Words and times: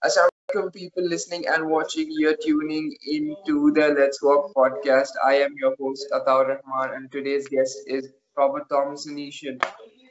Assalamualaikum 0.00 0.72
people 0.72 1.04
listening 1.06 1.42
and 1.46 1.68
watching. 1.68 2.06
You're 2.08 2.36
tuning 2.42 2.96
into 3.06 3.70
the 3.78 3.88
Let's 3.96 4.22
Walk 4.22 4.46
podcast. 4.56 5.10
I 5.22 5.34
am 5.46 5.52
your 5.62 5.74
host 5.78 6.06
Ataur 6.18 6.46
Rahman 6.48 6.94
and 6.96 7.12
today's 7.12 7.48
guest 7.48 7.82
is 7.86 8.08
Robert 8.34 8.64
Thomason 8.70 9.18
Ishan. 9.18 9.58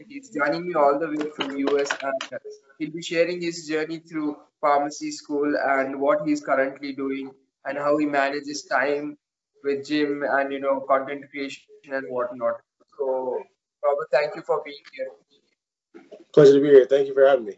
He's 0.07 0.29
joining 0.29 0.67
me 0.67 0.75
all 0.75 0.99
the 0.99 1.10
way 1.10 1.31
from 1.38 1.57
US 1.57 1.89
and 2.04 2.41
he'll 2.78 2.91
be 2.91 3.02
sharing 3.02 3.41
his 3.41 3.65
journey 3.67 3.97
through 3.97 4.38
pharmacy 4.62 5.10
school 5.10 5.57
and 5.70 5.99
what 5.99 6.21
he's 6.24 6.42
currently 6.42 6.94
doing 6.94 7.31
and 7.65 7.76
how 7.76 7.97
he 7.97 8.06
manages 8.06 8.62
time 8.65 9.17
with 9.63 9.87
gym 9.87 10.21
and 10.37 10.53
you 10.53 10.60
know 10.60 10.81
content 10.81 11.26
creation 11.31 11.97
and 11.97 12.06
whatnot. 12.10 12.62
So 12.99 13.42
Robert, 13.83 14.12
thank 14.12 14.35
you 14.35 14.44
for 14.44 14.62
being 14.63 14.85
here. 14.94 15.10
Pleasure 16.31 16.53
to 16.53 16.62
be 16.62 16.70
here. 16.77 16.85
Thank 16.85 17.08
you 17.08 17.16
for 17.16 17.26
having 17.26 17.45
me. 17.45 17.58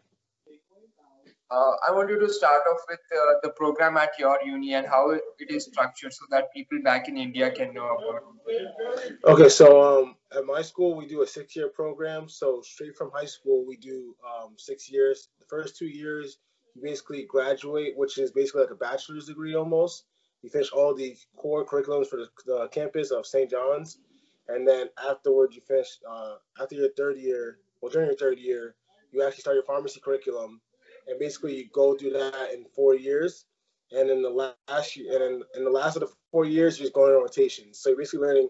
Uh, 1.51 1.73
I 1.85 1.91
want 1.91 2.09
you 2.09 2.17
to 2.17 2.31
start 2.31 2.61
off 2.71 2.79
with 2.87 3.01
uh, 3.11 3.33
the 3.43 3.49
program 3.49 3.97
at 3.97 4.17
your 4.17 4.39
uni 4.41 4.73
and 4.73 4.87
how 4.87 5.11
it 5.11 5.21
is 5.49 5.65
structured 5.65 6.13
so 6.13 6.23
that 6.29 6.53
people 6.53 6.79
back 6.81 7.09
in 7.09 7.17
India 7.17 7.51
can 7.51 7.73
know 7.73 7.97
about 7.97 8.23
it. 8.47 9.19
Okay, 9.25 9.49
so 9.49 9.81
um, 9.81 10.15
at 10.33 10.45
my 10.45 10.61
school, 10.61 10.95
we 10.95 11.05
do 11.05 11.23
a 11.23 11.27
six 11.27 11.53
year 11.53 11.67
program. 11.67 12.29
So, 12.29 12.61
straight 12.61 12.95
from 12.95 13.11
high 13.13 13.25
school, 13.25 13.65
we 13.67 13.75
do 13.75 14.15
um, 14.25 14.53
six 14.55 14.89
years. 14.89 15.27
The 15.39 15.45
first 15.45 15.77
two 15.77 15.87
years, 15.87 16.37
you 16.73 16.81
basically 16.81 17.25
graduate, 17.25 17.97
which 17.97 18.17
is 18.17 18.31
basically 18.31 18.61
like 18.61 18.71
a 18.71 18.75
bachelor's 18.75 19.25
degree 19.25 19.53
almost. 19.53 20.05
You 20.43 20.49
finish 20.49 20.71
all 20.71 20.95
the 20.95 21.17
core 21.35 21.65
curriculums 21.65 22.07
for 22.07 22.15
the, 22.15 22.29
the 22.45 22.69
campus 22.69 23.11
of 23.11 23.25
St. 23.25 23.49
John's. 23.49 23.99
And 24.47 24.65
then 24.65 24.87
afterwards, 25.05 25.53
you 25.55 25.61
finish, 25.67 25.99
uh, 26.09 26.35
after 26.61 26.75
your 26.75 26.89
third 26.95 27.17
year, 27.17 27.59
well, 27.81 27.91
during 27.91 28.07
your 28.07 28.17
third 28.17 28.39
year, 28.39 28.75
you 29.11 29.21
actually 29.21 29.41
start 29.41 29.55
your 29.55 29.65
pharmacy 29.65 29.99
curriculum 29.99 30.61
and 31.07 31.19
basically 31.19 31.57
you 31.57 31.69
go 31.73 31.95
through 31.95 32.11
that 32.11 32.53
in 32.53 32.65
four 32.75 32.95
years. 32.95 33.45
And 33.93 34.09
in 34.09 34.21
the 34.21 34.29
last 34.69 34.95
year, 34.95 35.13
and 35.15 35.23
in, 35.23 35.43
in 35.57 35.63
the 35.65 35.69
last 35.69 35.97
of 35.97 36.01
the 36.01 36.07
four 36.31 36.45
years, 36.45 36.79
you're 36.79 36.85
just 36.85 36.93
going 36.93 37.13
on 37.13 37.21
rotation. 37.21 37.73
So 37.73 37.89
you're 37.89 37.97
basically 37.97 38.25
learning 38.25 38.49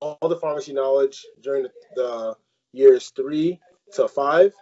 all 0.00 0.18
the 0.22 0.36
pharmacy 0.36 0.72
knowledge 0.72 1.22
during 1.42 1.64
the, 1.64 1.70
the 1.96 2.34
years 2.72 3.12
three 3.14 3.60
to 3.92 4.08
five, 4.08 4.54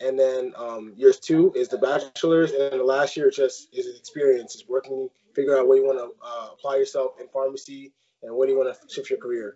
and 0.00 0.18
then 0.18 0.52
um, 0.56 0.94
years 0.96 1.18
two 1.18 1.52
is 1.54 1.68
the 1.68 1.78
bachelor's, 1.78 2.52
and 2.52 2.60
then 2.72 2.78
the 2.78 2.84
last 2.84 3.16
year 3.16 3.30
just 3.30 3.68
is 3.74 3.86
an 3.86 3.96
experience, 3.98 4.54
is 4.54 4.64
working, 4.68 5.08
figure 5.34 5.58
out 5.58 5.68
where 5.68 5.76
you 5.76 5.84
want 5.84 5.98
to 5.98 6.10
uh, 6.26 6.48
apply 6.52 6.76
yourself 6.76 7.12
in 7.20 7.28
pharmacy, 7.28 7.92
and 8.22 8.34
where 8.34 8.46
do 8.46 8.52
you 8.52 8.58
want 8.58 8.72
to 8.72 8.94
shift 8.94 9.10
your 9.10 9.18
career 9.18 9.54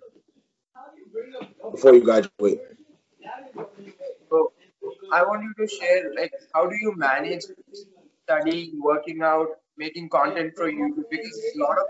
before 1.70 1.94
you 1.94 2.02
graduate. 2.02 2.60
I 5.12 5.22
want 5.22 5.42
you 5.44 5.52
to 5.64 5.68
share 5.68 6.14
like 6.14 6.32
how 6.54 6.68
do 6.68 6.76
you 6.80 6.94
manage 6.96 7.42
studying, 8.24 8.80
working 8.80 9.22
out, 9.22 9.48
making 9.76 10.08
content 10.08 10.54
for 10.56 10.70
YouTube 10.70 11.04
because 11.10 11.42
a 11.56 11.58
lot 11.60 11.78
of 11.78 11.86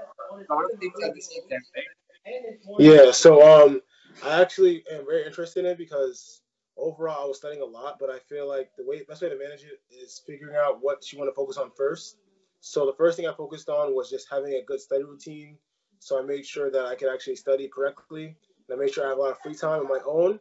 a 0.51 0.55
lot 0.55 0.65
of 0.65 0.79
things 0.81 0.95
at 1.05 1.15
the 1.15 1.21
same 1.21 1.43
right? 1.51 2.79
Yeah, 2.79 3.11
so 3.11 3.43
um, 3.43 3.81
I 4.25 4.41
actually 4.41 4.85
am 4.93 5.05
very 5.07 5.27
interested 5.27 5.65
in 5.65 5.73
it 5.73 5.79
because 5.79 6.43
overall 6.77 7.25
I 7.25 7.29
was 7.29 7.39
studying 7.39 7.63
a 7.63 7.67
lot, 7.67 7.99
but 7.99 8.11
I 8.11 8.19
feel 8.19 8.49
like 8.49 8.71
the 8.77 8.85
way 8.85 9.03
best 9.09 9.23
way 9.23 9.29
to 9.29 9.39
manage 9.39 9.65
it 9.65 9.81
is 9.91 10.23
figuring 10.27 10.57
out 10.57 10.79
what 10.81 11.13
you 11.13 11.19
want 11.19 11.31
to 11.31 11.35
focus 11.35 11.57
on 11.57 11.71
first. 11.77 12.17
So 12.61 12.87
the 12.87 12.95
first 12.95 13.17
thing 13.17 13.27
I 13.27 13.35
focused 13.35 13.69
on 13.69 13.95
was 13.95 14.09
just 14.09 14.29
having 14.31 14.55
a 14.55 14.63
good 14.63 14.81
study 14.81 15.03
routine. 15.03 15.57
So 15.99 16.19
I 16.19 16.23
made 16.23 16.47
sure 16.47 16.71
that 16.71 16.85
I 16.87 16.95
could 16.95 17.13
actually 17.13 17.37
study 17.37 17.69
correctly. 17.69 18.37
And 18.69 18.81
I 18.81 18.83
made 18.83 18.93
sure 18.93 19.05
I 19.05 19.11
have 19.11 19.19
a 19.19 19.21
lot 19.21 19.33
of 19.33 19.39
free 19.41 19.55
time 19.55 19.81
on 19.81 19.89
my 19.89 20.01
own. 20.07 20.39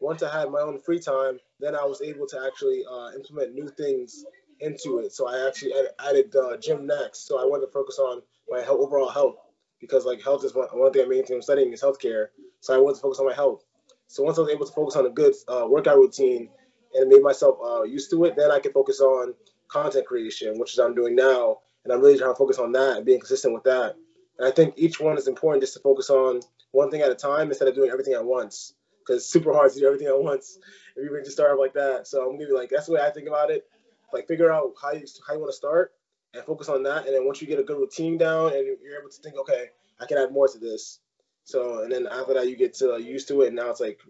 Once 0.00 0.22
I 0.22 0.30
had 0.30 0.50
my 0.50 0.60
own 0.60 0.78
free 0.78 1.00
time, 1.00 1.38
then 1.60 1.74
I 1.74 1.84
was 1.84 2.00
able 2.02 2.26
to 2.28 2.46
actually 2.46 2.84
uh, 2.90 3.10
implement 3.16 3.54
new 3.54 3.68
things 3.68 4.24
into 4.60 4.98
it. 4.98 5.12
So 5.12 5.28
I 5.28 5.46
actually 5.46 5.72
added, 5.98 6.34
uh, 6.34 6.56
gym 6.56 6.86
next. 6.86 7.26
So 7.26 7.40
I 7.40 7.44
wanted 7.44 7.66
to 7.66 7.72
focus 7.72 7.98
on 7.98 8.22
my 8.48 8.60
health, 8.60 8.80
overall 8.80 9.10
health 9.10 9.36
because 9.80 10.04
like 10.04 10.22
health 10.22 10.44
is 10.44 10.54
one, 10.54 10.68
one 10.72 10.92
thing 10.92 11.02
I'm 11.02 11.08
mainly 11.08 11.40
studying 11.42 11.72
is 11.72 11.82
healthcare. 11.82 12.26
So 12.60 12.74
I 12.74 12.78
wanted 12.78 12.96
to 12.96 13.02
focus 13.02 13.18
on 13.20 13.26
my 13.26 13.34
health. 13.34 13.64
So 14.08 14.22
once 14.22 14.38
I 14.38 14.42
was 14.42 14.50
able 14.50 14.66
to 14.66 14.72
focus 14.72 14.96
on 14.96 15.06
a 15.06 15.10
good 15.10 15.34
uh, 15.46 15.66
workout 15.68 15.96
routine 15.96 16.48
and 16.94 17.08
made 17.08 17.22
myself 17.22 17.58
uh, 17.64 17.82
used 17.82 18.10
to 18.10 18.24
it, 18.24 18.36
then 18.36 18.50
I 18.50 18.58
could 18.58 18.72
focus 18.72 19.00
on 19.00 19.34
content 19.68 20.06
creation, 20.06 20.58
which 20.58 20.72
is 20.72 20.78
I'm 20.78 20.94
doing 20.94 21.14
now. 21.14 21.58
And 21.84 21.92
I'm 21.92 22.00
really 22.00 22.18
trying 22.18 22.32
to 22.32 22.38
focus 22.38 22.58
on 22.58 22.72
that 22.72 22.96
and 22.96 23.06
being 23.06 23.20
consistent 23.20 23.54
with 23.54 23.64
that. 23.64 23.94
And 24.38 24.48
I 24.48 24.50
think 24.50 24.74
each 24.76 25.00
one 25.00 25.16
is 25.18 25.28
important 25.28 25.62
just 25.62 25.74
to 25.74 25.80
focus 25.80 26.10
on 26.10 26.40
one 26.72 26.90
thing 26.90 27.02
at 27.02 27.10
a 27.10 27.14
time 27.14 27.48
instead 27.48 27.68
of 27.68 27.74
doing 27.74 27.90
everything 27.90 28.14
at 28.14 28.24
once. 28.24 28.74
Because 29.08 29.22
it's 29.22 29.32
super 29.32 29.54
hard 29.54 29.72
to 29.72 29.80
do 29.80 29.86
everything 29.86 30.08
at 30.08 30.22
once 30.22 30.58
if 30.94 31.10
you 31.10 31.20
just 31.20 31.32
start 31.32 31.58
like 31.58 31.72
that. 31.72 32.06
So 32.06 32.20
I'm 32.22 32.36
gonna 32.36 32.46
be 32.46 32.52
like, 32.52 32.68
that's 32.68 32.86
the 32.86 32.92
way 32.92 33.00
I 33.00 33.10
think 33.10 33.26
about 33.26 33.50
it. 33.50 33.66
Like 34.12 34.28
figure 34.28 34.52
out 34.52 34.74
how 34.80 34.92
you 34.92 35.06
how 35.26 35.34
you 35.34 35.40
want 35.40 35.50
to 35.50 35.56
start 35.56 35.92
and 36.34 36.44
focus 36.44 36.68
on 36.68 36.82
that. 36.82 37.06
And 37.06 37.14
then 37.14 37.24
once 37.24 37.40
you 37.40 37.46
get 37.46 37.58
a 37.58 37.62
good 37.62 37.78
routine 37.78 38.18
down 38.18 38.52
and 38.52 38.66
you're 38.66 39.00
able 39.00 39.10
to 39.10 39.22
think, 39.22 39.36
okay, 39.38 39.66
I 39.98 40.06
can 40.06 40.18
add 40.18 40.32
more 40.32 40.46
to 40.48 40.58
this. 40.58 41.00
So 41.44 41.82
and 41.82 41.92
then 41.92 42.06
after 42.06 42.34
that, 42.34 42.48
you 42.48 42.56
get 42.56 42.74
to 42.74 42.94
uh, 42.94 42.96
used 42.98 43.28
to 43.28 43.40
it. 43.42 43.48
And 43.48 43.56
now 43.56 43.70
it's 43.70 43.80
like 43.80 44.00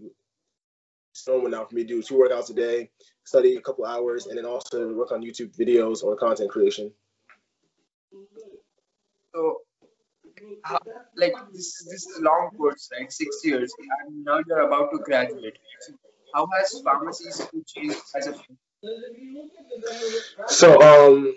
it's 1.13 1.29
normal 1.29 1.51
now 1.51 1.65
for 1.65 1.75
me 1.75 1.83
to 1.83 1.89
do 1.89 2.03
two 2.03 2.15
workouts 2.15 2.51
a 2.51 2.55
day, 2.55 2.91
study 3.25 3.55
a 3.57 3.61
couple 3.61 3.87
hours, 3.87 4.27
and 4.27 4.37
then 4.37 4.47
also 4.47 4.93
work 4.95 5.13
on 5.13 5.23
YouTube 5.23 5.57
videos 5.57 6.03
or 6.03 6.17
content 6.17 6.51
creation. 6.51 6.93
So 9.33 9.61
how, 10.63 10.79
like 11.17 11.35
this 11.53 11.85
this 11.91 12.07
is 12.07 12.19
a 12.19 12.23
long 12.23 12.51
course, 12.57 12.89
right? 12.93 13.11
Six 13.13 13.41
years, 13.45 13.73
and 14.07 14.25
now 14.25 14.41
you're 14.47 14.61
about 14.61 14.91
to 14.93 14.99
graduate. 14.99 15.59
How 16.35 16.47
has 16.59 16.81
pharmacy 16.85 17.31
school 17.31 17.63
changed 17.67 17.99
as 18.17 18.27
a 18.29 18.35
So 20.49 20.81
um, 20.83 21.35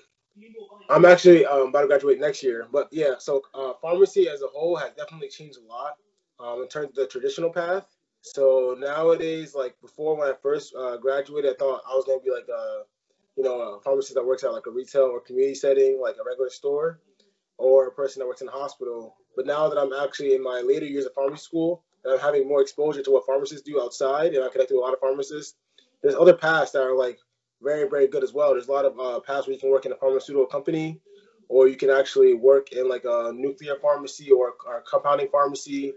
I'm 0.89 1.06
actually 1.06 1.45
um, 1.45 1.69
about 1.69 1.81
to 1.81 1.88
graduate 1.88 2.19
next 2.19 2.44
year, 2.44 2.67
but 2.72 2.88
yeah. 2.91 3.16
So 3.19 3.41
uh, 3.53 3.73
pharmacy 3.81 4.28
as 4.29 4.41
a 4.41 4.47
whole 4.47 4.75
has 4.75 4.91
definitely 4.97 5.29
changed 5.29 5.57
a 5.57 5.68
lot 5.68 5.95
um, 6.39 6.62
in 6.62 6.68
terms 6.68 6.89
of 6.89 6.95
the 6.95 7.07
traditional 7.07 7.50
path. 7.51 7.85
So 8.22 8.75
nowadays, 8.79 9.56
like 9.56 9.79
before 9.81 10.16
when 10.16 10.29
I 10.29 10.33
first 10.41 10.73
uh, 10.75 10.97
graduated, 10.97 11.51
I 11.51 11.56
thought 11.56 11.81
I 11.89 11.95
was 11.95 12.06
gonna 12.06 12.19
be 12.23 12.31
like 12.31 12.47
a, 12.47 12.83
you 13.35 13.44
know, 13.44 13.59
a 13.62 13.81
pharmacist 13.81 14.16
that 14.16 14.25
works 14.25 14.44
at 14.44 14.53
like 14.53 14.68
a 14.68 14.72
retail 14.72 15.03
or 15.03 15.22
community 15.22 15.56
setting, 15.56 16.00
like 16.01 16.16
a 16.22 16.23
regular 16.23 16.50
store, 16.50 17.00
or 17.61 17.88
a 17.88 17.91
person 17.91 18.19
that 18.19 18.27
works 18.27 18.41
in 18.41 18.47
a 18.47 18.51
hospital. 18.51 19.16
But 19.35 19.45
now 19.45 19.69
that 19.69 19.77
I'm 19.77 19.94
actually 19.94 20.33
in 20.35 20.44
my 20.44 20.61
later 20.66 20.85
years 20.85 21.05
of 21.05 21.13
pharmacy 21.13 21.44
school, 21.44 21.83
and 22.03 22.13
I'm 22.13 22.19
having 22.19 22.47
more 22.47 22.61
exposure 22.61 23.03
to 23.03 23.11
what 23.11 23.25
pharmacists 23.25 23.61
do 23.61 23.81
outside, 23.81 24.33
and 24.33 24.44
I 24.44 24.49
connect 24.49 24.72
with 24.72 24.79
a 24.79 24.81
lot 24.81 24.94
of 24.94 24.99
pharmacists. 24.99 25.55
There's 26.01 26.16
other 26.16 26.33
paths 26.33 26.71
that 26.71 26.81
are 26.81 26.95
like 26.95 27.19
very, 27.61 27.88
very 27.88 28.07
good 28.07 28.23
as 28.23 28.33
well. 28.33 28.51
There's 28.51 28.67
a 28.67 28.71
lot 28.71 28.85
of 28.85 29.00
uh, 29.00 29.19
paths 29.19 29.45
where 29.45 29.53
you 29.53 29.59
can 29.59 29.69
work 29.69 29.85
in 29.85 29.91
a 29.91 29.95
pharmaceutical 29.95 30.47
company, 30.47 31.00
or 31.47 31.67
you 31.67 31.75
can 31.75 31.91
actually 31.91 32.33
work 32.33 32.71
in 32.71 32.89
like 32.89 33.05
a 33.05 33.31
nuclear 33.35 33.75
pharmacy 33.81 34.31
or, 34.31 34.53
or 34.66 34.79
a 34.79 34.81
compounding 34.81 35.27
pharmacy. 35.31 35.94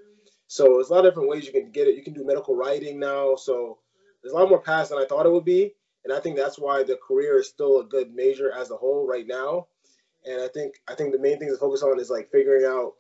So 0.47 0.64
there's 0.74 0.91
a 0.91 0.92
lot 0.92 1.06
of 1.06 1.12
different 1.12 1.30
ways 1.30 1.47
you 1.47 1.53
can 1.53 1.70
get 1.70 1.88
it. 1.88 1.97
You 1.97 2.03
can 2.03 2.12
do 2.12 2.26
medical 2.26 2.54
writing 2.54 3.00
now. 3.00 3.36
So 3.36 3.78
there's 4.22 4.34
a 4.34 4.36
lot 4.36 4.50
more 4.50 4.60
paths 4.60 4.91
than 4.91 4.98
I 4.98 5.06
thought 5.06 5.26
it 5.26 5.32
would 5.32 5.44
be. 5.44 5.72
And 6.04 6.12
I 6.12 6.20
think 6.20 6.36
that's 6.36 6.58
why 6.58 6.82
the 6.82 6.97
career 6.97 7.38
is 7.38 7.48
still 7.48 7.80
a 7.80 7.84
good 7.84 8.14
major 8.14 8.53
as 8.53 8.70
a 8.70 8.76
whole 8.76 9.06
right 9.06 9.26
now. 9.26 9.69
And 10.24 10.42
I 10.42 10.48
think 10.48 10.74
I 10.88 10.94
think 10.94 11.12
the 11.12 11.18
main 11.18 11.38
thing 11.38 11.48
to 11.48 11.56
focus 11.56 11.82
on 11.82 12.00
is 12.00 12.10
like 12.10 12.30
figuring 12.30 12.64
out 12.64 12.94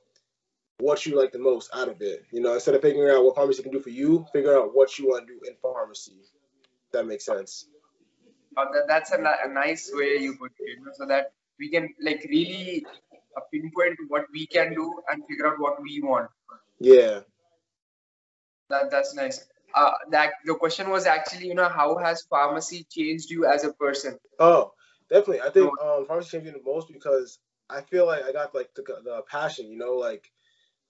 what 0.78 1.06
you 1.06 1.18
like 1.18 1.32
the 1.32 1.38
most 1.38 1.70
out 1.74 1.88
of 1.88 2.00
it. 2.00 2.24
You 2.30 2.40
know, 2.40 2.54
instead 2.54 2.74
of 2.74 2.82
figuring 2.82 3.14
out 3.14 3.24
what 3.24 3.36
pharmacy 3.36 3.62
can 3.62 3.72
do 3.72 3.80
for 3.80 3.90
you, 3.90 4.26
figure 4.32 4.56
out 4.56 4.74
what 4.74 4.98
you 4.98 5.08
want 5.08 5.26
to 5.26 5.32
do 5.32 5.40
in 5.46 5.54
pharmacy. 5.62 6.20
that 6.92 7.06
makes 7.06 7.24
sense. 7.24 7.66
Uh, 8.56 8.66
that, 8.72 8.84
that's 8.86 9.12
a, 9.12 9.18
a 9.44 9.48
nice 9.48 9.90
way 9.92 10.18
you 10.18 10.36
put 10.36 10.52
it, 10.60 10.78
you 10.78 10.84
know, 10.84 10.92
so 10.94 11.06
that 11.06 11.32
we 11.58 11.68
can 11.68 11.92
like 12.00 12.24
really 12.28 12.84
uh, 13.36 13.40
pinpoint 13.52 13.96
what 14.08 14.26
we 14.32 14.46
can 14.46 14.74
do 14.74 15.00
and 15.10 15.24
figure 15.26 15.46
out 15.46 15.58
what 15.58 15.82
we 15.82 16.00
want. 16.02 16.30
Yeah. 16.78 17.20
That 18.70 18.90
that's 18.90 19.14
nice. 19.14 19.44
Uh, 19.74 19.92
that 20.10 20.34
the 20.44 20.54
question 20.54 20.90
was 20.90 21.06
actually, 21.06 21.48
you 21.48 21.54
know, 21.54 21.68
how 21.68 21.96
has 21.98 22.22
pharmacy 22.22 22.86
changed 22.88 23.30
you 23.30 23.44
as 23.44 23.64
a 23.64 23.72
person? 23.72 24.18
Oh, 24.38 24.72
definitely. 25.14 25.40
I 25.40 25.50
think 25.50 25.70
um, 25.80 26.06
pharmacy 26.06 26.30
changed 26.30 26.46
me 26.46 26.52
the 26.52 26.70
most 26.70 26.92
because 26.92 27.38
I 27.70 27.80
feel 27.80 28.06
like 28.06 28.24
I 28.24 28.32
got 28.32 28.54
like 28.54 28.74
the, 28.74 28.82
the 28.82 29.22
passion. 29.30 29.70
You 29.70 29.78
know, 29.78 29.94
like 29.94 30.30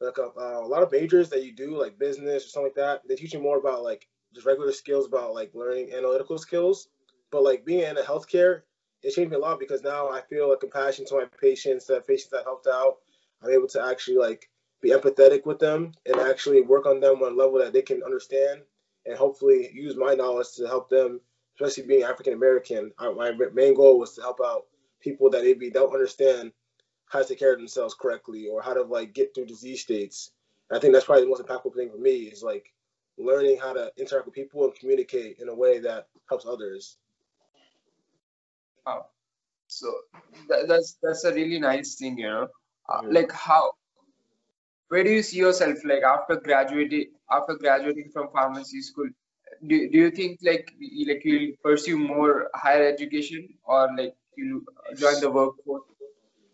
like 0.00 0.18
a, 0.18 0.30
uh, 0.36 0.60
a 0.64 0.66
lot 0.66 0.82
of 0.82 0.92
majors 0.92 1.28
that 1.30 1.44
you 1.44 1.52
do, 1.52 1.78
like 1.78 1.98
business 1.98 2.44
or 2.44 2.48
something 2.48 2.72
like 2.76 2.76
that, 2.76 3.02
they 3.08 3.14
teach 3.14 3.34
you 3.34 3.40
more 3.40 3.58
about 3.58 3.82
like 3.82 4.08
just 4.34 4.46
regular 4.46 4.72
skills 4.72 5.06
about 5.06 5.34
like 5.34 5.54
learning 5.54 5.92
analytical 5.92 6.38
skills. 6.38 6.88
But 7.30 7.44
like 7.44 7.64
being 7.64 7.80
in 7.80 7.98
a 7.98 8.02
healthcare, 8.02 8.62
it 9.02 9.14
changed 9.14 9.30
me 9.30 9.36
a 9.36 9.40
lot 9.40 9.60
because 9.60 9.82
now 9.82 10.08
I 10.10 10.20
feel 10.22 10.52
a 10.52 10.56
compassion 10.56 11.04
to 11.06 11.16
my 11.16 11.26
patients, 11.40 11.86
that 11.86 12.06
patients 12.06 12.30
that 12.30 12.44
helped 12.44 12.66
out. 12.66 12.98
I'm 13.42 13.50
able 13.50 13.68
to 13.68 13.84
actually 13.84 14.16
like 14.16 14.48
be 14.80 14.90
empathetic 14.90 15.44
with 15.46 15.58
them 15.58 15.92
and 16.06 16.16
actually 16.16 16.62
work 16.62 16.86
on 16.86 17.00
them 17.00 17.22
on 17.22 17.32
a 17.32 17.36
level 17.36 17.58
that 17.58 17.72
they 17.72 17.82
can 17.82 18.02
understand 18.02 18.62
and 19.06 19.16
hopefully 19.16 19.70
use 19.72 19.96
my 19.96 20.14
knowledge 20.14 20.52
to 20.56 20.66
help 20.66 20.88
them, 20.88 21.20
especially 21.54 21.86
being 21.86 22.02
African 22.02 22.32
American. 22.34 22.92
My 22.98 23.32
main 23.52 23.74
goal 23.74 23.98
was 23.98 24.14
to 24.14 24.22
help 24.22 24.40
out 24.44 24.66
people 25.00 25.30
that 25.30 25.44
maybe 25.44 25.70
don't 25.70 25.92
understand 25.92 26.52
how 27.06 27.20
to 27.20 27.24
take 27.28 27.38
care 27.38 27.52
of 27.52 27.58
themselves 27.58 27.94
correctly 27.94 28.48
or 28.48 28.62
how 28.62 28.74
to 28.74 28.82
like 28.82 29.12
get 29.12 29.34
through 29.34 29.46
disease 29.46 29.82
states. 29.82 30.30
And 30.70 30.76
I 30.76 30.80
think 30.80 30.92
that's 30.92 31.04
probably 31.04 31.24
the 31.24 31.28
most 31.28 31.42
impactful 31.42 31.74
thing 31.74 31.90
for 31.90 31.98
me 31.98 32.24
is 32.24 32.42
like 32.42 32.72
learning 33.18 33.58
how 33.58 33.72
to 33.72 33.92
interact 33.96 34.26
with 34.26 34.34
people 34.34 34.64
and 34.64 34.74
communicate 34.74 35.38
in 35.38 35.48
a 35.48 35.54
way 35.54 35.78
that 35.80 36.08
helps 36.28 36.46
others. 36.46 36.96
Wow. 38.86 39.06
So 39.68 39.92
that, 40.48 40.66
that's 40.68 40.98
that's 41.02 41.24
a 41.24 41.32
really 41.32 41.60
nice 41.60 41.94
thing, 41.96 42.18
you 42.18 42.28
know. 42.28 42.48
Uh, 42.88 43.02
Mhm. 43.02 43.14
like 43.14 43.32
how, 43.32 43.72
where 44.88 45.04
do 45.04 45.10
you 45.10 45.22
see 45.22 45.38
yourself 45.38 45.78
like 45.84 46.02
after 46.02 46.36
graduating 46.36 47.12
after 47.30 47.54
graduating 47.54 48.10
from 48.12 48.28
pharmacy 48.32 48.80
school? 48.82 49.08
Do, 49.66 49.90
do 49.90 49.98
you 49.98 50.10
think 50.10 50.40
like 50.42 50.74
like 51.06 51.22
you'll 51.24 51.56
pursue 51.62 51.98
more 51.98 52.50
higher 52.54 52.86
education 52.86 53.48
or 53.64 53.90
like 53.96 54.14
you 54.36 54.64
join 54.96 55.20
the 55.20 55.30
workforce? 55.30 55.82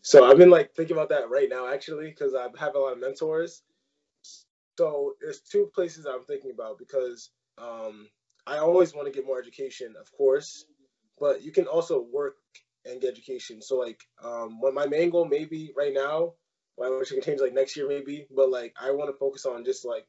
So 0.02 0.24
I've 0.24 0.38
been 0.38 0.50
like 0.50 0.74
thinking 0.74 0.96
about 0.96 1.10
that 1.10 1.28
right 1.28 1.48
now 1.48 1.72
actually 1.72 2.08
because 2.10 2.34
I 2.34 2.48
have 2.58 2.74
a 2.74 2.78
lot 2.78 2.92
of 2.92 3.00
mentors. 3.00 3.62
So 4.78 5.14
there's 5.20 5.40
two 5.40 5.70
places 5.74 6.06
I'm 6.06 6.24
thinking 6.24 6.52
about 6.52 6.78
because 6.78 7.30
um, 7.58 8.08
I 8.46 8.58
always 8.58 8.94
want 8.94 9.06
to 9.06 9.12
get 9.12 9.26
more 9.26 9.38
education, 9.38 9.94
of 10.00 10.10
course, 10.16 10.64
but 11.18 11.42
you 11.42 11.52
can 11.52 11.66
also 11.66 12.00
work 12.00 12.36
and 12.86 13.00
get 13.00 13.10
education. 13.10 13.60
So 13.60 13.76
like 13.76 14.00
um, 14.24 14.60
what 14.60 14.72
my 14.72 14.86
main 14.86 15.10
goal 15.10 15.26
maybe 15.26 15.72
right 15.76 15.92
now, 15.92 16.32
well, 16.76 16.98
which 16.98 17.10
can 17.10 17.20
change 17.20 17.40
like 17.40 17.52
next 17.52 17.76
year 17.76 17.86
maybe, 17.86 18.26
but 18.34 18.50
like 18.50 18.74
I 18.80 18.90
want 18.92 19.10
to 19.10 19.18
focus 19.18 19.44
on 19.44 19.64
just 19.64 19.84
like 19.84 20.06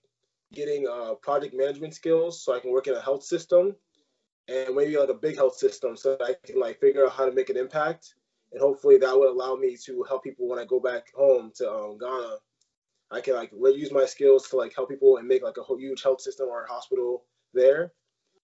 getting 0.54 0.88
uh, 0.88 1.16
project 1.16 1.56
management 1.56 1.94
skills 1.94 2.44
so 2.44 2.54
I 2.54 2.60
can 2.60 2.72
work 2.72 2.88
in 2.88 2.96
a 2.96 3.02
health 3.02 3.24
system 3.24 3.76
and 4.48 4.76
maybe 4.76 4.98
like 4.98 5.10
a 5.10 5.14
big 5.14 5.36
health 5.36 5.56
system 5.56 5.96
so 5.96 6.18
I 6.20 6.36
can 6.46 6.60
like 6.60 6.80
figure 6.80 7.06
out 7.06 7.14
how 7.14 7.26
to 7.26 7.32
make 7.32 7.50
an 7.50 7.58
impact 7.58 8.16
and 8.52 8.62
hopefully 8.62 8.98
that 8.98 9.18
would 9.18 9.30
allow 9.30 9.56
me 9.56 9.78
to 9.86 10.04
help 10.04 10.24
people 10.24 10.48
when 10.48 10.60
I 10.60 10.66
go 10.66 10.80
back 10.80 11.14
home 11.16 11.52
to 11.56 11.72
um, 11.72 11.98
Ghana. 11.98 12.36
I 13.10 13.22
can 13.22 13.36
like 13.36 13.52
use 13.52 13.92
my 13.92 14.06
skills 14.06 14.48
to 14.50 14.58
like 14.58 14.74
help 14.76 14.90
people 14.90 15.18
and 15.18 15.28
make 15.28 15.44
like 15.44 15.58
a 15.58 15.76
huge 15.78 16.04
health 16.04 16.22
system 16.22 16.48
or 16.50 16.66
hospital 16.66 17.26
there. 17.54 17.92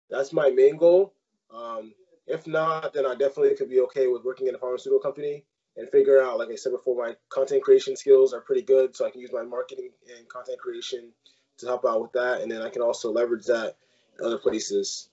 That's 0.09 0.33
my 0.33 0.49
main 0.49 0.77
goal. 0.77 1.13
Um, 1.53 1.93
if 2.27 2.47
not, 2.47 2.93
then 2.93 3.05
I 3.05 3.15
definitely 3.15 3.55
could 3.55 3.69
be 3.69 3.81
okay 3.81 4.07
with 4.07 4.23
working 4.23 4.47
in 4.47 4.55
a 4.55 4.57
pharmaceutical 4.57 4.99
company 4.99 5.45
and 5.75 5.89
figure 5.89 6.21
out, 6.21 6.37
like 6.37 6.49
I 6.49 6.55
said 6.55 6.71
before, 6.71 6.95
my 6.95 7.15
content 7.29 7.63
creation 7.63 7.95
skills 7.95 8.33
are 8.33 8.41
pretty 8.41 8.61
good, 8.61 8.95
so 8.95 9.05
I 9.05 9.09
can 9.09 9.21
use 9.21 9.31
my 9.33 9.43
marketing 9.43 9.89
and 10.17 10.27
content 10.29 10.59
creation 10.59 11.11
to 11.59 11.65
help 11.65 11.85
out 11.85 12.01
with 12.01 12.11
that, 12.13 12.41
and 12.41 12.51
then 12.51 12.61
I 12.61 12.69
can 12.69 12.81
also 12.81 13.11
leverage 13.11 13.45
that 13.45 13.75
in 14.19 14.25
other 14.25 14.37
places. 14.37 15.09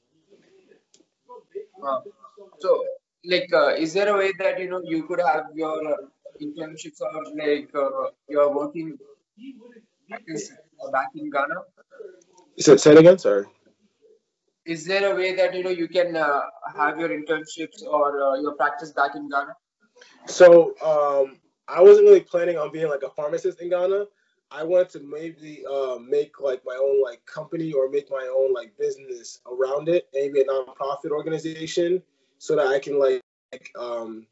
So 2.58 2.84
like 3.24 3.50
uh, 3.52 3.74
is 3.74 3.92
there 3.92 4.08
a 4.14 4.16
way 4.16 4.32
that 4.38 4.58
you 4.58 4.70
know 4.70 4.80
you 4.84 5.04
could 5.04 5.20
have 5.20 5.46
your 5.54 5.76
uh, 5.92 5.96
internships 6.40 7.00
or 7.00 7.24
like 7.36 7.70
uh, 7.74 8.10
you're 8.28 8.54
working 8.54 8.98
practice 10.08 10.50
back 10.92 11.08
in 11.14 11.30
Ghana? 11.30 11.54
So, 12.58 12.76
say 12.76 12.92
it 12.92 12.98
again. 12.98 13.18
Sorry. 13.18 13.46
Is 14.66 14.84
there 14.84 15.12
a 15.12 15.16
way 15.16 15.34
that 15.34 15.54
you 15.54 15.64
know 15.64 15.70
you 15.70 15.88
can 15.88 16.16
uh, 16.16 16.40
have 16.76 16.98
your 16.98 17.08
internships 17.08 17.82
or 17.82 18.22
uh, 18.22 18.40
your 18.40 18.54
practice 18.54 18.92
back 18.92 19.14
in 19.14 19.28
Ghana? 19.28 19.54
So 20.26 20.74
um, 20.82 21.38
I 21.68 21.82
wasn't 21.82 22.06
really 22.06 22.20
planning 22.20 22.58
on 22.58 22.70
being 22.72 22.88
like 22.88 23.02
a 23.02 23.10
pharmacist 23.10 23.60
in 23.60 23.70
Ghana. 23.70 24.04
I 24.52 24.64
wanted 24.64 24.90
to 24.90 25.00
maybe 25.00 25.64
uh, 25.70 25.98
make 25.98 26.40
like 26.40 26.62
my 26.64 26.74
own 26.74 27.02
like 27.02 27.24
company 27.26 27.72
or 27.72 27.88
make 27.88 28.10
my 28.10 28.28
own 28.34 28.52
like 28.52 28.76
business 28.78 29.40
around 29.46 29.88
it, 29.88 30.08
maybe 30.12 30.40
a 30.40 30.44
nonprofit 30.44 31.10
organization, 31.10 32.02
so 32.38 32.56
that 32.56 32.66
I 32.66 32.78
can 32.80 32.98
like 32.98 33.22
um, 33.78 34.26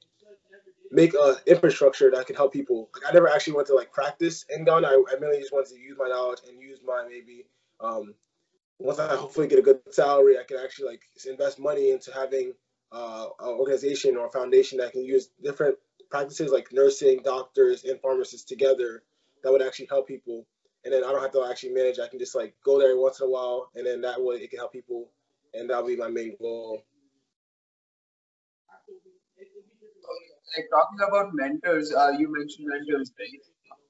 make 0.91 1.15
a 1.15 1.37
infrastructure 1.47 2.11
that 2.11 2.26
can 2.26 2.35
help 2.35 2.53
people. 2.53 2.91
Like 2.94 3.11
I 3.11 3.15
never 3.15 3.29
actually 3.29 3.55
went 3.55 3.69
to 3.69 3.75
like 3.75 3.93
practice 3.93 4.44
in 4.55 4.65
Ghana. 4.65 4.88
I, 4.88 5.03
I 5.12 5.20
mainly 5.20 5.38
just 5.38 5.53
wanted 5.53 5.75
to 5.75 5.81
use 5.81 5.97
my 5.99 6.09
knowledge 6.09 6.41
and 6.49 6.61
use 6.61 6.81
my 6.85 7.06
maybe 7.09 7.47
um, 7.81 8.15
once 8.79 8.99
I 8.99 9.15
hopefully 9.15 9.47
get 9.47 9.59
a 9.59 9.62
good 9.62 9.81
salary, 9.91 10.38
I 10.38 10.44
can 10.44 10.59
actually 10.62 10.88
like 10.88 11.03
invest 11.29 11.59
money 11.59 11.91
into 11.91 12.12
having 12.12 12.55
uh, 12.93 13.26
an 13.41 13.49
organization 13.49 14.17
or 14.17 14.26
a 14.26 14.31
foundation 14.31 14.79
that 14.79 14.93
can 14.93 15.05
use 15.05 15.31
different 15.43 15.76
practices 16.11 16.50
like 16.50 16.73
nursing, 16.73 17.20
doctors, 17.23 17.85
and 17.85 18.00
pharmacists 18.00 18.44
together 18.44 19.03
that 19.43 19.52
would 19.52 19.62
actually 19.62 19.87
help 19.87 20.08
people. 20.08 20.46
And 20.85 20.93
then 20.94 21.05
I 21.05 21.12
don't 21.12 21.23
have 21.23 21.32
to 21.32 21.44
actually 21.44 21.73
manage. 21.73 21.99
I 21.99 22.08
can 22.08 22.19
just 22.19 22.35
like 22.35 22.55
go 22.64 22.79
there 22.79 22.96
once 22.96 23.20
in 23.20 23.26
a 23.26 23.31
while, 23.31 23.70
and 23.75 23.87
then 23.87 24.00
that 24.02 24.23
way 24.23 24.37
it 24.37 24.50
can 24.50 24.58
help 24.58 24.73
people, 24.73 25.11
and 25.55 25.69
that'll 25.69 25.87
be 25.87 25.96
my 25.96 26.08
main 26.08 26.37
goal. 26.40 26.82
Like 30.56 30.67
talking 30.70 30.99
about 31.06 31.31
mentors, 31.35 31.93
uh, 31.93 32.12
you 32.19 32.32
mentioned 32.32 32.69
mentors, 32.69 33.12
right? 33.19 33.29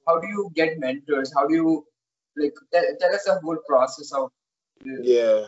How 0.07 0.19
do 0.19 0.27
you 0.27 0.51
get 0.55 0.79
mentors? 0.79 1.31
How 1.33 1.47
do 1.47 1.53
you 1.53 1.85
like 2.37 2.53
tell, 2.73 2.83
tell 2.99 3.15
us 3.15 3.23
the 3.25 3.39
whole 3.41 3.57
process 3.67 4.11
of 4.11 4.31
Yeah. 4.83 5.45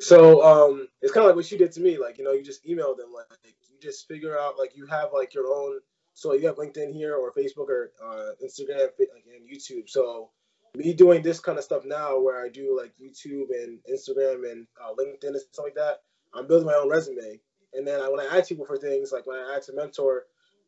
So 0.00 0.42
um, 0.44 0.88
it's 1.02 1.12
kind 1.12 1.24
of 1.24 1.28
like 1.30 1.36
what 1.36 1.50
you 1.50 1.58
did 1.58 1.72
to 1.72 1.80
me. 1.80 1.98
Like 1.98 2.18
you 2.18 2.24
know, 2.24 2.32
you 2.32 2.42
just 2.42 2.66
email 2.66 2.94
them. 2.94 3.12
Like 3.12 3.26
you 3.44 3.78
just 3.80 4.06
figure 4.08 4.38
out 4.38 4.58
like 4.58 4.76
you 4.76 4.86
have 4.86 5.10
like 5.12 5.34
your 5.34 5.46
own. 5.48 5.80
So 6.18 6.32
you 6.32 6.48
have 6.48 6.56
LinkedIn 6.56 6.92
here 6.92 7.14
or 7.14 7.32
Facebook 7.32 7.68
or 7.68 7.92
uh, 8.04 8.32
Instagram 8.44 8.88
and 8.98 9.48
YouTube. 9.48 9.88
So 9.88 10.30
me 10.74 10.92
doing 10.92 11.22
this 11.22 11.38
kind 11.38 11.58
of 11.58 11.62
stuff 11.62 11.84
now, 11.84 12.18
where 12.18 12.44
I 12.44 12.48
do 12.48 12.76
like 12.76 12.92
YouTube 13.00 13.50
and 13.52 13.78
Instagram 13.88 14.50
and 14.50 14.66
uh, 14.82 14.92
LinkedIn 14.98 15.28
and 15.28 15.40
stuff 15.40 15.64
like 15.64 15.76
that, 15.76 15.98
I'm 16.34 16.48
building 16.48 16.66
my 16.66 16.74
own 16.74 16.90
resume. 16.90 17.38
And 17.72 17.86
then 17.86 18.00
I, 18.00 18.08
when 18.08 18.18
I 18.18 18.36
ask 18.36 18.48
people 18.48 18.66
for 18.66 18.76
things, 18.76 19.12
like 19.12 19.28
when 19.28 19.38
I 19.38 19.54
ask 19.56 19.68
a 19.68 19.72
mentor 19.72 20.24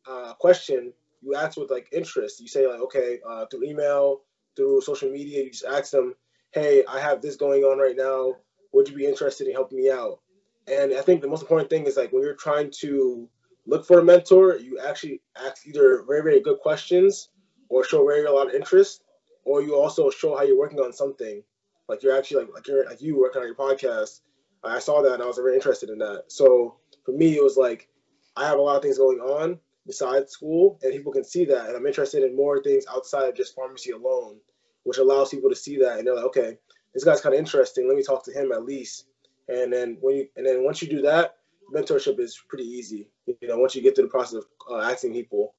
uh, 0.08 0.30
a 0.30 0.36
question, 0.38 0.92
you 1.20 1.34
ask 1.34 1.58
with 1.58 1.68
like 1.68 1.88
interest. 1.90 2.40
You 2.40 2.46
say 2.46 2.68
like, 2.68 2.80
okay, 2.82 3.18
uh, 3.28 3.46
through 3.46 3.64
email, 3.64 4.20
through 4.54 4.82
social 4.82 5.10
media, 5.10 5.42
you 5.42 5.50
just 5.50 5.64
ask 5.64 5.90
them, 5.90 6.14
hey, 6.52 6.84
I 6.88 7.00
have 7.00 7.22
this 7.22 7.34
going 7.34 7.64
on 7.64 7.78
right 7.80 7.96
now. 7.96 8.36
Would 8.72 8.88
you 8.88 8.94
be 8.94 9.06
interested 9.06 9.48
in 9.48 9.54
helping 9.54 9.78
me 9.78 9.90
out? 9.90 10.20
And 10.68 10.94
I 10.94 11.00
think 11.00 11.22
the 11.22 11.28
most 11.28 11.42
important 11.42 11.70
thing 11.70 11.86
is 11.86 11.96
like 11.96 12.12
when 12.12 12.22
you're 12.22 12.34
trying 12.34 12.70
to 12.82 13.28
look 13.70 13.86
for 13.86 14.00
a 14.00 14.04
mentor, 14.04 14.56
you 14.56 14.78
actually 14.80 15.22
ask 15.36 15.66
either 15.66 16.02
very, 16.06 16.22
very 16.22 16.40
good 16.40 16.58
questions 16.58 17.28
or 17.68 17.84
show 17.84 18.04
very 18.04 18.24
a 18.24 18.32
lot 18.32 18.48
of 18.48 18.54
interest, 18.54 19.04
or 19.44 19.62
you 19.62 19.76
also 19.76 20.10
show 20.10 20.36
how 20.36 20.42
you're 20.42 20.58
working 20.58 20.80
on 20.80 20.92
something. 20.92 21.42
Like 21.88 22.02
you're 22.02 22.16
actually 22.16 22.44
like 22.44 22.54
like 22.54 22.66
you're 22.66 22.86
like 22.86 23.00
you 23.00 23.18
working 23.18 23.42
on 23.42 23.46
your 23.46 23.56
podcast. 23.56 24.20
I 24.62 24.80
saw 24.80 25.02
that 25.02 25.14
and 25.14 25.22
I 25.22 25.26
was 25.26 25.36
very 25.36 25.54
interested 25.54 25.88
in 25.88 25.98
that. 25.98 26.24
So 26.28 26.76
for 27.04 27.12
me, 27.12 27.36
it 27.36 27.42
was 27.42 27.56
like 27.56 27.88
I 28.36 28.46
have 28.46 28.58
a 28.58 28.62
lot 28.62 28.76
of 28.76 28.82
things 28.82 28.98
going 28.98 29.20
on 29.20 29.58
besides 29.86 30.32
school, 30.32 30.78
and 30.82 30.92
people 30.92 31.12
can 31.12 31.24
see 31.24 31.44
that, 31.46 31.68
and 31.68 31.76
I'm 31.76 31.86
interested 31.86 32.22
in 32.22 32.36
more 32.36 32.62
things 32.62 32.84
outside 32.92 33.28
of 33.28 33.34
just 33.36 33.54
pharmacy 33.54 33.92
alone, 33.92 34.36
which 34.82 34.98
allows 34.98 35.30
people 35.30 35.48
to 35.48 35.56
see 35.56 35.78
that, 35.78 35.98
and 35.98 36.06
they're 36.06 36.14
like, 36.14 36.26
okay, 36.26 36.58
this 36.92 37.04
guy's 37.04 37.20
kind 37.20 37.34
of 37.34 37.38
interesting. 37.38 37.86
Let 37.86 37.96
me 37.96 38.02
talk 38.02 38.24
to 38.24 38.32
him 38.32 38.52
at 38.52 38.64
least. 38.64 39.06
And 39.48 39.72
then 39.72 39.96
when 40.00 40.16
you 40.16 40.28
and 40.36 40.44
then 40.44 40.64
once 40.64 40.82
you 40.82 40.88
do 40.88 41.02
that, 41.02 41.36
mentorship 41.74 42.18
is 42.18 42.40
pretty 42.48 42.64
easy. 42.64 43.08
You 43.26 43.48
know, 43.48 43.58
once 43.58 43.74
you 43.74 43.82
get 43.82 43.96
through 43.96 44.06
the 44.06 44.10
process 44.10 44.42
of 44.42 44.46
uh, 44.70 44.78
asking 44.90 45.12
people. 45.12 45.54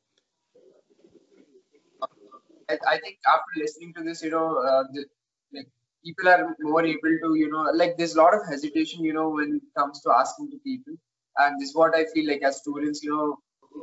I, 2.70 2.78
I 2.88 3.00
think 3.00 3.18
after 3.28 3.54
listening 3.58 3.94
to 3.96 4.04
this, 4.04 4.22
you 4.24 4.32
know, 4.32 4.58
uh, 4.58 4.84
the, 4.94 5.06
like 5.54 5.68
people 6.06 6.30
are 6.30 6.56
more 6.62 6.86
able 6.86 7.16
to, 7.24 7.36
you 7.36 7.50
know, 7.52 7.64
like 7.74 7.98
there's 7.98 8.16
a 8.16 8.18
lot 8.18 8.34
of 8.34 8.42
hesitation, 8.50 9.04
you 9.04 9.14
know, 9.14 9.30
when 9.30 9.56
it 9.56 9.80
comes 9.80 10.02
to 10.02 10.12
asking 10.12 10.52
to 10.52 10.58
people, 10.64 10.94
and 11.38 11.60
this 11.60 11.70
is 11.70 11.76
what 11.76 11.96
I 11.96 12.06
feel 12.14 12.28
like 12.28 12.44
as 12.44 12.58
students, 12.58 13.04
you 13.04 13.12
know, 13.12 13.38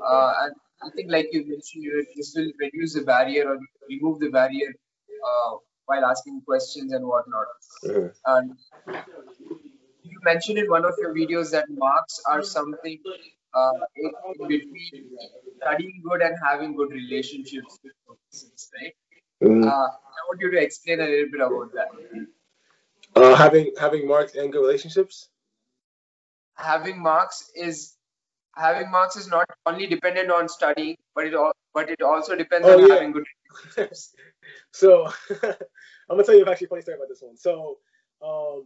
uh, 0.04 0.32
and 0.42 0.54
I 0.82 0.90
think 0.94 1.10
like 1.10 1.28
you 1.32 1.40
mentioned, 1.40 1.84
you 1.84 1.96
know, 1.96 2.04
this 2.16 2.34
will 2.36 2.50
reduce 2.60 2.94
the 2.94 3.02
barrier 3.02 3.48
or 3.48 3.58
remove 3.88 4.20
the 4.20 4.30
barrier 4.30 4.72
uh, 5.26 5.56
while 5.86 6.04
asking 6.04 6.42
questions 6.46 6.92
and 6.92 7.04
whatnot. 7.06 7.46
Mhm. 7.84 8.14
And 8.26 8.56
mentioned 10.30 10.58
in 10.58 10.70
one 10.76 10.84
of 10.90 10.94
your 11.02 11.14
videos 11.14 11.50
that 11.56 11.66
marks 11.84 12.20
are 12.32 12.42
something 12.42 12.98
uh, 13.54 13.72
in, 13.96 14.10
in 14.34 14.48
between 14.48 15.10
studying 15.60 16.02
good 16.08 16.22
and 16.22 16.36
having 16.48 16.74
good 16.76 16.90
relationships 16.90 17.78
with 17.84 17.94
persons, 18.08 18.70
right? 18.80 18.94
Mhm. 19.42 19.64
Uh, 19.66 19.88
I 20.18 20.20
want 20.28 20.40
you 20.46 20.50
to 20.56 20.60
explain 20.66 21.00
a 21.00 21.08
little 21.12 21.30
bit 21.36 21.40
about 21.48 21.72
that. 21.74 21.90
Uh, 23.16 23.34
having 23.36 23.72
having 23.80 24.06
marks 24.06 24.34
and 24.34 24.52
good 24.52 24.60
relationships. 24.66 25.28
Having 26.56 27.02
marks 27.02 27.50
is 27.54 27.96
having 28.56 28.90
marks 28.90 29.16
is 29.16 29.28
not 29.28 29.46
only 29.66 29.86
dependent 29.86 30.30
on 30.30 30.48
studying, 30.48 30.96
but 31.14 31.26
it 31.26 31.34
al- 31.34 31.52
but 31.74 31.90
it 31.90 32.02
also 32.02 32.36
depends 32.36 32.66
Oh, 32.66 32.74
on 32.74 32.86
yeah. 32.88 32.94
having 32.96 33.12
good 33.12 33.26
relationships. 33.66 34.14
so 34.72 35.06
I'm 35.42 36.16
gonna 36.16 36.24
tell 36.24 36.36
you 36.36 36.46
actually 36.46 36.66
a 36.66 36.68
funny 36.74 36.82
story 36.82 36.96
about 36.98 37.08
this 37.08 37.22
one. 37.22 37.36
So 37.36 37.78
um, 38.22 38.64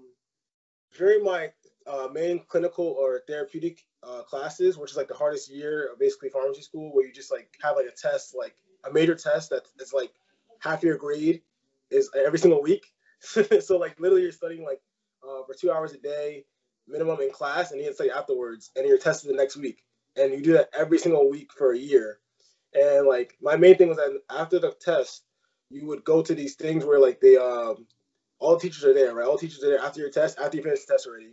during 0.96 1.24
my 1.24 1.50
uh, 1.86 2.08
main 2.12 2.44
clinical 2.48 2.86
or 2.98 3.22
therapeutic 3.26 3.84
uh, 4.02 4.22
classes, 4.22 4.78
which 4.78 4.90
is 4.90 4.96
like 4.96 5.08
the 5.08 5.14
hardest 5.14 5.50
year 5.50 5.90
of 5.92 5.98
basically 5.98 6.28
pharmacy 6.28 6.62
school, 6.62 6.92
where 6.92 7.06
you 7.06 7.12
just 7.12 7.30
like 7.30 7.48
have 7.62 7.76
like 7.76 7.86
a 7.86 7.96
test, 7.96 8.34
like 8.36 8.54
a 8.88 8.92
major 8.92 9.14
test 9.14 9.50
that 9.50 9.62
that's 9.78 9.92
like 9.92 10.12
half 10.60 10.82
your 10.82 10.96
grade 10.96 11.42
is 11.90 12.10
every 12.14 12.38
single 12.38 12.62
week. 12.62 12.86
so 13.20 13.78
like 13.78 13.98
literally 14.00 14.22
you're 14.22 14.32
studying 14.32 14.64
like 14.64 14.80
uh, 15.22 15.44
for 15.46 15.54
two 15.54 15.70
hours 15.70 15.92
a 15.92 15.98
day 15.98 16.44
minimum 16.88 17.20
in 17.20 17.30
class, 17.30 17.70
and 17.72 17.80
you 17.80 17.92
study 17.92 18.10
afterwards, 18.10 18.70
and 18.76 18.86
you're 18.86 18.98
tested 18.98 19.30
the 19.30 19.36
next 19.36 19.56
week, 19.56 19.84
and 20.16 20.32
you 20.32 20.42
do 20.42 20.52
that 20.52 20.68
every 20.76 20.98
single 20.98 21.30
week 21.30 21.52
for 21.52 21.72
a 21.72 21.78
year. 21.78 22.18
And 22.74 23.06
like 23.06 23.36
my 23.40 23.56
main 23.56 23.76
thing 23.76 23.88
was 23.88 23.98
that 23.98 24.20
after 24.30 24.58
the 24.58 24.72
test, 24.72 25.22
you 25.70 25.86
would 25.86 26.04
go 26.04 26.22
to 26.22 26.34
these 26.34 26.54
things 26.54 26.84
where 26.84 27.00
like 27.00 27.20
they 27.20 27.36
um 27.36 27.86
all 28.42 28.58
teachers 28.58 28.84
are 28.84 28.94
there, 28.94 29.14
right? 29.14 29.26
All 29.26 29.38
teachers 29.38 29.62
are 29.62 29.70
there 29.70 29.80
after 29.80 30.00
your 30.00 30.10
test, 30.10 30.38
after 30.38 30.56
you 30.56 30.62
finish 30.62 30.84
the 30.84 30.92
test 30.92 31.06
already. 31.06 31.32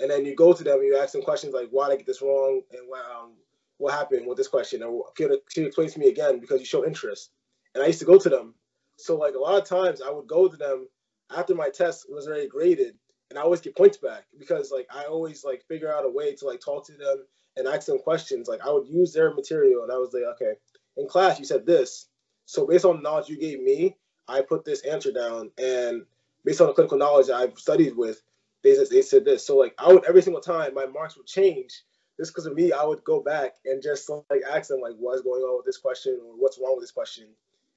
And 0.00 0.10
then 0.10 0.24
you 0.24 0.34
go 0.34 0.52
to 0.52 0.64
them 0.64 0.78
and 0.78 0.86
you 0.86 0.98
ask 0.98 1.12
them 1.12 1.22
questions 1.22 1.54
like 1.54 1.68
why 1.70 1.88
did 1.88 1.94
I 1.94 1.96
get 1.98 2.06
this 2.06 2.22
wrong 2.22 2.62
and 2.72 2.82
why, 2.88 3.00
um, 3.00 3.32
what 3.78 3.94
happened 3.94 4.26
with 4.26 4.36
this 4.36 4.48
question, 4.48 4.82
or 4.82 5.04
can 5.16 5.30
you 5.56 5.66
explain 5.66 5.88
to 5.88 5.98
me 5.98 6.08
again 6.08 6.38
because 6.38 6.60
you 6.60 6.66
show 6.66 6.84
interest. 6.84 7.30
And 7.74 7.82
I 7.82 7.86
used 7.86 8.00
to 8.00 8.04
go 8.04 8.18
to 8.18 8.28
them. 8.28 8.54
So 8.96 9.16
like 9.16 9.34
a 9.34 9.38
lot 9.38 9.60
of 9.60 9.66
times 9.66 10.02
I 10.02 10.10
would 10.10 10.26
go 10.26 10.48
to 10.48 10.56
them 10.56 10.88
after 11.34 11.54
my 11.54 11.70
test 11.70 12.06
was 12.10 12.26
already 12.26 12.48
graded, 12.48 12.94
and 13.30 13.38
I 13.38 13.42
always 13.42 13.60
get 13.60 13.76
points 13.76 13.96
back 13.96 14.24
because 14.38 14.70
like 14.70 14.86
I 14.94 15.04
always 15.04 15.44
like 15.44 15.64
figure 15.68 15.92
out 15.92 16.04
a 16.04 16.10
way 16.10 16.34
to 16.34 16.46
like 16.46 16.60
talk 16.60 16.84
to 16.86 16.92
them 16.92 17.24
and 17.56 17.68
ask 17.68 17.86
them 17.86 17.98
questions. 17.98 18.48
Like 18.48 18.60
I 18.66 18.70
would 18.70 18.88
use 18.88 19.12
their 19.12 19.32
material, 19.32 19.84
and 19.84 19.92
I 19.92 19.96
was 19.96 20.12
like, 20.12 20.24
okay, 20.34 20.54
in 20.96 21.08
class 21.08 21.38
you 21.38 21.44
said 21.44 21.64
this, 21.64 22.08
so 22.44 22.66
based 22.66 22.84
on 22.84 22.96
the 22.96 23.02
knowledge 23.02 23.28
you 23.28 23.38
gave 23.38 23.62
me, 23.62 23.96
I 24.28 24.42
put 24.42 24.64
this 24.64 24.82
answer 24.82 25.12
down, 25.12 25.50
and 25.56 26.04
based 26.44 26.60
on 26.60 26.68
the 26.68 26.72
clinical 26.72 26.98
knowledge 26.98 27.30
I've 27.30 27.58
studied 27.58 27.96
with, 27.96 28.22
they 28.62 28.76
they 28.90 29.02
said 29.02 29.24
this. 29.24 29.46
So 29.46 29.56
like 29.56 29.74
I 29.78 29.92
would 29.92 30.04
every 30.04 30.22
single 30.22 30.42
time 30.42 30.74
my 30.74 30.86
marks 30.86 31.16
would 31.16 31.26
change. 31.26 31.82
Just 32.18 32.32
because 32.34 32.44
of 32.44 32.54
me, 32.54 32.70
I 32.70 32.84
would 32.84 33.02
go 33.04 33.22
back 33.22 33.54
and 33.64 33.82
just 33.82 34.08
like 34.08 34.42
ask 34.50 34.68
them 34.68 34.80
like 34.80 34.94
what's 34.98 35.22
going 35.22 35.42
on 35.42 35.56
with 35.56 35.64
this 35.64 35.78
question 35.78 36.20
or 36.22 36.34
what's 36.36 36.58
wrong 36.58 36.74
with 36.76 36.82
this 36.82 36.90
question. 36.90 37.28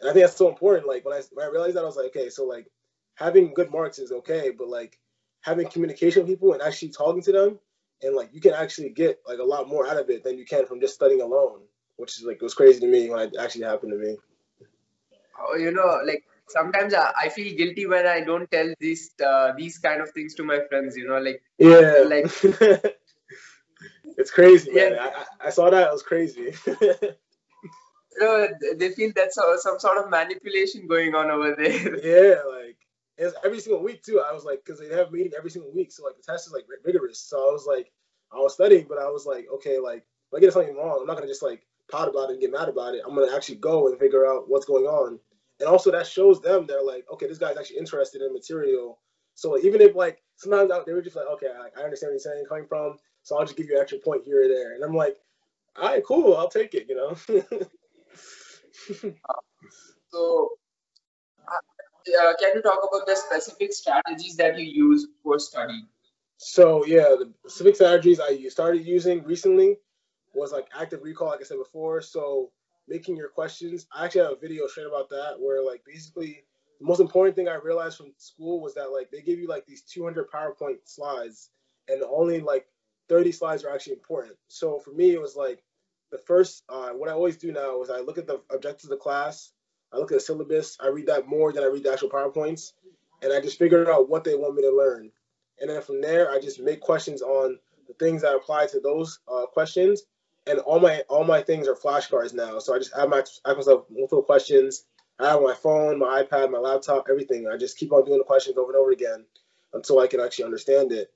And 0.01 0.09
I 0.09 0.13
think 0.13 0.25
that's 0.25 0.35
so 0.35 0.49
important. 0.49 0.85
Like 0.85 1.05
when 1.05 1.13
I 1.13 1.21
when 1.31 1.45
I 1.45 1.49
realized 1.49 1.75
that, 1.75 1.83
I 1.83 1.85
was 1.85 1.95
like, 1.95 2.07
okay, 2.07 2.29
so 2.29 2.45
like 2.45 2.67
having 3.15 3.53
good 3.53 3.71
marks 3.71 3.99
is 3.99 4.11
okay, 4.11 4.51
but 4.51 4.67
like 4.67 4.99
having 5.41 5.69
communication 5.69 6.23
with 6.23 6.31
people 6.31 6.53
and 6.53 6.61
actually 6.61 6.89
talking 6.89 7.21
to 7.21 7.31
them 7.31 7.59
and 8.03 8.15
like 8.15 8.29
you 8.33 8.41
can 8.41 8.53
actually 8.53 8.89
get 8.89 9.21
like 9.27 9.39
a 9.39 9.43
lot 9.43 9.67
more 9.67 9.87
out 9.87 9.97
of 9.97 10.09
it 10.09 10.23
than 10.23 10.37
you 10.37 10.45
can 10.45 10.65
from 10.65 10.79
just 10.79 10.93
studying 10.93 11.21
alone, 11.21 11.61
which 11.97 12.17
is 12.17 12.25
like 12.25 12.41
was 12.41 12.53
crazy 12.53 12.79
to 12.79 12.87
me 12.87 13.09
when 13.09 13.19
it 13.19 13.35
actually 13.39 13.63
happened 13.63 13.91
to 13.91 13.97
me. 13.97 14.17
Oh, 15.39 15.55
you 15.55 15.71
know, 15.71 15.99
like 16.05 16.23
sometimes 16.47 16.93
I, 16.93 17.11
I 17.19 17.29
feel 17.29 17.55
guilty 17.55 17.87
when 17.87 18.05
I 18.05 18.21
don't 18.21 18.49
tell 18.51 18.73
these 18.79 19.11
uh, 19.25 19.53
these 19.57 19.77
kind 19.77 20.01
of 20.01 20.11
things 20.11 20.35
to 20.35 20.43
my 20.43 20.59
friends. 20.69 20.95
You 20.97 21.07
know, 21.07 21.19
like 21.19 21.41
yeah, 21.57 22.03
like 22.05 22.25
it's 24.17 24.31
crazy. 24.31 24.71
Yeah. 24.73 24.89
Man. 24.89 24.99
I, 24.99 25.25
I 25.47 25.49
saw 25.49 25.69
that. 25.69 25.87
It 25.87 25.91
was 25.91 26.03
crazy. 26.03 26.53
know, 28.19 28.47
they 28.77 28.89
feel 28.89 29.11
that's 29.15 29.35
some 29.35 29.57
some 29.57 29.79
sort 29.79 29.97
of 29.97 30.09
manipulation 30.09 30.87
going 30.87 31.15
on 31.15 31.29
over 31.31 31.55
there. 31.57 31.95
yeah, 32.03 32.41
like 32.43 32.77
it's 33.17 33.35
every 33.43 33.59
single 33.59 33.83
week 33.83 34.03
too. 34.03 34.23
I 34.27 34.33
was 34.33 34.43
like, 34.43 34.63
because 34.65 34.79
they 34.79 34.95
have 34.95 35.11
meeting 35.11 35.33
every 35.37 35.49
single 35.49 35.71
week, 35.73 35.91
so 35.91 36.03
like 36.03 36.15
the 36.17 36.23
test 36.23 36.47
is 36.47 36.53
like 36.53 36.65
rigorous. 36.83 37.19
So 37.19 37.37
I 37.37 37.51
was 37.51 37.65
like, 37.67 37.91
I 38.31 38.37
was 38.37 38.53
studying, 38.53 38.85
but 38.87 38.97
I 38.97 39.09
was 39.09 39.25
like, 39.25 39.47
okay, 39.55 39.79
like 39.79 40.05
if 40.31 40.37
I 40.37 40.39
get 40.39 40.53
something 40.53 40.75
wrong, 40.75 40.99
I'm 41.01 41.07
not 41.07 41.15
gonna 41.15 41.27
just 41.27 41.43
like 41.43 41.65
pout 41.91 42.09
about 42.09 42.29
it 42.29 42.33
and 42.33 42.41
get 42.41 42.51
mad 42.51 42.69
about 42.69 42.95
it. 42.95 43.01
I'm 43.05 43.15
gonna 43.15 43.35
actually 43.35 43.55
go 43.57 43.87
and 43.87 43.99
figure 43.99 44.25
out 44.25 44.49
what's 44.49 44.65
going 44.65 44.85
on. 44.85 45.19
And 45.63 45.71
also 45.71 45.91
that 45.91 46.05
shows 46.05 46.41
them 46.41 46.65
they're 46.67 46.83
like, 46.83 47.05
okay, 47.13 47.25
this 47.25 47.37
guy's 47.37 47.57
actually 47.57 47.77
interested 47.77 48.21
in 48.21 48.33
material. 48.33 48.99
So 49.35 49.57
even 49.59 49.79
if 49.79 49.95
like 49.95 50.21
sometimes 50.35 50.69
they 50.85 50.91
were 50.91 51.01
just 51.01 51.15
like, 51.15 51.27
okay, 51.33 51.47
I, 51.47 51.79
I 51.79 51.83
understand 51.85 52.09
what 52.09 52.13
you're 52.13 52.33
saying 52.33 52.45
coming 52.49 52.67
from, 52.67 52.97
so 53.21 53.37
I'll 53.37 53.45
just 53.45 53.55
give 53.55 53.67
you 53.67 53.77
an 53.77 53.81
extra 53.81 53.99
point 53.99 54.23
here 54.25 54.43
or 54.43 54.47
there. 54.49 54.75
And 54.75 54.83
I'm 54.83 54.93
like, 54.93 55.15
all 55.77 55.87
right, 55.87 56.03
cool, 56.05 56.35
I'll 56.35 56.49
take 56.49 56.73
it, 56.73 56.87
you 56.89 56.95
know. 56.95 57.15
So, 60.13 60.49
uh, 61.47 62.33
can 62.39 62.51
you 62.55 62.61
talk 62.61 62.79
about 62.87 63.07
the 63.07 63.15
specific 63.15 63.73
strategies 63.73 64.35
that 64.35 64.59
you 64.59 64.65
use 64.65 65.07
for 65.23 65.39
studying? 65.39 65.87
So 66.37 66.85
yeah, 66.85 67.15
the 67.17 67.33
specific 67.47 67.75
strategies 67.75 68.19
I 68.19 68.37
started 68.49 68.85
using 68.85 69.23
recently 69.23 69.77
was 70.35 70.51
like 70.51 70.67
active 70.79 71.01
recall, 71.01 71.29
like 71.29 71.39
I 71.41 71.43
said 71.45 71.57
before. 71.57 72.01
So 72.01 72.51
making 72.87 73.15
your 73.15 73.29
questions. 73.29 73.87
I 73.95 74.05
actually 74.05 74.21
have 74.21 74.31
a 74.33 74.39
video 74.41 74.67
straight 74.67 74.87
about 74.87 75.09
that 75.09 75.35
where 75.39 75.63
like 75.63 75.83
basically 75.85 76.43
the 76.79 76.85
most 76.85 76.99
important 76.99 77.35
thing 77.35 77.47
I 77.47 77.55
realized 77.55 77.97
from 77.97 78.13
school 78.17 78.61
was 78.61 78.73
that 78.75 78.91
like 78.91 79.09
they 79.11 79.21
give 79.21 79.39
you 79.39 79.47
like 79.47 79.65
these 79.65 79.83
200 79.83 80.29
PowerPoint 80.29 80.77
slides 80.85 81.49
and 81.87 82.01
only 82.03 82.39
like 82.41 82.65
30 83.09 83.31
slides 83.31 83.63
are 83.63 83.73
actually 83.73 83.93
important. 83.93 84.35
So 84.47 84.79
for 84.79 84.91
me, 84.91 85.11
it 85.11 85.21
was 85.21 85.35
like 85.35 85.63
the 86.11 86.17
first, 86.17 86.63
uh, 86.69 86.89
what 86.89 87.09
I 87.09 87.13
always 87.13 87.37
do 87.37 87.51
now 87.51 87.81
is 87.81 87.89
I 87.89 87.99
look 87.99 88.17
at 88.17 88.27
the 88.27 88.41
objectives 88.51 88.85
of 88.85 88.91
the 88.91 88.97
class, 88.97 89.51
I 89.91 89.97
look 89.97 90.11
at 90.11 90.15
the 90.15 90.23
syllabus, 90.23 90.77
I 90.79 90.87
read 90.87 91.07
that 91.07 91.27
more 91.27 91.51
than 91.51 91.63
I 91.63 91.67
read 91.67 91.83
the 91.83 91.91
actual 91.91 92.09
PowerPoints, 92.09 92.73
and 93.21 93.31
I 93.31 93.39
just 93.39 93.59
figure 93.59 93.91
out 93.91 94.09
what 94.09 94.23
they 94.23 94.35
want 94.35 94.55
me 94.55 94.63
to 94.63 94.75
learn. 94.75 95.11
And 95.59 95.69
then 95.69 95.81
from 95.81 96.01
there, 96.01 96.31
I 96.31 96.39
just 96.39 96.59
make 96.59 96.81
questions 96.81 97.21
on 97.21 97.57
the 97.87 97.93
things 97.93 98.21
that 98.21 98.35
apply 98.35 98.67
to 98.67 98.79
those 98.79 99.19
uh, 99.27 99.45
questions. 99.47 100.03
And 100.45 100.59
all 100.59 100.79
my 100.79 101.01
all 101.09 101.23
my 101.23 101.41
things 101.41 101.67
are 101.67 101.75
flashcards 101.75 102.33
now. 102.33 102.59
So 102.59 102.75
I 102.75 102.77
just 102.77 102.93
add 102.97 103.09
my 103.09 103.19
ask 103.19 103.41
myself 103.45 103.85
multiple 103.89 104.23
questions. 104.23 104.85
I 105.19 105.29
have 105.29 105.41
my 105.41 105.53
phone, 105.53 105.99
my 105.99 106.23
iPad, 106.23 106.51
my 106.51 106.57
laptop, 106.57 107.07
everything. 107.09 107.47
I 107.47 107.55
just 107.55 107.77
keep 107.77 107.93
on 107.93 108.03
doing 108.03 108.17
the 108.17 108.23
questions 108.23 108.57
over 108.57 108.71
and 108.71 108.79
over 108.79 108.91
again 108.91 109.25
until 109.73 109.99
I 109.99 110.07
can 110.07 110.19
actually 110.19 110.45
understand 110.45 110.91
it. 110.91 111.11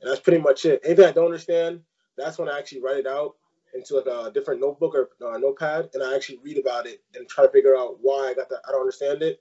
And 0.00 0.10
that's 0.10 0.20
pretty 0.20 0.40
much 0.40 0.64
it. 0.64 0.80
Anything 0.84 1.06
I 1.06 1.12
don't 1.12 1.26
understand, 1.26 1.80
that's 2.16 2.38
when 2.38 2.48
I 2.48 2.58
actually 2.58 2.82
write 2.82 2.98
it 2.98 3.06
out 3.06 3.34
into 3.74 3.96
like 3.96 4.06
a 4.06 4.30
different 4.32 4.60
notebook 4.60 4.94
or 4.94 5.10
uh, 5.26 5.38
notepad, 5.38 5.90
and 5.94 6.02
I 6.02 6.14
actually 6.14 6.38
read 6.42 6.58
about 6.58 6.86
it 6.86 7.02
and 7.14 7.28
try 7.28 7.44
to 7.44 7.52
figure 7.52 7.76
out 7.76 7.98
why 8.00 8.28
I 8.30 8.34
got 8.34 8.48
that. 8.48 8.60
I 8.68 8.72
don't 8.72 8.80
understand 8.80 9.22
it, 9.22 9.40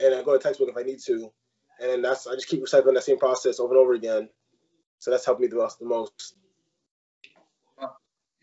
and 0.00 0.14
I 0.14 0.22
go 0.22 0.32
to 0.32 0.42
textbook 0.42 0.68
if 0.70 0.76
I 0.76 0.82
need 0.82 1.00
to, 1.00 1.32
and 1.80 2.04
that's 2.04 2.26
I 2.26 2.34
just 2.34 2.48
keep 2.48 2.62
recycling 2.62 2.94
that 2.94 3.04
same 3.04 3.18
process 3.18 3.60
over 3.60 3.74
and 3.74 3.80
over 3.80 3.94
again. 3.94 4.28
So 4.98 5.10
that's 5.10 5.24
helped 5.24 5.40
me 5.40 5.46
the 5.46 5.56
most. 5.56 5.78
The 5.78 5.86
most. 5.86 6.34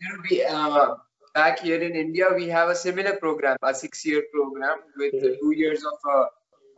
You 0.00 0.08
know, 0.08 0.22
we, 0.30 0.44
uh, 0.44 0.94
back 1.34 1.60
here 1.60 1.80
in 1.82 1.94
India, 1.96 2.26
we 2.34 2.48
have 2.48 2.68
a 2.68 2.74
similar 2.74 3.16
program, 3.16 3.56
a 3.62 3.74
six-year 3.74 4.22
program 4.34 4.78
with 4.96 5.14
Mhm. 5.22 5.38
two 5.40 5.52
years 5.62 5.84
of 5.92 5.98
uh, 6.16 6.26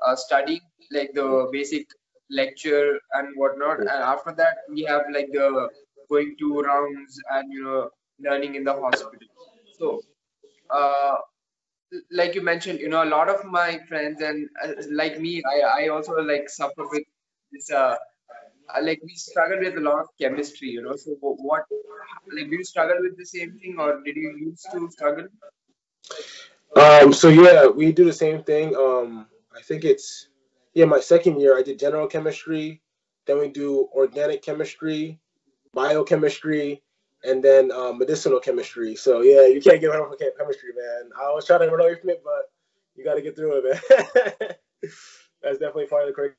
uh, 0.06 0.16
studying, 0.24 0.64
like 0.96 1.12
the 1.20 1.28
basic 1.52 1.86
lecture 2.40 3.00
and 3.12 3.36
whatnot. 3.36 3.78
And 3.80 4.02
after 4.14 4.32
that, 4.42 4.58
we 4.68 4.82
have 4.92 5.04
like 5.16 5.30
the 5.32 5.48
going 6.10 6.36
to 6.40 6.60
rounds 6.70 7.18
and 7.36 7.52
you 7.52 7.64
know 7.64 7.90
learning 8.28 8.54
in 8.54 8.64
the 8.64 8.74
hospital. 8.84 9.28
So, 9.78 10.00
uh, 10.70 11.16
like 12.10 12.34
you 12.34 12.42
mentioned, 12.42 12.80
you 12.80 12.88
know, 12.88 13.02
a 13.02 13.10
lot 13.16 13.28
of 13.28 13.44
my 13.44 13.78
friends 13.88 14.20
and 14.20 14.48
uh, 14.62 14.72
like 14.90 15.18
me, 15.20 15.42
I, 15.54 15.84
I 15.84 15.88
also 15.88 16.12
like 16.32 16.48
suffer 16.48 16.86
with 16.90 17.04
this. 17.52 17.70
Uh, 17.70 17.96
uh, 18.74 18.80
like 18.82 19.00
we 19.04 19.14
struggle 19.14 19.58
with 19.60 19.76
a 19.76 19.80
lot 19.80 20.00
of 20.00 20.06
chemistry, 20.20 20.68
you 20.68 20.82
know. 20.82 20.96
So 20.96 21.12
what, 21.20 21.64
like, 22.32 22.50
do 22.50 22.56
you 22.56 22.64
struggle 22.64 22.96
with 23.00 23.16
the 23.16 23.26
same 23.26 23.58
thing, 23.58 23.76
or 23.78 24.02
did 24.04 24.16
you 24.16 24.36
used 24.38 24.66
to 24.72 24.90
struggle? 24.90 25.26
Um. 26.76 27.12
So 27.12 27.28
yeah, 27.28 27.66
we 27.66 27.92
do 27.92 28.04
the 28.04 28.12
same 28.12 28.42
thing. 28.42 28.76
Um. 28.76 29.26
I 29.56 29.62
think 29.62 29.84
it's 29.84 30.28
yeah. 30.74 30.84
My 30.84 31.00
second 31.00 31.40
year, 31.40 31.58
I 31.58 31.62
did 31.62 31.78
general 31.78 32.06
chemistry. 32.06 32.80
Then 33.26 33.38
we 33.38 33.48
do 33.48 33.88
organic 33.92 34.42
chemistry, 34.42 35.18
biochemistry, 35.74 36.82
and 37.24 37.42
then 37.42 37.70
um, 37.72 37.98
medicinal 37.98 38.40
chemistry. 38.40 38.96
So 38.96 39.20
yeah, 39.20 39.46
you 39.46 39.60
can't 39.60 39.80
get 39.80 39.94
away 39.94 39.98
from 39.98 40.16
chemistry, 40.38 40.70
man. 40.76 41.10
I 41.20 41.30
was 41.32 41.46
trying 41.46 41.60
to 41.60 41.68
run 41.68 41.80
away 41.80 41.96
from 41.96 42.10
it, 42.10 42.22
but 42.24 42.50
you 42.96 43.04
got 43.04 43.14
to 43.14 43.22
get 43.22 43.36
through 43.36 43.58
it, 43.58 43.64
man. 43.64 44.50
That's 45.42 45.58
definitely 45.58 45.86
part 45.86 46.02
of 46.02 46.08
the 46.08 46.14
curriculum, 46.14 46.36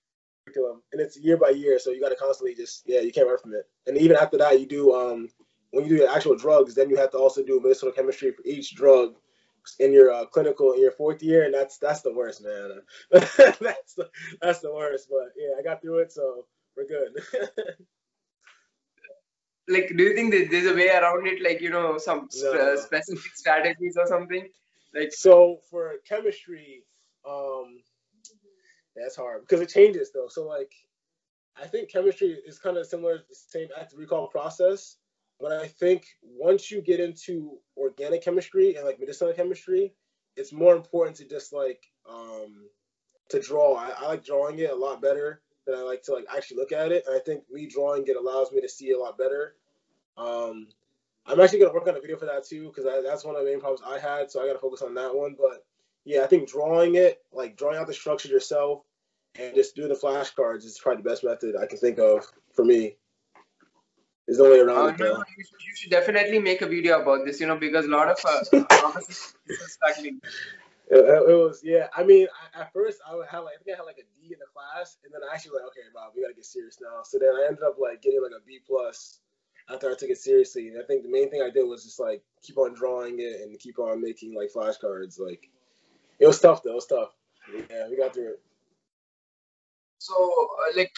and 0.56 1.02
it's 1.02 1.18
year 1.20 1.38
by 1.38 1.50
year, 1.50 1.80
so 1.80 1.92
you 1.92 2.02
got 2.02 2.10
to 2.10 2.16
constantly 2.16 2.56
just 2.56 2.84
yeah, 2.86 3.02
you 3.02 3.12
can't 3.12 3.28
run 3.28 3.38
from 3.40 3.54
it. 3.54 3.68
And 3.88 3.98
even 3.98 4.18
after 4.18 4.38
that, 4.38 4.60
you 4.60 4.66
do 4.66 4.94
um 4.94 5.30
when 5.72 5.84
you 5.86 5.90
do 5.90 5.96
your 5.98 6.10
actual 6.10 6.36
drugs, 6.36 6.76
then 6.76 6.90
you 6.90 6.98
have 6.98 7.12
to 7.12 7.18
also 7.18 7.44
do 7.44 7.60
medicinal 7.60 7.92
chemistry 7.94 8.32
for 8.32 8.42
each 8.46 8.76
drug 8.76 9.16
in 9.80 9.94
your 9.94 10.12
uh, 10.12 10.26
clinical 10.26 10.74
in 10.74 10.82
your 10.82 10.92
fourth 10.92 11.22
year, 11.22 11.44
and 11.46 11.54
that's 11.54 11.78
that's 11.78 12.02
the 12.02 12.14
worst, 12.14 12.44
man. 12.44 12.82
that's 13.12 13.94
the, 13.96 14.10
that's 14.42 14.60
the 14.60 14.74
worst. 14.74 15.10
But 15.10 15.34
yeah, 15.38 15.60
I 15.60 15.64
got 15.64 15.82
through 15.82 16.00
it, 16.00 16.12
so 16.12 16.46
we're 16.76 16.88
good. 16.88 17.22
Like, 19.72 19.94
do 19.96 20.02
you 20.04 20.16
think 20.16 20.32
that 20.34 20.48
there's 20.50 20.66
a 20.66 20.74
way 20.74 20.90
around 20.90 21.28
it, 21.28 21.44
like 21.44 21.62
you 21.62 21.70
know, 21.70 22.00
some 22.00 22.28
No. 22.42 22.76
specific 22.76 23.36
strategies 23.36 23.98
or 23.98 24.08
something? 24.08 24.50
Like, 24.96 25.14
so 25.14 25.60
for 25.70 25.98
chemistry, 26.08 26.86
um, 27.24 27.78
that's 29.02 29.16
hard 29.16 29.42
because 29.42 29.62
it 29.62 29.70
changes 29.70 30.12
though. 30.12 30.28
So 30.30 30.48
like, 30.48 30.72
I 31.62 31.68
think 31.68 31.92
chemistry 31.92 32.38
is 32.46 32.60
kind 32.60 32.78
of 32.78 32.86
similar 32.86 33.18
to 33.18 33.24
the 33.28 33.36
same 33.36 33.68
active 33.80 34.00
recall 34.00 34.28
process, 34.28 34.98
but 35.40 35.52
I 35.52 35.68
think 35.68 36.06
once 36.24 36.70
you 36.70 36.82
get 36.82 37.00
into 37.00 37.58
organic 37.78 38.24
chemistry 38.24 38.76
and 38.76 38.86
like 38.86 39.00
medicinal 39.00 39.34
chemistry, 39.34 39.94
it's 40.36 40.54
more 40.54 40.76
important 40.76 41.18
to 41.18 41.26
just 41.28 41.54
like 41.54 41.82
um, 42.10 42.66
to 43.30 43.40
draw. 43.40 43.76
I, 43.76 43.94
I 43.98 44.08
like 44.08 44.26
drawing 44.26 44.60
it 44.60 44.70
a 44.70 44.76
lot 44.76 45.02
better 45.02 45.42
than 45.66 45.76
I 45.76 45.82
like 45.82 46.04
to 46.04 46.14
like 46.14 46.26
actually 46.36 46.58
look 46.58 46.72
at 46.72 46.92
it. 46.92 47.04
And 47.08 47.16
I 47.16 47.20
think 47.20 47.44
me 47.52 47.68
drawing 47.68 48.06
it 48.08 48.18
allows 48.18 48.52
me 48.52 48.62
to 48.62 48.70
see 48.70 48.92
a 48.92 48.98
lot 48.98 49.18
better. 49.18 49.56
Um, 50.18 50.68
I'm 51.26 51.40
actually 51.40 51.60
gonna 51.60 51.74
work 51.74 51.88
on 51.88 51.96
a 51.96 52.02
video 52.02 52.18
for 52.18 52.26
that 52.26 52.46
too 52.46 52.72
because 52.74 52.86
that's 53.04 53.24
one 53.24 53.36
of 53.36 53.44
the 53.44 53.50
main 53.50 53.60
problems 53.60 53.82
I 53.86 54.00
had. 54.00 54.32
So 54.32 54.42
I 54.42 54.48
gotta 54.48 54.60
focus 54.60 54.82
on 54.82 54.96
that 54.96 55.16
one. 55.16 55.36
But 55.38 55.66
yeah, 56.06 56.24
I 56.24 56.28
think 56.28 56.50
drawing 56.50 56.96
it, 56.96 57.22
like 57.32 57.56
drawing 57.56 57.78
out 57.78 57.88
the 57.88 57.94
structure 57.94 58.30
yourself, 58.30 58.84
and 59.40 59.56
just 59.56 59.76
doing 59.76 59.90
the 59.90 59.96
flashcards 59.96 60.66
is 60.66 60.80
probably 60.82 61.04
the 61.04 61.10
best 61.10 61.24
method 61.24 61.56
I 61.56 61.66
can 61.66 61.78
think 61.78 62.00
of 62.00 62.26
for 62.54 62.66
me. 62.66 62.96
Is 64.28 64.38
the 64.38 64.44
way 64.44 64.60
uh, 64.60 64.66
around 64.66 64.94
it 64.94 65.00
no, 65.00 65.24
you, 65.38 65.44
should- 65.44 65.62
you 65.68 65.76
should 65.76 65.92
definitely 65.92 66.40
make 66.40 66.62
a 66.62 66.68
video 66.68 67.02
about 67.02 67.26
this, 67.26 67.40
you 67.40 67.48
know, 67.48 67.58
because 67.58 67.86
a 67.86 67.90
lot 67.90 68.10
of 68.10 68.20
uh, 68.26 68.44
struggling. 69.68 70.22
It, 70.92 70.98
it 70.98 71.36
was 71.36 71.62
yeah. 71.64 71.88
I 71.96 72.04
mean, 72.04 72.28
I, 72.56 72.62
at 72.62 72.74
first 72.74 73.00
I 73.08 73.16
would 73.16 73.28
have 73.28 73.44
like 73.44 73.56
I 73.60 73.64
think 73.64 73.76
I 73.76 73.78
had 73.80 73.86
like 73.86 73.98
a 74.00 74.08
D 74.20 74.34
in 74.34 74.40
the 74.40 74.46
class, 74.54 74.98
and 75.04 75.14
then 75.14 75.22
I 75.30 75.34
actually 75.34 75.52
was 75.52 75.62
like 75.64 75.72
okay, 75.72 75.88
Bob, 75.94 76.14
we 76.16 76.22
gotta 76.22 76.34
get 76.34 76.46
serious 76.46 76.78
now. 76.82 77.02
So 77.04 77.18
then 77.20 77.30
I 77.30 77.46
ended 77.48 77.64
up 77.64 77.78
like 77.80 78.02
getting 78.02 78.22
like 78.22 78.32
a 78.32 78.44
B 78.46 78.60
plus 78.68 79.20
after 79.72 79.90
I 79.92 79.96
took 79.96 80.10
it 80.10 80.18
seriously. 80.18 80.70
And 80.70 80.80
I 80.80 80.84
think 80.86 81.04
the 81.04 81.10
main 81.12 81.30
thing 81.30 81.42
I 81.44 81.50
did 81.52 81.64
was 81.64 81.84
just 81.84 82.00
like 82.00 82.24
keep 82.44 82.58
on 82.58 82.74
drawing 82.74 83.20
it 83.20 83.42
and 83.42 83.58
keep 83.60 83.78
on 83.80 84.02
making 84.02 84.36
like 84.36 84.52
flashcards. 84.54 85.20
Like 85.20 85.50
it 86.20 86.28
was 86.28 86.40
tough 86.40 86.64
though. 86.64 86.72
It 86.72 86.76
was 86.76 86.88
tough. 86.88 87.12
Yeah, 87.70 87.88
we 87.90 87.98
got 87.98 88.14
through 88.14 88.34
it. 88.34 88.42
So, 90.00 90.16
uh, 90.16 90.78
like, 90.78 90.94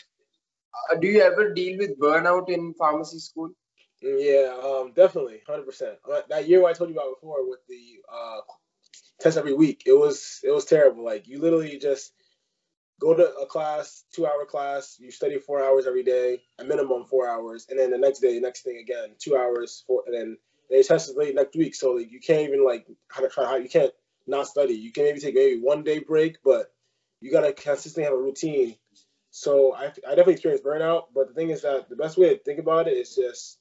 uh, 0.91 0.95
do 0.95 1.07
you 1.07 1.21
ever 1.21 1.53
deal 1.53 1.77
with 1.79 1.99
burnout 1.99 2.49
in 2.49 2.73
pharmacy 2.75 3.19
school? 3.19 3.49
Yeah, 4.01 4.55
um, 4.63 4.93
definitely, 4.95 5.41
hundred 5.47 5.65
percent. 5.65 5.97
Uh, 6.09 6.21
that 6.29 6.47
year 6.47 6.65
I 6.65 6.73
told 6.73 6.89
you 6.89 6.95
about 6.95 7.15
before 7.19 7.47
with 7.49 7.59
the 7.69 7.99
uh, 8.11 8.41
test 9.19 9.37
every 9.37 9.53
week, 9.53 9.83
it 9.85 9.93
was 9.93 10.39
it 10.43 10.51
was 10.51 10.65
terrible. 10.65 11.05
Like 11.05 11.27
you 11.27 11.39
literally 11.39 11.77
just 11.77 12.13
go 12.99 13.13
to 13.15 13.33
a 13.35 13.45
class, 13.45 14.03
two 14.13 14.25
hour 14.25 14.45
class, 14.45 14.97
you 14.99 15.11
study 15.11 15.39
four 15.39 15.63
hours 15.63 15.87
every 15.87 16.03
day, 16.03 16.41
a 16.59 16.63
minimum 16.63 17.05
four 17.05 17.29
hours, 17.29 17.67
and 17.69 17.79
then 17.79 17.91
the 17.91 17.97
next 17.97 18.19
day, 18.19 18.39
next 18.39 18.61
thing 18.63 18.77
again, 18.77 19.15
two 19.19 19.35
hours, 19.37 19.83
four, 19.87 20.03
and 20.07 20.15
then 20.15 20.37
they 20.69 20.83
test 20.83 21.09
is 21.09 21.15
late 21.17 21.35
next 21.35 21.55
week, 21.55 21.75
so 21.75 21.93
like 21.93 22.11
you 22.11 22.19
can't 22.19 22.47
even 22.47 22.65
like 22.65 22.87
how 23.09 23.21
to 23.21 23.29
try 23.29 23.45
how 23.45 23.57
you 23.57 23.69
can't 23.69 23.91
not 24.27 24.47
study. 24.47 24.73
You 24.73 24.91
can 24.91 25.03
maybe 25.05 25.19
take 25.19 25.35
maybe 25.35 25.61
one 25.61 25.83
day 25.83 25.99
break, 25.99 26.37
but 26.43 26.71
you 27.21 27.31
gotta 27.31 27.53
consistently 27.53 28.03
have 28.05 28.13
a 28.13 28.17
routine. 28.17 28.75
So 29.31 29.73
I, 29.73 29.85
I 29.85 30.15
definitely 30.15 30.33
experienced 30.33 30.65
burnout, 30.65 31.05
but 31.15 31.29
the 31.29 31.33
thing 31.33 31.49
is 31.49 31.61
that 31.63 31.89
the 31.89 31.95
best 31.95 32.17
way 32.17 32.29
to 32.29 32.43
think 32.43 32.59
about 32.59 32.87
it 32.87 32.97
is 32.97 33.15
just 33.15 33.59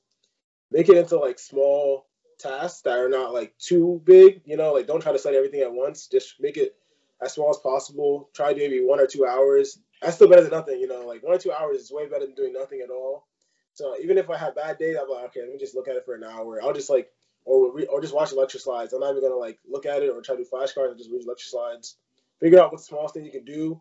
make 0.70 0.88
it 0.88 0.96
into 0.96 1.16
like 1.18 1.38
small 1.38 2.06
tasks 2.38 2.82
that 2.82 2.98
are 2.98 3.08
not 3.08 3.32
like 3.32 3.56
too 3.58 4.00
big. 4.04 4.42
You 4.44 4.56
know, 4.56 4.72
like 4.72 4.86
don't 4.86 5.00
try 5.00 5.12
to 5.12 5.18
study 5.18 5.36
everything 5.36 5.60
at 5.60 5.72
once. 5.72 6.08
Just 6.08 6.34
make 6.40 6.56
it 6.56 6.76
as 7.22 7.34
small 7.34 7.50
as 7.50 7.58
possible. 7.58 8.30
Try 8.34 8.52
maybe 8.52 8.80
one 8.80 9.00
or 9.00 9.06
two 9.06 9.26
hours. 9.26 9.78
That's 10.02 10.16
still 10.16 10.28
better 10.28 10.42
than 10.42 10.50
nothing. 10.50 10.80
You 10.80 10.88
know, 10.88 11.06
like 11.06 11.22
one 11.22 11.34
or 11.34 11.38
two 11.38 11.52
hours 11.52 11.78
is 11.78 11.92
way 11.92 12.08
better 12.08 12.26
than 12.26 12.34
doing 12.34 12.52
nothing 12.52 12.80
at 12.82 12.90
all. 12.90 13.26
So 13.74 13.96
even 14.02 14.18
if 14.18 14.28
I 14.28 14.36
have 14.36 14.56
bad 14.56 14.78
days, 14.78 14.96
I'm 15.00 15.08
like, 15.08 15.26
okay, 15.26 15.40
let 15.40 15.52
me 15.52 15.58
just 15.58 15.74
look 15.74 15.88
at 15.88 15.96
it 15.96 16.04
for 16.04 16.14
an 16.14 16.24
hour. 16.24 16.60
I'll 16.62 16.72
just 16.72 16.90
like, 16.90 17.10
or 17.44 17.72
re- 17.72 17.86
or 17.86 18.00
just 18.00 18.14
watch 18.14 18.30
the 18.30 18.36
lecture 18.36 18.58
slides. 18.58 18.92
I'm 18.92 19.00
not 19.00 19.10
even 19.10 19.22
gonna 19.22 19.36
like 19.36 19.58
look 19.68 19.86
at 19.86 20.02
it 20.02 20.10
or 20.10 20.20
try 20.20 20.36
to 20.36 20.42
do 20.42 20.48
flashcards. 20.50 20.92
I 20.92 20.96
just 20.98 21.10
read 21.10 21.26
lecture 21.26 21.48
slides. 21.48 21.96
Figure 22.40 22.60
out 22.60 22.72
what 22.72 22.80
the 22.80 22.84
smallest 22.84 23.14
thing 23.14 23.24
you 23.24 23.30
can 23.30 23.44
do, 23.44 23.80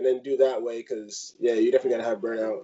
and 0.00 0.06
then 0.06 0.22
do 0.22 0.38
that 0.38 0.62
way. 0.62 0.82
Cause 0.82 1.36
yeah, 1.38 1.52
you're 1.54 1.72
definitely 1.72 1.98
gotta 1.98 2.08
have 2.08 2.20
burnout. 2.20 2.62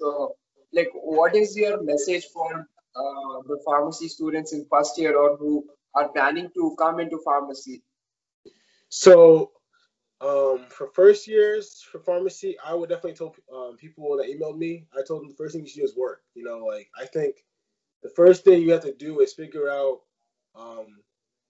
So, 0.00 0.34
like, 0.72 0.90
what 0.92 1.36
is 1.36 1.56
your 1.56 1.80
message 1.82 2.24
for 2.32 2.68
uh, 2.96 3.42
the 3.46 3.60
pharmacy 3.64 4.08
students 4.08 4.52
in 4.52 4.66
first 4.70 4.98
year 4.98 5.16
or 5.16 5.36
who 5.36 5.64
are 5.94 6.08
planning 6.08 6.50
to 6.54 6.74
come 6.76 6.98
into 6.98 7.20
pharmacy? 7.24 7.82
So 8.88 9.52
um, 10.20 10.66
for 10.68 10.88
first 10.94 11.28
years 11.28 11.84
for 11.92 12.00
pharmacy, 12.00 12.56
I 12.64 12.74
would 12.74 12.88
definitely 12.88 13.14
tell 13.14 13.36
um, 13.54 13.76
people 13.76 14.16
that 14.16 14.26
emailed 14.26 14.58
me. 14.58 14.86
I 14.98 15.02
told 15.06 15.22
them 15.22 15.28
the 15.28 15.36
first 15.36 15.54
thing 15.54 15.62
you 15.62 15.68
should 15.68 15.80
do 15.80 15.84
is 15.84 15.96
work. 15.96 16.22
You 16.34 16.42
know, 16.42 16.58
like 16.66 16.88
I 17.00 17.06
think 17.06 17.36
the 18.02 18.10
first 18.10 18.42
thing 18.42 18.62
you 18.62 18.72
have 18.72 18.82
to 18.82 18.94
do 18.94 19.20
is 19.20 19.32
figure 19.32 19.70
out 19.70 20.00
um, 20.56 20.86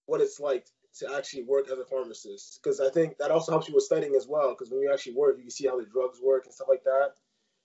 what 0.05 0.21
it's 0.21 0.39
like 0.39 0.67
to 0.99 1.15
actually 1.17 1.45
work 1.45 1.71
as 1.71 1.79
a 1.79 1.85
pharmacist, 1.85 2.61
because 2.63 2.81
I 2.81 2.91
think 2.91 3.19
that 3.19 3.31
also 3.31 3.53
helps 3.53 3.69
you 3.69 3.75
with 3.75 3.85
studying 3.85 4.15
as 4.15 4.27
well. 4.29 4.51
Because 4.51 4.71
when 4.71 4.81
you 4.81 4.93
actually 4.93 5.15
work, 5.15 5.37
you 5.37 5.45
can 5.45 5.51
see 5.51 5.67
how 5.67 5.79
the 5.79 5.87
drugs 5.87 6.19
work 6.23 6.45
and 6.45 6.55
stuff 6.55 6.69
like 6.69 6.85
that. 6.85 7.13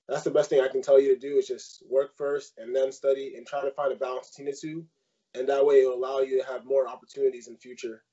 That's 0.07 0.23
the 0.23 0.31
best 0.31 0.49
thing 0.49 0.61
I 0.61 0.67
can 0.67 0.81
tell 0.81 0.99
you 0.99 1.13
to 1.13 1.19
do 1.19 1.37
is 1.37 1.47
just 1.47 1.83
work 1.89 2.17
first 2.17 2.53
and 2.57 2.75
then 2.75 2.91
study 2.91 3.33
and 3.37 3.47
try 3.47 3.61
to 3.61 3.71
find 3.71 3.93
a 3.93 3.95
balance 3.95 4.29
between 4.29 4.51
the 4.51 4.57
two, 4.59 4.85
and 5.33 5.47
that 5.47 5.65
way 5.65 5.75
it 5.75 5.87
will 5.87 5.95
allow 5.95 6.19
you 6.19 6.41
to 6.41 6.51
have 6.51 6.65
more 6.65 6.87
opportunities 6.87 7.47
in 7.47 7.57
future. 7.57 8.03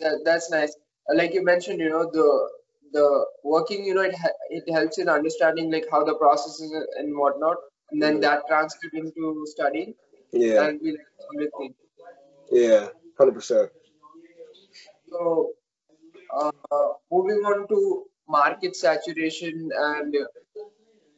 That, 0.00 0.22
that's 0.24 0.50
nice. 0.50 0.76
Like 1.12 1.34
you 1.34 1.44
mentioned, 1.44 1.80
you 1.80 1.90
know, 1.90 2.08
the 2.10 2.48
the 2.92 3.24
working, 3.42 3.84
you 3.84 3.94
know, 3.94 4.02
it 4.02 4.14
it 4.50 4.72
helps 4.72 4.98
in 4.98 5.08
understanding 5.08 5.72
like 5.72 5.86
how 5.90 6.04
the 6.04 6.14
process 6.14 6.60
is 6.60 6.72
and 6.98 7.16
whatnot, 7.16 7.56
and 7.90 8.00
then 8.00 8.14
mm-hmm. 8.14 8.22
that 8.22 8.46
translates 8.48 8.94
into 8.94 9.44
studying. 9.46 9.94
Yeah, 10.32 10.54
That'll 10.54 10.78
be 10.78 10.92
like 10.92 11.00
a 11.00 11.22
solid 11.22 11.50
thing. 11.58 11.74
Yeah, 12.52 12.88
hundred 13.18 13.34
percent. 13.34 13.70
So, 15.10 15.52
uh, 16.34 16.50
moving 17.10 17.44
on 17.44 17.66
to 17.68 18.04
market 18.28 18.76
saturation 18.76 19.70
and 19.74 20.14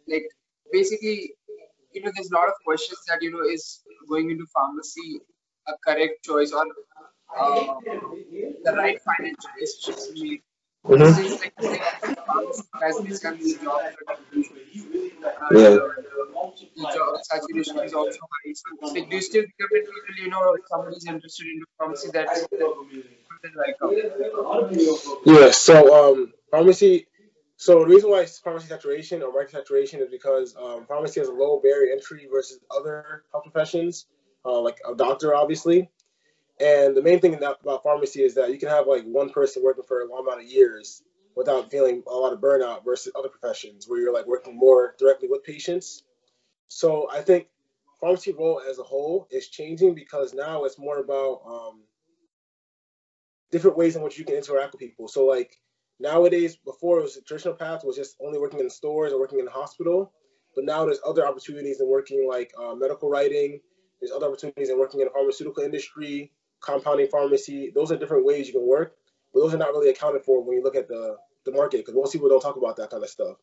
like 0.09 0.27
basically, 0.73 1.35
you 1.93 2.03
know, 2.03 2.11
there's 2.15 2.31
a 2.31 2.35
lot 2.35 2.49
of 2.49 2.55
questions 2.65 2.99
that 3.09 3.23
you 3.23 3.31
know 3.31 3.45
is 3.47 3.83
going 4.09 4.31
into 4.31 4.47
pharmacy 4.55 5.21
a 5.67 5.73
correct 5.87 6.25
choice 6.25 6.53
or 6.53 6.67
uh, 7.41 7.75
the 8.65 8.73
right 8.73 8.99
financial 9.03 9.51
decision. 9.59 10.39
Mm-hmm. 10.85 11.45
Yeah. 15.53 15.79
do 18.95 19.17
you 19.17 19.21
still 19.23 19.43
recommend 19.43 19.87
people, 19.87 20.25
you 20.25 20.29
know, 20.31 20.57
somebody's 20.69 21.07
interested 21.07 21.47
in 21.47 21.63
pharmacy 21.79 22.09
that's 22.13 22.47
like 23.57 23.77
Yeah, 25.25 25.51
so 25.51 26.13
um, 26.13 26.33
pharmacy. 26.51 27.07
So 27.57 27.81
the 27.81 27.87
reason 27.87 28.11
why 28.11 28.21
it's 28.21 28.39
pharmacy 28.39 28.69
saturation 28.69 29.23
or 29.23 29.33
market 29.33 29.53
saturation 29.53 30.01
is 30.01 30.09
because 30.11 30.57
um, 30.57 30.87
pharmacy 30.87 31.21
has 31.21 31.29
a 31.29 31.33
low 31.33 31.61
barrier 31.61 31.93
entry 31.93 32.29
versus 32.31 32.59
other 32.71 33.25
health 33.33 33.45
professions, 33.45 34.07
uh, 34.45 34.61
like 34.61 34.79
a 34.89 34.95
doctor, 34.95 35.35
obviously. 35.35 35.89
And 36.61 36.97
the 36.97 37.03
main 37.03 37.21
thing 37.21 37.35
about 37.35 37.83
pharmacy 37.83 38.23
is 38.23 38.35
that 38.35 38.53
you 38.53 38.59
can 38.59 38.69
have 38.69 38.87
like 38.87 39.05
one 39.05 39.31
person 39.31 39.63
working 39.63 39.85
for 39.85 40.03
a 40.03 40.09
long 40.09 40.21
amount 40.27 40.43
of 40.43 40.47
years 40.47 41.03
without 41.37 41.71
feeling 41.71 42.03
a 42.07 42.15
lot 42.15 42.33
of 42.33 42.41
burnout 42.41 42.85
versus 42.85 43.13
other 43.17 43.29
professions 43.29 43.89
where 43.89 44.01
you're 44.01 44.15
like 44.15 44.27
working 44.27 44.57
more 44.57 44.95
directly 44.99 45.29
with 45.29 45.43
patients. 45.43 46.05
So 46.69 47.09
I 47.11 47.23
think 47.23 47.49
pharmacy 48.01 48.33
role 48.33 48.63
as 48.69 48.79
a 48.79 48.85
whole 48.85 49.27
is 49.31 49.49
changing 49.49 49.95
because 49.95 50.33
now 50.33 50.65
it's 50.65 50.79
more 50.79 50.99
about 50.99 51.41
um, 51.47 51.83
different 53.51 53.77
ways 53.77 53.97
in 53.97 54.03
which 54.03 54.19
you 54.19 54.25
can 54.25 54.37
interact 54.37 54.73
with 54.73 54.81
people. 54.81 55.09
So 55.09 55.27
like 55.27 55.59
nowadays, 55.99 56.57
before 56.57 57.01
it 57.01 57.03
was 57.03 57.17
the 57.17 57.23
traditional 57.23 57.55
path 57.55 57.85
was 57.85 57.97
just 57.97 58.17
only 58.25 58.39
working 58.39 58.61
in 58.61 58.71
stores 58.71 59.13
or 59.13 59.19
working 59.19 59.41
in 59.41 59.45
the 59.45 59.51
hospital, 59.51 60.13
but 60.55 60.65
now 60.65 60.85
there's 60.85 61.01
other 61.05 61.27
opportunities 61.27 61.81
in 61.81 61.89
working 61.89 62.29
like 62.29 62.53
uh, 62.61 62.75
medical 62.75 63.09
writing. 63.09 63.61
There's 64.01 64.13
other 64.13 64.27
opportunities 64.27 64.71
in 64.71 64.79
working 64.79 65.01
in 65.01 65.07
the 65.07 65.13
pharmaceutical 65.13 65.65
industry, 65.65 66.31
compounding 66.65 67.09
pharmacy. 67.09 67.71
Those 67.75 67.93
are 67.93 67.97
different 67.97 68.25
ways 68.25 68.47
you 68.47 68.55
can 68.55 68.67
work, 68.67 68.97
but 69.33 69.41
those 69.41 69.55
are 69.55 69.59
not 69.59 69.73
really 69.73 69.91
accounted 69.91 70.25
for 70.25 70.43
when 70.43 70.57
you 70.57 70.63
look 70.63 70.77
at 70.77 70.89
the 70.89 71.17
the 71.45 71.53
market 71.53 71.79
because 71.79 71.95
most 71.95 72.13
people 72.13 72.29
don't 72.29 72.41
talk 72.41 72.57
about 72.57 72.77
that 72.77 72.91
kind 72.91 73.03
of 73.03 73.11
stuff. 73.11 73.37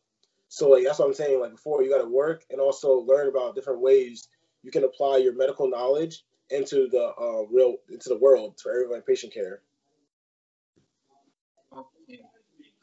So 0.48 0.68
like 0.68 0.84
that's 0.84 0.98
what 0.98 1.06
I'm 1.06 1.14
saying. 1.14 1.40
Like 1.40 1.52
before, 1.52 1.82
you 1.82 1.90
got 1.90 2.02
to 2.02 2.08
work 2.08 2.44
and 2.50 2.60
also 2.60 2.94
learn 2.94 3.28
about 3.28 3.54
different 3.54 3.80
ways 3.80 4.28
you 4.62 4.70
can 4.70 4.84
apply 4.84 5.18
your 5.18 5.34
medical 5.34 5.68
knowledge 5.68 6.24
into 6.50 6.88
the 6.88 7.12
uh, 7.18 7.42
real 7.50 7.76
into 7.88 8.08
the 8.08 8.18
world 8.18 8.58
for 8.60 8.72
everyone 8.72 9.02
patient 9.02 9.32
care. 9.32 9.62
Okay. 11.72 12.20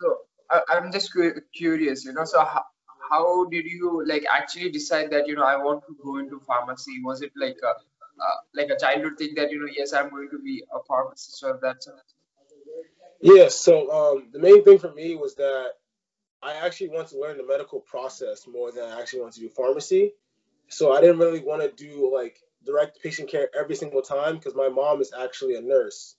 So 0.01 0.17
I, 0.49 0.61
I'm 0.69 0.91
just 0.91 1.13
cu- 1.13 1.41
curious, 1.53 2.05
you 2.05 2.13
know, 2.13 2.25
so 2.25 2.39
how, 2.43 2.63
how 3.09 3.45
did 3.49 3.65
you 3.65 4.03
like 4.05 4.25
actually 4.31 4.71
decide 4.71 5.11
that, 5.11 5.27
you 5.27 5.35
know, 5.35 5.43
I 5.43 5.57
want 5.57 5.83
to 5.87 5.95
go 6.03 6.17
into 6.17 6.39
pharmacy? 6.47 7.01
Was 7.03 7.21
it 7.21 7.31
like 7.35 7.57
a 7.63 7.73
uh, 8.21 8.39
like 8.55 8.69
a 8.69 8.79
childhood 8.79 9.17
thing 9.17 9.33
that, 9.35 9.51
you 9.51 9.59
know, 9.59 9.71
yes, 9.75 9.93
I'm 9.93 10.09
going 10.09 10.29
to 10.31 10.39
be 10.39 10.63
a 10.73 10.79
pharmacist 10.87 11.43
or 11.43 11.59
that 11.61 11.83
sort 11.83 11.97
of 11.97 12.03
Yeah, 13.21 13.49
so 13.49 13.91
um, 13.91 14.29
the 14.31 14.39
main 14.39 14.63
thing 14.63 14.79
for 14.79 14.93
me 14.93 15.15
was 15.15 15.35
that 15.35 15.71
I 16.41 16.53
actually 16.53 16.89
want 16.89 17.09
to 17.09 17.19
learn 17.19 17.37
the 17.37 17.45
medical 17.45 17.81
process 17.81 18.47
more 18.47 18.71
than 18.71 18.85
I 18.85 19.01
actually 19.01 19.21
want 19.21 19.33
to 19.33 19.41
do 19.41 19.49
pharmacy. 19.49 20.13
So 20.69 20.93
I 20.93 21.01
didn't 21.01 21.17
really 21.19 21.41
want 21.41 21.61
to 21.61 21.71
do 21.71 22.13
like 22.13 22.39
direct 22.65 23.01
patient 23.01 23.29
care 23.29 23.49
every 23.57 23.75
single 23.75 24.01
time 24.01 24.35
because 24.35 24.55
my 24.55 24.69
mom 24.69 25.01
is 25.01 25.11
actually 25.17 25.55
a 25.55 25.61
nurse. 25.61 26.15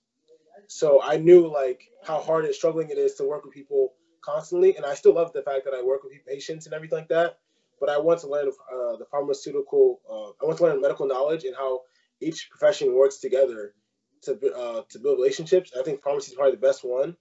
So 0.69 1.01
I 1.03 1.17
knew 1.17 1.53
like 1.53 1.89
how 2.05 2.21
hard 2.21 2.45
and 2.45 2.55
struggling 2.55 2.91
it 2.91 2.99
is 2.99 3.15
to 3.15 3.25
work 3.25 3.45
with 3.45 3.55
people 3.55 3.95
constantly, 4.21 4.77
and 4.77 4.85
I 4.85 4.95
still 4.95 5.15
love 5.15 5.33
the 5.33 5.43
fact 5.43 5.65
that 5.65 5.75
I 5.75 5.83
work 5.83 6.05
with 6.05 6.13
patients 6.27 6.67
and 6.67 6.75
everything 6.75 6.99
like 6.99 7.09
that. 7.09 7.39
But 7.81 7.89
I 7.89 7.99
want 7.99 8.21
to 8.21 8.29
learn 8.29 8.49
uh, 8.49 8.97
the 8.97 9.07
pharmaceutical. 9.11 10.01
Uh, 10.09 10.31
I 10.43 10.47
want 10.47 10.59
to 10.59 10.65
learn 10.65 10.81
medical 10.83 11.07
knowledge 11.07 11.45
and 11.45 11.57
how 11.57 11.81
each 12.21 12.51
profession 12.51 12.95
works 12.95 13.19
together 13.19 13.75
to 14.23 14.33
uh, 14.55 14.83
to 14.91 14.99
build 14.99 15.19
relationships. 15.19 15.73
I 15.79 15.83
think 15.83 16.03
pharmacy 16.03 16.33
is 16.33 16.37
probably 16.37 16.53
the 16.57 16.67
best 16.67 16.85
one. 16.85 17.17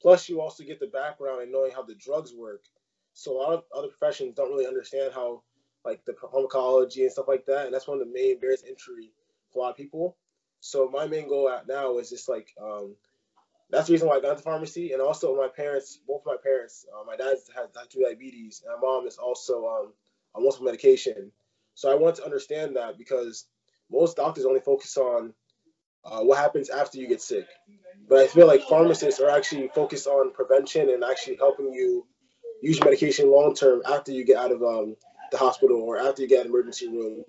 Plus, 0.00 0.28
you 0.28 0.40
also 0.40 0.64
get 0.64 0.80
the 0.80 0.86
background 0.86 1.42
and 1.42 1.52
knowing 1.52 1.72
how 1.72 1.82
the 1.82 1.94
drugs 1.94 2.32
work. 2.34 2.64
So 3.12 3.32
a 3.32 3.38
lot 3.38 3.52
of 3.52 3.64
other 3.76 3.88
professions 3.88 4.34
don't 4.34 4.50
really 4.50 4.66
understand 4.66 5.12
how 5.14 5.42
like 5.84 6.04
the 6.04 6.14
pharmacology 6.14 7.02
and 7.02 7.12
stuff 7.12 7.28
like 7.28 7.46
that, 7.46 7.66
and 7.66 7.74
that's 7.74 7.88
one 7.88 8.00
of 8.00 8.06
the 8.06 8.12
main 8.12 8.38
barriers 8.38 8.64
entry 8.68 9.12
for 9.52 9.60
a 9.60 9.62
lot 9.62 9.70
of 9.70 9.76
people. 9.76 10.16
So 10.60 10.88
my 10.88 11.06
main 11.06 11.28
goal 11.28 11.48
out 11.48 11.66
now 11.68 11.98
is 11.98 12.10
just 12.10 12.28
like 12.28 12.48
um, 12.62 12.96
that's 13.70 13.86
the 13.86 13.92
reason 13.92 14.08
why 14.08 14.16
I 14.16 14.20
got 14.20 14.32
into 14.32 14.42
pharmacy, 14.42 14.92
and 14.92 15.00
also 15.00 15.36
my 15.36 15.48
parents, 15.48 16.00
both 16.06 16.22
my 16.26 16.36
parents, 16.42 16.86
uh, 16.94 17.04
my 17.04 17.16
dad 17.16 17.36
has 17.54 17.70
type 17.70 17.88
two 17.88 18.02
diabetes, 18.02 18.62
and 18.64 18.74
my 18.80 18.86
mom 18.86 19.06
is 19.06 19.16
also 19.16 19.66
um, 19.66 19.92
on 20.34 20.42
multiple 20.42 20.66
medication. 20.66 21.30
So 21.74 21.90
I 21.90 21.94
want 21.94 22.16
to 22.16 22.24
understand 22.24 22.76
that 22.76 22.98
because 22.98 23.46
most 23.90 24.16
doctors 24.16 24.44
only 24.44 24.60
focus 24.60 24.96
on 24.96 25.34
uh, 26.04 26.20
what 26.20 26.38
happens 26.38 26.70
after 26.70 26.98
you 26.98 27.08
get 27.08 27.20
sick, 27.20 27.46
but 28.08 28.18
I 28.18 28.26
feel 28.26 28.46
like 28.46 28.62
pharmacists 28.62 29.20
are 29.20 29.30
actually 29.30 29.68
focused 29.74 30.06
on 30.06 30.32
prevention 30.32 30.90
and 30.90 31.04
actually 31.04 31.36
helping 31.36 31.72
you 31.72 32.06
use 32.62 32.80
medication 32.80 33.30
long 33.30 33.54
term 33.54 33.82
after 33.88 34.12
you 34.12 34.24
get 34.24 34.36
out 34.36 34.52
of 34.52 34.62
um, 34.62 34.96
the 35.30 35.38
hospital 35.38 35.80
or 35.80 35.98
after 35.98 36.22
you 36.22 36.28
get 36.28 36.44
an 36.44 36.50
emergency 36.50 36.88
room. 36.88 37.24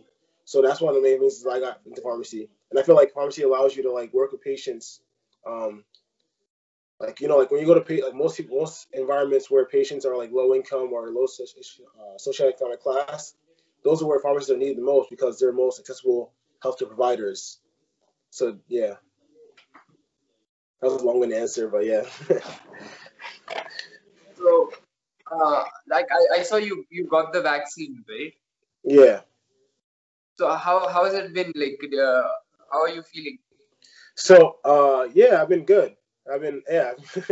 So 0.46 0.62
that's 0.62 0.82
one 0.82 0.96
of 0.96 1.02
the 1.02 1.08
main 1.08 1.22
reasons 1.22 1.46
I 1.48 1.60
got 1.60 1.82
into 1.86 2.02
pharmacy. 2.02 2.50
And 2.70 2.80
I 2.80 2.84
feel 2.84 2.96
like 2.96 3.14
pharmacy 3.14 3.44
allows 3.44 3.76
you 3.76 3.84
to 3.84 3.92
like 3.92 4.14
work 4.14 4.32
with 4.32 4.42
patients. 4.42 5.02
Um, 5.46 5.84
like 7.00 7.20
you 7.20 7.28
know, 7.28 7.38
like 7.38 7.52
when 7.52 7.62
you 7.62 7.66
go 7.66 7.74
to 7.74 7.82
pay, 7.82 8.02
like 8.02 8.14
most 8.14 8.38
people, 8.38 8.60
most 8.60 8.88
environments 8.94 9.50
where 9.50 9.66
patients 9.66 10.06
are 10.06 10.16
like 10.16 10.32
low 10.32 10.54
income 10.54 10.92
or 10.94 11.10
low 11.10 11.24
uh, 11.24 12.18
socioeconomic 12.18 12.80
class, 12.80 13.34
those 13.84 14.02
are 14.02 14.08
where 14.08 14.20
pharmacists 14.20 14.52
are 14.52 14.58
needed 14.58 14.78
the 14.78 14.84
most 14.84 15.10
because 15.10 15.40
they're 15.40 15.54
most 15.54 15.80
accessible 15.80 16.32
healthcare 16.64 16.88
providers. 16.88 17.60
So 18.30 18.60
yeah, 18.68 18.96
that 20.82 20.92
was 20.92 21.02
a 21.02 21.06
long-winded 21.06 21.38
answer, 21.38 21.68
but 21.68 21.86
yeah. 21.86 22.04
so, 24.38 24.72
uh, 25.32 25.64
like 25.88 26.08
I, 26.12 26.40
I 26.40 26.44
saw 26.44 26.58
you 26.58 26.86
you 26.90 27.08
got 27.08 27.34
the 27.34 27.42
vaccine, 27.42 28.04
right? 28.10 28.34
Yeah. 28.84 29.22
So 30.36 30.50
how 30.56 30.88
how 30.88 31.06
has 31.06 31.14
it 31.14 31.34
been? 31.34 31.54
Like, 31.56 31.80
uh, 31.94 32.24
how 32.72 32.82
are 32.82 32.90
you 32.90 33.04
feeling? 33.04 33.38
So 34.16 34.58
uh, 34.64 35.08
yeah, 35.14 35.42
I've 35.42 35.50
been 35.50 35.66
good. 35.66 35.96
I've 36.32 36.42
been 36.42 36.64
yeah. 36.70 36.94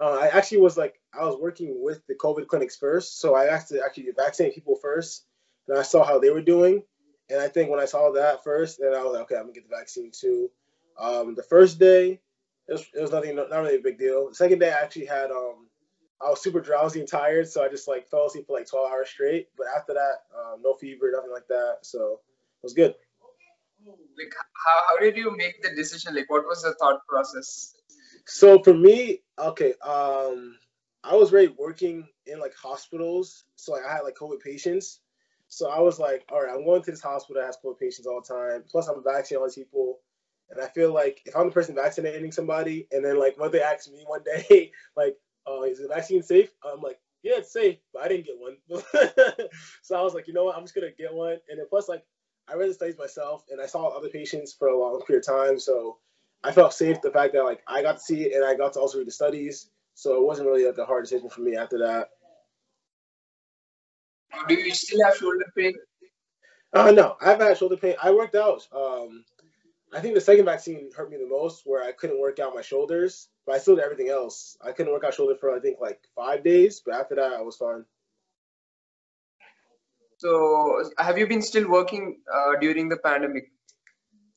uh, 0.00 0.18
I 0.20 0.28
actually 0.28 0.60
was 0.60 0.76
like 0.76 1.00
I 1.14 1.24
was 1.24 1.38
working 1.40 1.76
with 1.82 2.06
the 2.06 2.14
COVID 2.14 2.48
clinics 2.48 2.76
first, 2.76 3.20
so 3.20 3.34
I 3.34 3.46
asked 3.46 3.68
to 3.68 3.82
actually 3.84 4.08
vaccinate 4.16 4.54
people 4.54 4.76
first, 4.76 5.24
and 5.68 5.78
I 5.78 5.82
saw 5.82 6.04
how 6.04 6.18
they 6.18 6.30
were 6.30 6.42
doing, 6.42 6.82
and 7.30 7.40
I 7.40 7.48
think 7.48 7.70
when 7.70 7.80
I 7.80 7.84
saw 7.84 8.12
that 8.12 8.42
first, 8.44 8.78
then 8.80 8.94
I 8.94 9.02
was 9.02 9.12
like, 9.12 9.22
okay, 9.22 9.36
I'm 9.36 9.42
gonna 9.42 9.52
get 9.52 9.68
the 9.68 9.76
vaccine 9.76 10.10
too. 10.12 10.50
Um, 10.98 11.34
the 11.34 11.42
first 11.42 11.78
day, 11.78 12.20
it 12.68 12.72
was, 12.72 12.86
it 12.94 13.00
was 13.00 13.12
nothing, 13.12 13.34
not 13.36 13.50
really 13.50 13.76
a 13.76 13.80
big 13.80 13.98
deal. 13.98 14.28
The 14.28 14.34
second 14.34 14.58
day, 14.58 14.70
I 14.70 14.82
actually 14.82 15.06
had 15.06 15.30
um, 15.30 15.66
I 16.20 16.28
was 16.28 16.42
super 16.42 16.60
drowsy 16.60 17.00
and 17.00 17.08
tired, 17.08 17.48
so 17.48 17.64
I 17.64 17.68
just 17.68 17.88
like 17.88 18.08
fell 18.08 18.26
asleep 18.26 18.46
for 18.46 18.56
like 18.56 18.68
12 18.68 18.90
hours 18.92 19.08
straight. 19.08 19.48
But 19.56 19.68
after 19.74 19.94
that, 19.94 20.24
um, 20.36 20.60
no 20.62 20.74
fever, 20.74 21.10
nothing 21.12 21.32
like 21.32 21.48
that, 21.48 21.78
so 21.82 22.20
it 22.62 22.64
was 22.64 22.74
good. 22.74 22.94
Like, 23.86 24.34
how, 24.52 24.80
how 24.88 24.98
did 24.98 25.16
you 25.16 25.34
make 25.34 25.62
the 25.62 25.74
decision? 25.74 26.14
Like, 26.14 26.28
what 26.28 26.44
was 26.44 26.62
the 26.62 26.74
thought 26.74 27.06
process? 27.06 27.74
So 28.26 28.62
for 28.62 28.74
me, 28.74 29.22
okay, 29.38 29.72
um, 29.82 30.58
I 31.02 31.16
was 31.16 31.32
already 31.32 31.54
working 31.58 32.06
in 32.26 32.38
like 32.38 32.54
hospitals, 32.54 33.44
so 33.56 33.72
like, 33.72 33.82
I 33.88 33.92
had 33.94 34.00
like 34.00 34.16
COVID 34.16 34.40
patients. 34.40 35.00
So 35.50 35.68
I 35.68 35.80
was 35.80 35.98
like, 35.98 36.24
all 36.30 36.42
right, 36.42 36.54
I'm 36.54 36.64
going 36.64 36.80
to 36.82 36.90
this 36.92 37.02
hospital 37.02 37.42
that 37.42 37.46
has 37.46 37.58
COVID 37.62 37.78
patients 37.78 38.06
all 38.06 38.22
the 38.22 38.34
time. 38.34 38.62
Plus, 38.70 38.86
I'm 38.86 39.02
vaccinating 39.02 39.38
all 39.38 39.46
these 39.46 39.56
people. 39.56 39.98
And 40.48 40.62
I 40.62 40.68
feel 40.68 40.94
like 40.94 41.20
if 41.26 41.36
I'm 41.36 41.46
the 41.46 41.52
person 41.52 41.74
vaccinating 41.74 42.30
somebody, 42.30 42.86
and 42.92 43.04
then 43.04 43.18
like 43.18 43.36
what 43.36 43.50
they 43.52 43.60
ask 43.60 43.90
me 43.90 44.04
one 44.06 44.22
day, 44.48 44.70
like, 44.96 45.16
oh, 45.46 45.64
is 45.64 45.80
the 45.80 45.88
vaccine 45.88 46.22
safe? 46.22 46.50
I'm 46.64 46.80
like, 46.80 47.00
yeah, 47.22 47.34
it's 47.38 47.52
safe, 47.52 47.78
but 47.92 48.04
I 48.04 48.08
didn't 48.08 48.26
get 48.26 48.38
one. 48.38 48.56
so 49.82 49.98
I 49.98 50.02
was 50.02 50.14
like, 50.14 50.28
you 50.28 50.34
know 50.34 50.44
what, 50.44 50.56
I'm 50.56 50.62
just 50.62 50.74
gonna 50.74 50.92
get 50.96 51.12
one. 51.12 51.36
And 51.48 51.58
then 51.58 51.66
plus, 51.68 51.88
like, 51.88 52.04
I 52.48 52.54
read 52.54 52.70
the 52.70 52.74
studies 52.74 52.98
myself, 52.98 53.44
and 53.50 53.60
I 53.60 53.66
saw 53.66 53.88
other 53.88 54.08
patients 54.08 54.52
for 54.52 54.68
a 54.68 54.78
long 54.78 55.00
period 55.02 55.24
of 55.28 55.34
time, 55.34 55.58
so 55.58 55.98
I 56.42 56.52
felt 56.52 56.72
safe 56.72 57.00
the 57.02 57.10
fact 57.10 57.34
that 57.34 57.44
like 57.44 57.60
I 57.66 57.82
got 57.82 57.98
to 57.98 58.02
see 58.02 58.22
it, 58.22 58.34
and 58.34 58.44
I 58.44 58.54
got 58.54 58.72
to 58.74 58.80
also 58.80 58.98
read 58.98 59.06
the 59.08 59.12
studies. 59.12 59.68
So 59.94 60.16
it 60.16 60.24
wasn't 60.24 60.48
really 60.48 60.64
like 60.64 60.78
a 60.78 60.86
hard 60.86 61.04
decision 61.04 61.28
for 61.28 61.42
me 61.42 61.56
after 61.56 61.78
that. 61.78 62.08
Do 64.48 64.54
you 64.54 64.74
still 64.74 65.04
have 65.04 65.16
shoulder 65.16 65.44
pain? 65.56 65.74
Uh, 66.72 66.90
no, 66.90 67.16
I've 67.20 67.40
had 67.40 67.56
shoulder 67.58 67.76
pain. 67.76 67.94
I 68.02 68.10
worked 68.10 68.34
out. 68.34 68.66
Um, 68.72 69.24
I 69.92 70.00
think 70.00 70.14
the 70.14 70.20
second 70.20 70.44
vaccine 70.44 70.90
hurt 70.96 71.10
me 71.10 71.16
the 71.16 71.26
most, 71.26 71.62
where 71.64 71.82
I 71.82 71.92
couldn't 71.92 72.20
work 72.20 72.38
out 72.38 72.54
my 72.54 72.62
shoulders, 72.62 73.28
but 73.44 73.56
I 73.56 73.58
still 73.58 73.74
did 73.76 73.84
everything 73.84 74.08
else. 74.08 74.56
I 74.64 74.70
couldn't 74.72 74.92
work 74.92 75.04
out 75.04 75.14
shoulder 75.14 75.34
for 75.34 75.54
I 75.54 75.60
think 75.60 75.78
like 75.80 76.00
five 76.14 76.44
days, 76.44 76.80
but 76.84 76.94
after 76.94 77.16
that, 77.16 77.32
I 77.32 77.42
was 77.42 77.56
fine. 77.56 77.84
So, 80.18 80.84
have 80.98 81.18
you 81.18 81.26
been 81.26 81.42
still 81.42 81.68
working 81.68 82.18
uh, 82.32 82.56
during 82.60 82.88
the 82.88 82.98
pandemic? 82.98 83.50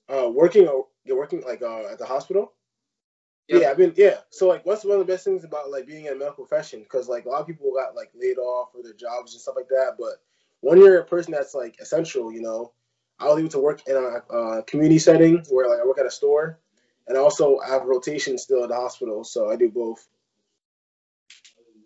Uh, 0.10 0.30
working, 0.30 0.68
uh, 0.68 0.84
you're 1.04 1.18
working 1.18 1.44
like 1.46 1.62
uh, 1.62 1.92
at 1.92 2.00
the 2.00 2.06
hospital. 2.06 2.54
Yep. 3.50 3.62
Yeah, 3.62 3.70
I've 3.70 3.78
been 3.78 3.94
yeah. 3.98 4.18
So 4.30 4.48
like, 4.48 4.66
what's 4.66 4.86
one 4.86 5.00
of 5.00 5.06
the 5.06 5.12
best 5.12 5.26
things 5.26 5.44
about 5.44 5.70
like 5.70 5.86
being 5.86 6.06
in 6.06 6.14
a 6.14 6.16
medical 6.16 6.46
profession? 6.46 6.82
Because 6.82 7.10
like 7.10 7.26
a 7.26 7.30
lot 7.30 7.42
of 7.42 7.48
people 7.48 7.72
got 7.74 7.96
like 7.96 8.12
laid 8.16 8.38
off 8.38 8.72
for 8.72 8.82
their 8.82 8.94
jobs 8.94 9.34
and 9.34 9.42
stuff 9.42 9.56
like 9.58 9.68
that. 9.70 9.96
But 10.00 10.16
when 10.62 10.78
you're 10.80 11.00
a 11.00 11.06
person 11.06 11.34
that's 11.34 11.54
like 11.54 11.78
essential, 11.80 12.32
you 12.32 12.42
know, 12.42 12.72
I 13.20 13.26
was 13.26 13.40
able 13.40 13.50
to 13.50 13.60
work 13.60 13.82
in 13.88 13.96
a, 13.98 14.36
a 14.36 14.64
community 14.64 15.00
setting 15.00 15.44
where 15.50 15.70
like 15.70 15.80
I 15.82 15.86
work 15.86 16.00
at 16.00 16.06
a 16.06 16.12
store, 16.12 16.60
and 17.08 17.18
also 17.18 17.60
I 17.60 17.70
have 17.70 17.84
rotation 17.84 18.38
still 18.38 18.64
at 18.64 18.70
the 18.70 18.76
hospital, 18.76 19.24
so 19.26 19.50
I 19.52 19.58
do 19.58 19.70
both. 19.70 20.08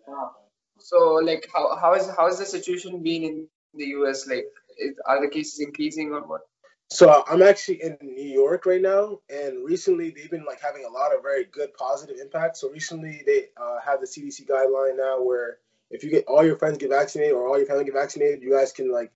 Wow. 0.06 0.30
So 0.78 1.14
like, 1.22 1.46
how 1.54 1.76
how 1.76 1.94
is 1.94 2.08
how 2.16 2.28
is 2.28 2.38
the 2.38 2.46
situation 2.46 3.02
been 3.02 3.24
in 3.24 3.48
the 3.74 3.86
U.S. 3.98 4.26
Like, 4.28 4.46
is, 4.78 4.98
are 5.06 5.20
the 5.20 5.28
cases 5.28 5.60
increasing 5.60 6.12
or 6.12 6.22
what? 6.26 6.42
So 6.90 7.22
I'm 7.28 7.42
actually 7.42 7.82
in 7.82 7.98
New 8.00 8.26
York 8.26 8.64
right 8.64 8.80
now, 8.80 9.18
and 9.28 9.62
recently 9.64 10.10
they've 10.10 10.30
been 10.30 10.46
like 10.46 10.60
having 10.60 10.86
a 10.86 10.90
lot 10.90 11.14
of 11.14 11.22
very 11.22 11.44
good 11.44 11.74
positive 11.74 12.16
impact. 12.18 12.56
So 12.56 12.70
recently 12.70 13.22
they 13.26 13.46
uh, 13.60 13.78
have 13.84 14.00
the 14.00 14.06
CDC 14.06 14.48
guideline 14.48 14.96
now 14.96 15.22
where 15.22 15.58
if 15.90 16.02
you 16.02 16.10
get 16.10 16.24
all 16.26 16.44
your 16.44 16.56
friends 16.56 16.78
get 16.78 16.88
vaccinated 16.90 17.34
or 17.34 17.46
all 17.46 17.58
your 17.58 17.66
family 17.66 17.84
get 17.84 17.94
vaccinated, 17.94 18.42
you 18.42 18.50
guys 18.50 18.72
can 18.72 18.90
like 18.90 19.12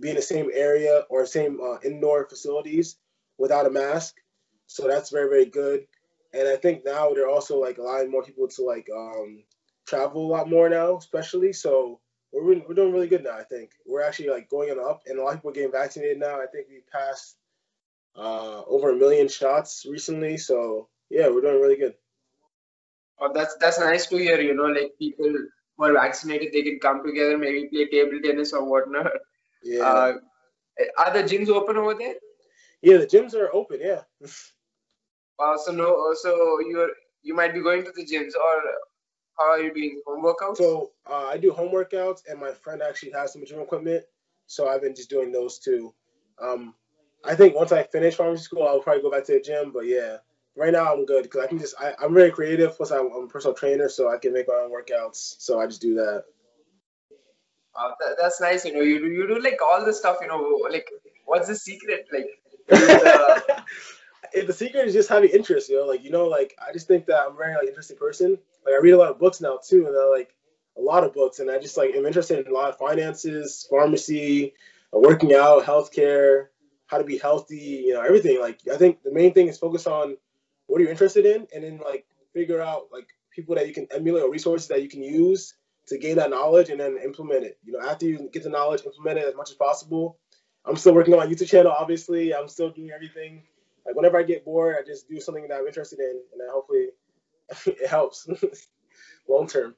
be 0.00 0.10
in 0.10 0.16
the 0.16 0.22
same 0.22 0.50
area 0.52 1.04
or 1.08 1.24
same 1.24 1.60
uh, 1.62 1.78
indoor 1.82 2.28
facilities 2.28 2.96
without 3.38 3.66
a 3.66 3.70
mask. 3.70 4.16
So 4.66 4.86
that's 4.86 5.10
very 5.10 5.28
very 5.28 5.46
good. 5.46 5.86
And 6.34 6.46
I 6.46 6.56
think 6.56 6.84
now 6.84 7.14
they're 7.14 7.28
also 7.28 7.58
like 7.58 7.78
allowing 7.78 8.10
more 8.10 8.22
people 8.22 8.48
to 8.48 8.64
like 8.64 8.88
um, 8.94 9.44
travel 9.86 10.26
a 10.26 10.30
lot 10.30 10.50
more 10.50 10.68
now, 10.68 10.98
especially. 10.98 11.54
So 11.54 12.00
we're 12.42 12.62
we're 12.66 12.74
doing 12.74 12.92
really 12.92 13.08
good 13.08 13.24
now. 13.24 13.38
I 13.38 13.44
think 13.44 13.70
we're 13.86 14.02
actually 14.02 14.30
like 14.30 14.48
going 14.48 14.70
up, 14.78 15.02
and 15.06 15.18
a 15.18 15.22
lot 15.22 15.34
of 15.34 15.38
people 15.38 15.50
are 15.50 15.54
getting 15.54 15.72
vaccinated 15.72 16.18
now. 16.18 16.40
I 16.40 16.46
think 16.46 16.66
we 16.68 16.80
passed 16.92 17.36
uh, 18.16 18.62
over 18.66 18.90
a 18.90 18.96
million 18.96 19.28
shots 19.28 19.86
recently. 19.88 20.36
So 20.36 20.88
yeah, 21.10 21.28
we're 21.28 21.42
doing 21.42 21.60
really 21.60 21.76
good. 21.76 21.94
Oh, 23.20 23.30
that's 23.32 23.56
that's 23.60 23.78
nice 23.78 24.06
to 24.06 24.16
hear. 24.16 24.40
You 24.40 24.54
know, 24.54 24.64
like 24.64 24.92
people 24.98 25.26
who 25.76 25.84
are 25.84 25.92
vaccinated, 25.92 26.52
they 26.52 26.62
can 26.62 26.78
come 26.80 27.04
together, 27.04 27.38
maybe 27.38 27.68
play 27.68 27.86
table 27.86 28.18
tennis 28.22 28.52
or 28.52 28.64
whatnot. 28.64 29.12
Yeah. 29.62 29.82
Uh, 29.82 30.12
are 30.98 31.12
the 31.12 31.22
gyms 31.22 31.48
open 31.48 31.76
over 31.76 31.94
there? 31.94 32.14
Yeah, 32.82 32.98
the 32.98 33.06
gyms 33.06 33.34
are 33.34 33.54
open. 33.54 33.78
Yeah. 33.80 34.02
wow. 35.38 35.56
So 35.56 35.72
no. 35.72 36.14
So 36.14 36.58
you're 36.68 36.90
you 37.22 37.34
might 37.34 37.54
be 37.54 37.62
going 37.62 37.84
to 37.84 37.92
the 37.92 38.04
gyms, 38.04 38.34
or 38.34 38.62
how 39.38 39.52
are 39.52 39.60
you 39.60 39.72
doing 39.74 40.00
home 40.06 40.24
workouts? 40.24 40.58
So 40.58 40.92
uh, 41.10 41.26
I 41.26 41.38
do 41.38 41.52
home 41.52 41.72
workouts, 41.72 42.20
and 42.28 42.40
my 42.40 42.52
friend 42.52 42.82
actually 42.82 43.12
has 43.12 43.32
some 43.32 43.44
gym 43.44 43.60
equipment, 43.60 44.04
so 44.46 44.68
I've 44.68 44.82
been 44.82 44.94
just 44.94 45.10
doing 45.10 45.32
those 45.32 45.58
too. 45.58 45.94
Um, 46.40 46.74
I 47.24 47.34
think 47.34 47.54
once 47.54 47.72
I 47.72 47.82
finish 47.84 48.16
pharmacy 48.16 48.42
school, 48.42 48.66
I'll 48.66 48.80
probably 48.80 49.02
go 49.02 49.10
back 49.10 49.24
to 49.24 49.32
the 49.32 49.40
gym. 49.40 49.72
But 49.72 49.86
yeah, 49.86 50.18
right 50.56 50.72
now 50.72 50.92
I'm 50.92 51.06
good 51.06 51.24
because 51.24 51.44
I 51.44 51.46
can 51.46 51.58
just 51.58 51.74
I, 51.80 51.94
am 52.02 52.14
very 52.14 52.30
creative. 52.30 52.76
Plus 52.76 52.90
I'm, 52.90 53.10
I'm, 53.12 53.24
a 53.24 53.28
personal 53.28 53.54
trainer, 53.54 53.88
so 53.88 54.12
I 54.12 54.18
can 54.18 54.32
make 54.32 54.48
my 54.48 54.54
own 54.54 54.70
workouts. 54.70 55.36
So 55.38 55.60
I 55.60 55.66
just 55.66 55.80
do 55.80 55.94
that. 55.94 56.24
Uh, 57.76 57.90
that, 58.00 58.16
that's 58.20 58.40
nice. 58.40 58.64
You 58.64 58.74
know, 58.74 58.82
you 58.82 59.00
do 59.00 59.06
you 59.06 59.26
do 59.26 59.40
like 59.40 59.58
all 59.62 59.84
the 59.84 59.92
stuff. 59.92 60.18
You 60.20 60.28
know, 60.28 60.60
like 60.70 60.88
what's 61.24 61.48
the 61.48 61.56
secret? 61.56 62.06
Like. 62.12 62.26
the, 62.68 63.64
the 64.46 64.52
secret 64.52 64.86
is 64.86 64.94
just 64.94 65.08
having 65.08 65.30
interest, 65.30 65.68
you 65.68 65.78
know. 65.78 65.86
Like 65.86 66.02
you 66.02 66.10
know, 66.10 66.26
like 66.26 66.56
I 66.66 66.72
just 66.72 66.88
think 66.88 67.06
that 67.06 67.20
I'm 67.20 67.34
a 67.34 67.36
very 67.36 67.54
like 67.54 67.68
interesting 67.68 67.96
person, 67.96 68.38
like 68.64 68.74
I 68.74 68.78
read 68.82 68.92
a 68.92 68.98
lot 68.98 69.10
of 69.10 69.18
books 69.18 69.40
now 69.40 69.58
too, 69.66 69.86
and 69.86 69.96
I 69.96 70.08
like 70.10 70.34
a 70.76 70.80
lot 70.80 71.04
of 71.04 71.12
books, 71.12 71.38
and 71.38 71.50
I 71.50 71.58
just 71.58 71.76
like 71.76 71.94
am 71.94 72.06
interested 72.06 72.44
in 72.44 72.52
a 72.52 72.54
lot 72.54 72.70
of 72.70 72.78
finances, 72.78 73.66
pharmacy, 73.68 74.54
uh, 74.94 74.98
working 74.98 75.34
out, 75.34 75.64
healthcare, 75.64 76.46
how 76.86 76.98
to 76.98 77.04
be 77.04 77.18
healthy, 77.18 77.84
you 77.86 77.94
know, 77.94 78.00
everything. 78.00 78.40
Like 78.40 78.60
I 78.72 78.76
think 78.76 79.02
the 79.02 79.12
main 79.12 79.32
thing 79.32 79.48
is 79.48 79.58
focus 79.58 79.86
on 79.86 80.16
what 80.66 80.80
are 80.80 80.84
you 80.84 80.90
interested 80.90 81.26
in, 81.26 81.46
and 81.54 81.64
then 81.64 81.80
like 81.84 82.06
figure 82.32 82.60
out 82.60 82.88
like 82.92 83.08
people 83.30 83.54
that 83.54 83.66
you 83.66 83.74
can 83.74 83.86
emulate 83.90 84.22
or 84.22 84.30
resources 84.30 84.68
that 84.68 84.82
you 84.82 84.88
can 84.88 85.02
use 85.02 85.54
to 85.86 85.98
gain 85.98 86.16
that 86.16 86.30
knowledge 86.30 86.70
and 86.70 86.80
then 86.80 86.98
implement 87.04 87.44
it. 87.44 87.58
You 87.64 87.72
know, 87.72 87.80
after 87.80 88.06
you 88.06 88.30
get 88.32 88.42
the 88.42 88.48
knowledge, 88.50 88.82
implement 88.84 89.18
it 89.18 89.26
as 89.26 89.34
much 89.34 89.50
as 89.50 89.56
possible. 89.56 90.18
I'm 90.64 90.76
still 90.76 90.94
working 90.94 91.12
on 91.12 91.20
my 91.20 91.26
YouTube 91.26 91.48
channel, 91.48 91.74
obviously. 91.78 92.34
I'm 92.34 92.48
still 92.48 92.70
doing 92.70 92.90
everything. 92.90 93.42
Like 93.84 93.94
whenever 93.94 94.18
I 94.18 94.22
get 94.22 94.46
bored, 94.46 94.76
I 94.78 94.86
just 94.86 95.08
do 95.08 95.20
something 95.20 95.46
that 95.48 95.58
I'm 95.58 95.66
interested 95.66 95.98
in, 95.98 96.22
and 96.32 96.40
then 96.40 96.48
hopefully 96.50 96.86
it 97.66 97.86
helps 97.88 98.26
long 99.28 99.46
term. 99.46 99.74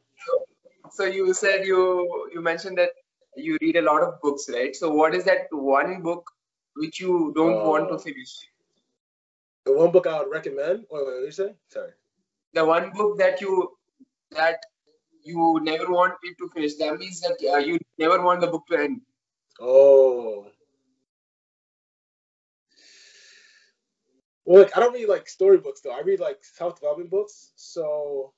So 0.92 1.04
you 1.04 1.34
said 1.34 1.66
you 1.66 2.30
you 2.32 2.40
mentioned 2.40 2.78
that 2.78 2.90
you 3.36 3.58
read 3.60 3.76
a 3.76 3.82
lot 3.82 4.02
of 4.02 4.20
books, 4.20 4.48
right? 4.52 4.74
So 4.74 4.90
what 4.90 5.14
is 5.14 5.24
that 5.24 5.48
one 5.50 6.02
book 6.02 6.30
which 6.74 7.00
you 7.00 7.32
don't 7.34 7.60
uh, 7.60 7.68
want 7.70 7.88
to 7.90 7.98
finish? 7.98 8.36
The 9.64 9.76
one 9.76 9.90
book 9.90 10.06
I 10.06 10.18
would 10.20 10.30
recommend. 10.30 10.84
Wait, 10.90 11.06
wait, 11.06 11.06
what 11.06 11.20
did 11.20 11.26
you 11.26 11.32
say? 11.32 11.54
Sorry. 11.68 11.90
The 12.54 12.64
one 12.64 12.92
book 12.92 13.18
that 13.18 13.40
you 13.40 13.76
that 14.30 14.60
you 15.22 15.60
never 15.62 15.90
want 15.90 16.14
it 16.22 16.38
to 16.38 16.48
finish. 16.54 16.76
That 16.76 16.98
means 16.98 17.20
that 17.20 17.36
uh, 17.52 17.58
you 17.58 17.78
never 17.98 18.22
want 18.22 18.40
the 18.40 18.46
book 18.46 18.66
to 18.70 18.78
end. 18.78 19.00
Oh. 19.60 20.46
Well, 24.46 24.62
like 24.62 24.76
I 24.76 24.80
don't 24.80 24.94
read 24.94 25.08
like 25.08 25.28
storybooks 25.28 25.80
though. 25.80 25.90
I 25.90 26.02
read 26.02 26.20
like 26.20 26.38
self 26.42 26.76
development 26.76 27.10
books. 27.10 27.50
So, 27.56 28.32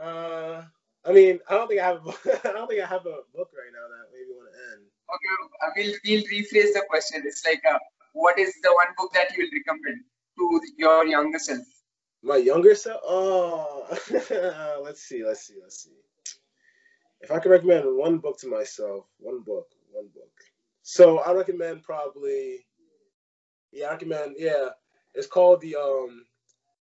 uh, 0.00 0.62
I 1.04 1.12
mean, 1.12 1.38
I 1.48 1.54
don't 1.54 1.68
think 1.68 1.80
I 1.80 1.86
have. 1.86 2.00
I 2.44 2.52
don't 2.52 2.68
think 2.68 2.82
I 2.82 2.86
have 2.86 3.06
a 3.06 3.22
book 3.32 3.50
right 3.54 3.72
now 3.72 3.86
that 3.86 4.10
maybe 4.12 4.32
want 4.34 4.50
to 4.52 4.58
end. 4.74 4.82
Okay, 5.14 5.34
uh, 5.62 5.70
we'll 5.76 5.94
we'll 6.04 6.24
rephrase 6.24 6.74
the 6.74 6.84
question. 6.90 7.22
It's 7.24 7.46
like, 7.46 7.62
uh, 7.70 7.78
what 8.12 8.40
is 8.40 8.52
the 8.60 8.72
one 8.74 8.92
book 8.98 9.12
that 9.14 9.36
you 9.36 9.44
will 9.44 9.50
recommend 9.56 10.02
to 10.36 10.60
your 10.76 11.06
younger 11.06 11.38
self? 11.38 11.64
My 12.24 12.36
younger 12.36 12.74
self. 12.74 13.00
Oh, 13.04 13.86
let's 14.82 15.02
see. 15.02 15.24
Let's 15.24 15.46
see. 15.46 15.54
Let's 15.62 15.84
see. 15.84 15.92
If 17.20 17.30
I 17.30 17.38
could 17.38 17.52
recommend 17.52 17.84
one 17.96 18.18
book 18.18 18.36
to 18.40 18.48
myself, 18.48 19.06
one 19.20 19.42
book, 19.42 19.68
one 19.92 20.08
book. 20.12 20.32
So 20.82 21.20
I 21.20 21.32
recommend 21.34 21.84
probably. 21.84 22.66
Yeah, 23.76 23.90
I. 23.90 24.34
Yeah, 24.38 24.70
it's 25.14 25.26
called 25.26 25.60
the 25.60 25.76
um, 25.76 26.24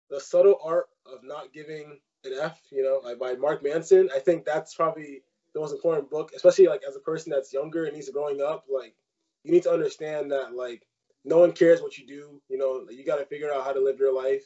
the 0.10 0.20
subtle 0.20 0.60
art 0.64 0.88
of 1.06 1.24
not 1.24 1.52
giving 1.54 2.00
an 2.24 2.32
F. 2.42 2.60
You 2.72 2.84
know, 2.84 3.02
like 3.04 3.20
by 3.20 3.34
Mark 3.36 3.62
Manson. 3.64 4.10
I 4.16 4.20
think 4.20 4.46
that's 4.46 4.74
probably 4.74 5.22
the 5.54 5.60
most 5.60 5.74
important 5.74 6.10
book, 6.10 6.32
especially 6.36 6.68
like 6.68 6.84
as 6.88 6.96
a 6.96 7.00
person 7.00 7.32
that's 7.32 7.54
younger 7.54 7.86
and 7.86 7.96
he's 7.96 8.10
growing 8.10 8.42
up. 8.42 8.66
Like, 8.74 8.96
you 9.44 9.52
need 9.52 9.64
to 9.64 9.72
understand 9.72 10.32
that 10.32 10.54
like 10.56 10.88
no 11.26 11.40
one 11.40 11.52
cares 11.52 11.82
what 11.82 11.98
you 11.98 12.08
do. 12.08 12.42
You 12.48 12.58
know, 12.58 12.86
you 12.90 13.06
got 13.06 13.18
to 13.18 13.26
figure 13.26 13.54
out 13.54 13.66
how 13.66 13.74
to 13.74 13.84
live 13.84 14.00
your 14.00 14.16
life, 14.16 14.46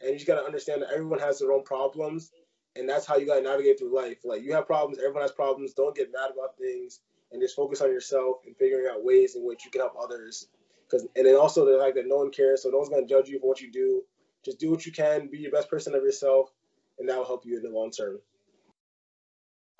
and 0.00 0.10
you 0.10 0.16
just 0.16 0.26
got 0.26 0.40
to 0.40 0.46
understand 0.46 0.82
that 0.82 0.90
everyone 0.92 1.20
has 1.20 1.38
their 1.38 1.52
own 1.52 1.62
problems, 1.62 2.32
and 2.74 2.88
that's 2.88 3.06
how 3.06 3.16
you 3.16 3.26
got 3.26 3.36
to 3.36 3.42
navigate 3.42 3.78
through 3.78 3.94
life. 3.94 4.18
Like, 4.24 4.42
you 4.42 4.52
have 4.54 4.66
problems, 4.66 4.98
everyone 4.98 5.22
has 5.22 5.32
problems. 5.32 5.74
Don't 5.74 5.94
get 5.94 6.12
mad 6.12 6.30
about 6.32 6.58
things, 6.58 7.00
and 7.30 7.40
just 7.40 7.54
focus 7.54 7.80
on 7.80 7.90
yourself 7.90 8.38
and 8.46 8.56
figuring 8.56 8.86
out 8.90 9.04
ways 9.04 9.36
in 9.36 9.44
which 9.46 9.64
you 9.64 9.70
can 9.70 9.82
help 9.82 9.94
others. 10.00 10.48
Because, 10.84 11.06
and 11.16 11.26
then 11.26 11.36
also 11.36 11.64
the 11.64 11.82
fact 11.82 11.96
that 11.96 12.06
no 12.06 12.16
one 12.16 12.30
cares, 12.30 12.62
so 12.62 12.68
no 12.68 12.78
one's 12.78 12.90
gonna 12.90 13.06
judge 13.06 13.28
you 13.28 13.40
for 13.40 13.48
what 13.48 13.60
you 13.60 13.70
do. 13.70 14.02
Just 14.44 14.58
do 14.58 14.70
what 14.70 14.84
you 14.84 14.92
can, 14.92 15.28
be 15.28 15.38
your 15.38 15.50
best 15.52 15.70
person 15.70 15.94
of 15.94 16.02
yourself, 16.02 16.52
and 16.98 17.08
that 17.08 17.16
will 17.16 17.24
help 17.24 17.46
you 17.46 17.56
in 17.56 17.62
the 17.62 17.70
long 17.70 17.90
term. 17.90 18.18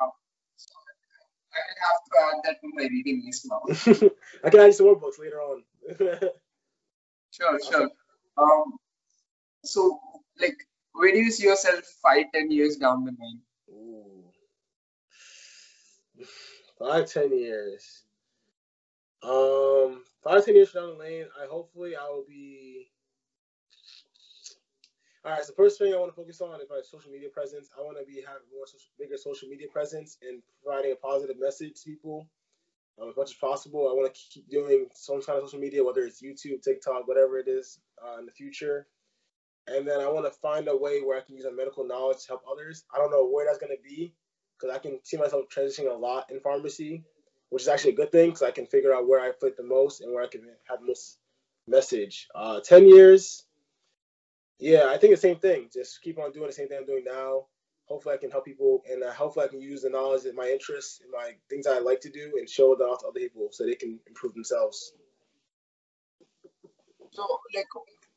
I 0.01 0.05
will 0.05 0.13
have 1.83 2.03
to 2.05 2.37
add 2.37 2.43
that 2.45 2.61
to 2.61 2.69
my 2.75 2.85
reading 2.85 3.23
list 3.25 3.47
now. 4.03 4.11
I 4.45 4.51
can 4.51 4.61
add 4.61 4.75
some 4.75 4.87
more 4.87 4.97
books 4.97 5.19
later 5.19 5.41
on. 5.41 5.63
Sure, 7.37 7.59
sure. 7.69 7.91
Um, 8.39 8.75
so 9.65 9.99
like, 10.41 10.57
where 10.93 11.11
do 11.11 11.19
you 11.19 11.33
see 11.33 11.45
yourself 11.49 11.85
five, 12.01 12.27
ten 12.33 12.51
years 12.51 12.77
down 12.77 13.05
the 13.05 13.11
line? 13.11 13.41
Ooh. 13.73 14.25
Five, 16.79 17.11
ten 17.11 17.37
years. 17.37 18.05
Um, 19.23 20.05
five, 20.25 20.45
ten 20.45 20.57
years 20.57 20.73
down 20.73 20.89
the 20.89 21.05
lane, 21.05 21.27
I 21.41 21.47
hopefully 21.47 21.95
I 21.97 22.09
will 22.09 22.25
be. 22.29 22.89
All 25.25 25.33
right. 25.33 25.45
So 25.45 25.55
first 25.57 25.79
thing 25.79 25.95
I 25.95 25.97
want 25.97 26.11
to 26.11 26.17
focus 26.17 26.41
on 26.41 26.61
is 26.61 26.67
my 26.69 26.81
social 26.83 27.11
media 27.11 27.29
presence. 27.33 27.71
I 27.79 27.83
want 27.83 27.97
to 27.99 28.05
be 28.05 28.21
having 28.21 28.49
more 28.53 28.67
social, 28.67 28.91
bigger 28.99 29.17
social 29.17 29.49
media 29.49 29.69
presence 29.73 30.19
and 30.23 30.43
providing 30.63 30.93
a 30.93 30.97
positive 30.97 31.37
message 31.39 31.81
to 31.83 31.91
people 31.91 32.29
um, 33.01 33.09
as 33.09 33.17
much 33.17 33.31
as 33.31 33.37
possible. 33.37 33.89
I 33.89 33.95
want 33.95 34.13
to 34.13 34.21
keep 34.31 34.49
doing 34.51 34.87
some 34.95 35.23
kind 35.23 35.39
of 35.39 35.45
social 35.45 35.61
media, 35.61 35.83
whether 35.83 36.03
it's 36.03 36.23
YouTube, 36.23 36.63
TikTok, 36.63 37.09
whatever 37.09 37.39
it 37.39 37.49
is, 37.49 37.79
uh, 38.05 38.19
in 38.19 38.27
the 38.27 38.33
future. 38.33 38.87
And 39.67 39.89
then 39.89 40.01
I 40.01 40.09
want 40.09 40.27
to 40.27 40.41
find 40.41 40.69
a 40.69 40.77
way 40.77 41.01
where 41.01 41.17
I 41.17 41.23
can 41.23 41.37
use 41.37 41.47
my 41.47 41.53
medical 41.53 41.87
knowledge 41.87 42.19
to 42.23 42.29
help 42.29 42.43
others. 42.51 42.85
I 42.95 42.99
don't 42.99 43.11
know 43.11 43.27
where 43.27 43.47
that's 43.47 43.59
going 43.59 43.75
to 43.75 43.83
be 43.83 44.15
because 44.61 44.75
I 44.75 44.79
can 44.79 45.01
see 45.05 45.17
myself 45.17 45.45
transitioning 45.55 45.91
a 45.91 45.97
lot 45.97 46.31
in 46.31 46.41
pharmacy, 46.41 47.03
which 47.55 47.63
is 47.63 47.69
actually 47.69 47.93
a 47.93 47.95
good 47.95 48.11
thing 48.11 48.31
because 48.31 48.43
I 48.43 48.51
can 48.51 48.67
figure 48.67 48.93
out 48.93 49.07
where 49.07 49.21
I 49.21 49.31
fit 49.31 49.57
the 49.57 49.63
most 49.63 50.01
and 50.01 50.13
where 50.13 50.25
I 50.25 50.27
can 50.27 50.43
have 50.69 50.81
the 50.81 50.87
most 50.87 51.19
message. 51.69 52.27
Uh, 52.35 52.59
10 52.59 52.89
years, 52.89 53.45
yeah, 54.59 54.87
I 54.89 54.99
think 54.99 55.15
the 55.15 55.21
same 55.21 55.39
thing. 55.39 55.69
Just 55.73 56.03
keep 56.03 56.19
on 56.19 56.33
doing 56.33 56.49
the 56.49 56.53
same 56.53 56.67
thing 56.67 56.79
I'm 56.81 56.85
doing 56.85 57.05
now. 57.07 57.47
Hopefully, 57.85 58.17
I 58.17 58.19
can 58.19 58.33
help 58.33 58.45
people, 58.45 58.83
and 58.91 59.05
uh, 59.05 59.13
hopefully, 59.13 59.45
I 59.45 59.49
can 59.49 59.61
use 59.61 59.83
the 59.83 59.91
knowledge 59.91 60.25
and 60.25 60.35
my 60.35 60.49
interests 60.49 61.01
and 61.01 61.13
my 61.13 61.31
things 61.49 61.69
I 61.69 61.79
like 61.79 62.01
to 62.01 62.11
do 62.11 62.33
and 62.39 62.51
show 62.51 62.73
it 62.73 62.81
off 62.81 63.03
to 63.03 63.07
other 63.07 63.21
people 63.21 63.47
so 63.53 63.65
they 63.65 63.77
can 63.77 64.01
improve 64.09 64.35
themselves. 64.35 64.93
So 67.13 67.23
like, 67.55 67.67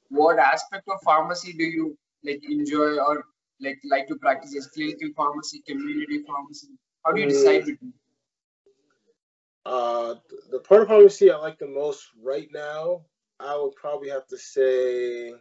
what 0.10 0.40
aspect 0.40 0.88
of 0.88 1.00
pharmacy 1.04 1.54
do 1.54 1.64
you 1.64 1.96
like 2.24 2.42
enjoy 2.50 2.98
or 2.98 3.26
like 3.62 3.78
like 3.88 4.08
to 4.08 4.16
practice 4.16 4.56
Is 4.56 4.66
clinical 4.66 5.10
pharmacy, 5.16 5.62
community 5.68 6.24
pharmacy? 6.26 6.70
How 7.06 7.12
do 7.12 7.22
you 7.22 7.30
decide 7.30 7.66
between? 7.66 7.94
Uh, 9.68 10.16
the 10.50 10.60
part 10.60 10.84
of 10.84 10.88
pharmacy 10.88 11.30
I 11.30 11.36
like 11.36 11.60
the 11.60 11.68
most 11.68 12.08
right 12.24 12.48
now, 12.54 13.02
I 13.38 13.58
would 13.58 13.76
probably 13.76 14.10
have 14.10 14.26
to 14.28 14.38
say. 14.38 15.34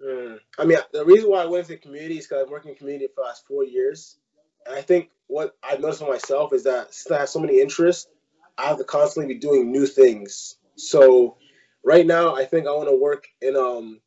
Hmm, 0.00 0.34
I 0.56 0.64
mean, 0.64 0.78
the 0.92 1.04
reason 1.04 1.30
why 1.30 1.42
I 1.42 1.46
went 1.46 1.68
into 1.68 1.82
community 1.82 2.18
is 2.18 2.28
because 2.28 2.44
I've 2.44 2.50
worked 2.50 2.66
in 2.66 2.76
community 2.76 3.08
for 3.08 3.22
the 3.22 3.26
last 3.26 3.44
four 3.48 3.64
years, 3.64 4.18
and 4.66 4.76
I 4.76 4.82
think 4.82 5.10
what 5.26 5.56
I've 5.64 5.80
noticed 5.80 5.98
for 5.98 6.08
myself 6.12 6.52
is 6.52 6.62
that 6.62 6.94
since 6.94 7.10
I 7.10 7.18
have 7.18 7.28
so 7.28 7.40
many 7.40 7.60
interests, 7.60 8.08
I 8.56 8.66
have 8.66 8.78
to 8.78 8.84
constantly 8.84 9.34
be 9.34 9.40
doing 9.40 9.72
new 9.72 9.86
things. 9.86 10.58
So, 10.76 11.38
right 11.84 12.06
now, 12.06 12.36
I 12.36 12.44
think 12.44 12.68
I 12.68 12.70
want 12.70 12.88
to 12.88 12.94
work 12.94 13.26
in 13.40 13.56
um 13.56 14.00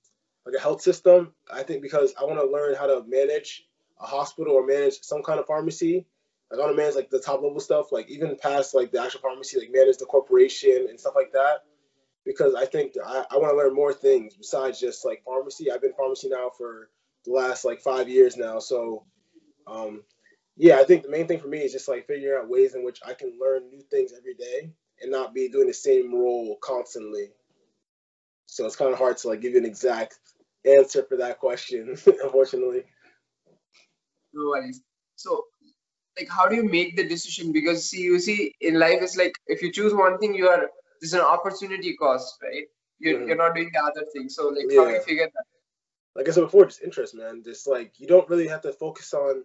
like 0.46 0.56
a 0.56 0.62
health 0.62 0.82
system. 0.82 1.34
I 1.52 1.64
think 1.64 1.82
because 1.82 2.14
I 2.18 2.24
want 2.24 2.40
to 2.40 2.50
learn 2.50 2.76
how 2.76 2.88
to 2.88 3.04
manage 3.06 3.66
a 4.00 4.06
hospital 4.06 4.54
or 4.54 4.66
manage 4.66 5.02
some 5.02 5.22
kind 5.22 5.38
of 5.38 5.48
pharmacy. 5.48 6.06
Like 6.56 6.66
want 6.66 6.78
to 6.78 6.82
manage 6.82 6.96
like 6.96 7.10
the 7.10 7.20
top 7.20 7.42
level 7.42 7.60
stuff, 7.60 7.92
like 7.92 8.10
even 8.10 8.38
past 8.42 8.74
like 8.74 8.92
the 8.92 9.02
actual 9.02 9.20
pharmacy, 9.22 9.60
like 9.60 9.72
manage 9.74 9.98
the 9.98 10.06
corporation 10.06 10.88
and 10.90 11.00
stuff 11.00 11.14
like 11.16 11.34
that. 11.34 11.64
Because 12.26 12.56
I 12.56 12.66
think 12.66 12.94
I, 13.06 13.26
I 13.30 13.38
want 13.38 13.52
to 13.52 13.58
learn 13.58 13.76
more 13.76 13.94
things 13.94 14.36
besides 14.36 14.80
just 14.80 15.06
like 15.06 15.24
pharmacy. 15.26 15.72
I've 15.72 15.82
been 15.82 15.94
pharmacy 15.94 16.30
now 16.30 16.50
for 16.58 16.90
the 17.26 17.32
last 17.32 17.66
like 17.66 17.82
five 17.82 18.08
years 18.08 18.38
now. 18.38 18.60
So 18.60 19.04
um 19.68 20.04
yeah, 20.56 20.80
I 20.80 20.86
think 20.86 21.04
the 21.04 21.10
main 21.10 21.28
thing 21.28 21.40
for 21.40 21.48
me 21.50 21.60
is 21.60 21.74
just 21.74 21.90
like 21.90 22.08
figuring 22.08 22.40
out 22.42 22.50
ways 22.50 22.74
in 22.74 22.86
which 22.86 23.02
I 23.06 23.14
can 23.14 23.38
learn 23.40 23.70
new 23.70 23.82
things 23.92 24.14
every 24.18 24.36
day 24.36 24.72
and 25.02 25.12
not 25.12 25.34
be 25.34 25.50
doing 25.50 25.68
the 25.68 25.74
same 25.74 26.16
role 26.16 26.58
constantly. 26.62 27.32
So 28.46 28.66
it's 28.66 28.78
kind 28.78 28.94
of 28.94 28.98
hard 28.98 29.18
to 29.18 29.28
like 29.28 29.42
give 29.42 29.52
you 29.52 29.60
an 29.60 29.66
exact 29.66 30.20
answer 30.64 31.04
for 31.04 31.18
that 31.18 31.40
question, 31.40 31.90
unfortunately. 32.24 32.84
No 34.34 34.50
worries. 34.50 34.82
So 35.16 35.46
like, 36.18 36.30
how 36.30 36.48
do 36.48 36.56
you 36.56 36.64
make 36.64 36.96
the 36.96 37.08
decision? 37.08 37.52
Because 37.52 37.90
see, 37.90 38.02
you 38.02 38.20
see, 38.20 38.54
in 38.62 38.80
life 38.80 39.00
it's 39.02 39.18
like 39.18 39.36
if 39.48 39.62
you 39.62 39.72
choose 39.72 39.94
one 39.94 40.18
thing, 40.20 40.36
you 40.36 40.48
are 40.50 40.70
there's 41.02 41.14
an 41.14 41.22
opportunity 41.22 41.96
cost, 41.98 42.38
right? 42.44 42.66
You're 43.00 43.20
Mhm. 43.20 43.28
you're 43.28 43.38
not 43.38 43.56
doing 43.56 43.72
the 43.74 43.84
other 43.84 44.06
thing. 44.14 44.30
So 44.30 44.48
like, 44.50 44.68
how 44.76 44.88
do 44.88 44.94
you 44.94 45.02
figure 45.02 45.30
that? 45.34 45.46
Like 46.16 46.30
I 46.30 46.32
said 46.32 46.42
before, 46.42 46.66
just 46.66 46.82
interest, 46.82 47.16
man. 47.16 47.44
Just 47.44 47.68
like 47.68 48.00
you 48.00 48.08
don't 48.08 48.30
really 48.30 48.48
have 48.48 48.62
to 48.62 48.74
focus 48.74 49.14
on 49.14 49.44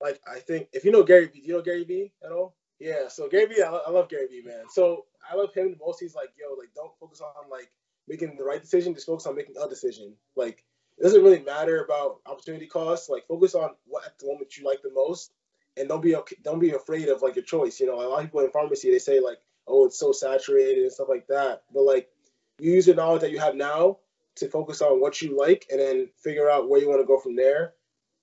like 0.00 0.20
I 0.26 0.40
think 0.40 0.68
if 0.72 0.84
you 0.84 0.92
know 0.92 1.02
Gary 1.02 1.26
Vee, 1.26 1.40
do 1.40 1.46
you 1.48 1.52
know 1.54 1.62
Gary 1.62 1.84
Vee 1.84 2.12
at 2.24 2.32
all? 2.32 2.54
Yeah, 2.78 3.08
so 3.08 3.28
Gary 3.28 3.46
Vee, 3.46 3.62
I, 3.62 3.68
lo- 3.70 3.82
I 3.86 3.90
love 3.90 4.08
Gary 4.08 4.26
Vee, 4.28 4.42
man. 4.42 4.64
So 4.70 5.06
I 5.30 5.34
love 5.36 5.52
him 5.52 5.72
the 5.72 5.78
most. 5.84 6.00
He's 6.00 6.14
like, 6.14 6.30
yo, 6.40 6.54
like 6.58 6.72
don't 6.74 6.92
focus 6.98 7.20
on 7.20 7.50
like 7.50 7.70
making 8.08 8.36
the 8.36 8.44
right 8.44 8.60
decision, 8.60 8.94
just 8.94 9.06
focus 9.06 9.26
on 9.26 9.36
making 9.36 9.56
a 9.62 9.68
decision. 9.68 10.14
Like 10.36 10.64
it 10.98 11.02
doesn't 11.02 11.22
really 11.22 11.42
matter 11.42 11.84
about 11.84 12.20
opportunity 12.26 12.66
costs. 12.66 13.08
Like 13.08 13.26
focus 13.26 13.54
on 13.54 13.70
what 13.86 14.06
at 14.06 14.18
the 14.18 14.26
moment 14.26 14.56
you 14.56 14.64
like 14.64 14.82
the 14.82 14.92
most, 14.94 15.32
and 15.76 15.88
don't 15.88 16.02
be 16.02 16.16
okay, 16.16 16.36
don't 16.42 16.58
be 16.58 16.72
afraid 16.72 17.08
of 17.08 17.22
like 17.22 17.36
your 17.36 17.44
choice. 17.44 17.80
You 17.80 17.86
know, 17.86 18.00
a 18.00 18.08
lot 18.08 18.18
of 18.18 18.24
people 18.26 18.40
in 18.40 18.50
pharmacy 18.50 18.90
they 18.90 18.98
say 18.98 19.20
like, 19.20 19.38
oh, 19.66 19.86
it's 19.86 19.98
so 19.98 20.12
saturated 20.12 20.82
and 20.82 20.92
stuff 20.92 21.08
like 21.08 21.26
that. 21.28 21.62
But 21.72 21.82
like 21.82 22.08
you 22.58 22.72
use 22.72 22.86
the 22.86 22.94
knowledge 22.94 23.22
that 23.22 23.30
you 23.30 23.38
have 23.38 23.54
now 23.54 23.98
to 24.36 24.48
focus 24.48 24.80
on 24.80 25.00
what 25.00 25.20
you 25.20 25.36
like, 25.36 25.66
and 25.70 25.80
then 25.80 26.08
figure 26.22 26.50
out 26.50 26.68
where 26.68 26.80
you 26.80 26.88
want 26.88 27.00
to 27.00 27.06
go 27.06 27.18
from 27.18 27.36
there. 27.36 27.74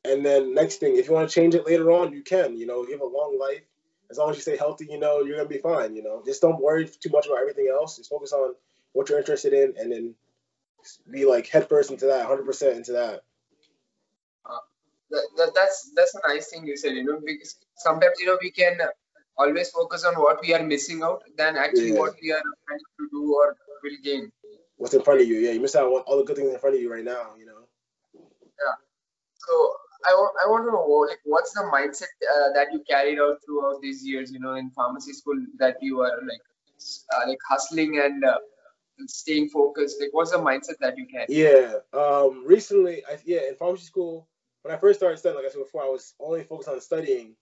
And 0.05 0.25
then 0.25 0.53
next 0.53 0.77
thing, 0.77 0.95
if 0.95 1.07
you 1.07 1.13
want 1.13 1.29
to 1.29 1.35
change 1.35 1.53
it 1.55 1.65
later 1.65 1.91
on, 1.91 2.13
you 2.13 2.21
can. 2.21 2.55
You 2.55 2.65
know, 2.65 2.85
you 2.85 2.91
have 2.93 3.01
a 3.01 3.05
long 3.05 3.37
life. 3.39 3.63
As 4.09 4.17
long 4.17 4.29
as 4.29 4.37
you 4.37 4.41
stay 4.41 4.55
healthy, 4.55 4.87
you 4.89 4.97
know, 4.97 5.21
you're 5.21 5.35
gonna 5.35 5.49
be 5.49 5.57
fine. 5.57 5.95
You 5.95 6.03
know, 6.03 6.23
just 6.25 6.41
don't 6.41 6.61
worry 6.61 6.87
too 6.87 7.09
much 7.09 7.25
about 7.25 7.39
everything 7.39 7.69
else. 7.69 7.97
Just 7.97 8.09
focus 8.09 8.31
on 8.31 8.55
what 8.93 9.09
you're 9.09 9.19
interested 9.19 9.53
in, 9.53 9.73
and 9.77 9.91
then 9.91 10.15
be 11.11 11.25
like 11.25 11.47
head 11.47 11.67
first 11.67 11.91
into 11.91 12.05
that, 12.05 12.27
100% 12.27 12.75
into 12.75 12.93
that. 12.93 13.23
That, 15.11 15.25
that 15.37 15.51
that's 15.55 15.91
that's 15.95 16.15
a 16.15 16.27
nice 16.27 16.49
thing 16.49 16.67
you 16.67 16.77
said. 16.77 16.93
You 16.93 17.03
know, 17.03 17.19
because 17.23 17.55
sometimes 17.75 18.19
you 18.19 18.27
know 18.27 18.37
we 18.41 18.51
can 18.51 18.77
always 19.37 19.69
focus 19.69 20.03
on 20.03 20.15
what 20.15 20.41
we 20.41 20.53
are 20.53 20.63
missing 20.63 21.03
out 21.03 21.23
than 21.37 21.57
actually 21.57 21.93
Yeah. 21.93 21.99
what 21.99 22.15
we 22.21 22.31
are 22.31 22.41
trying 22.65 22.79
to 22.99 23.09
do 23.11 23.35
or 23.35 23.55
will 23.83 23.99
gain. 24.03 24.31
What's 24.77 24.93
in 24.93 25.01
front 25.01 25.21
of 25.21 25.27
you? 25.27 25.37
Yeah, 25.37 25.51
you 25.51 25.59
miss 25.59 25.75
out 25.75 25.87
on 25.87 26.01
all 26.01 26.17
the 26.17 26.23
good 26.23 26.35
things 26.35 26.53
in 26.53 26.59
front 26.59 26.75
of 26.75 26.81
you 26.81 26.91
right 26.91 27.03
now. 27.03 27.35
You 27.37 27.45
know. 27.45 27.61
Yeah 28.13 28.77
so 29.47 29.73
I 30.05 30.11
I 30.43 30.45
want 30.49 30.65
to 30.67 30.71
know 30.71 30.85
like 31.09 31.19
what's 31.23 31.53
the 31.53 31.63
mindset 31.73 32.13
uh, 32.33 32.53
that 32.53 32.67
you 32.71 32.83
carried 32.89 33.19
out 33.19 33.37
throughout 33.45 33.81
these 33.81 34.05
years, 34.05 34.31
you 34.31 34.39
know, 34.39 34.53
in 34.55 34.69
pharmacy 34.71 35.13
school 35.13 35.37
that 35.59 35.77
you 35.81 36.01
are 36.01 36.17
like 36.21 36.43
uh, 37.13 37.27
like 37.27 37.39
hustling 37.49 37.99
and 38.03 38.23
uh, 38.23 38.37
staying 39.07 39.49
focused. 39.49 39.97
Like 39.99 40.09
what's 40.11 40.31
the 40.31 40.37
mindset 40.37 40.77
that 40.81 40.97
you 40.97 41.07
carry? 41.07 41.27
Yeah. 41.29 41.79
Um. 41.93 42.43
Recently, 42.45 43.03
I 43.05 43.17
yeah, 43.25 43.49
in 43.49 43.55
pharmacy 43.55 43.85
school, 43.85 44.27
when 44.67 44.75
I 44.75 44.79
first 44.79 44.99
started 44.99 45.17
studying, 45.17 45.41
like 45.41 45.49
I 45.49 45.53
said 45.53 45.63
before, 45.63 45.83
I 45.83 45.87
was 45.87 46.13
only 46.19 46.43
focused 46.43 46.67
on 46.67 46.81
studying. 46.81 47.35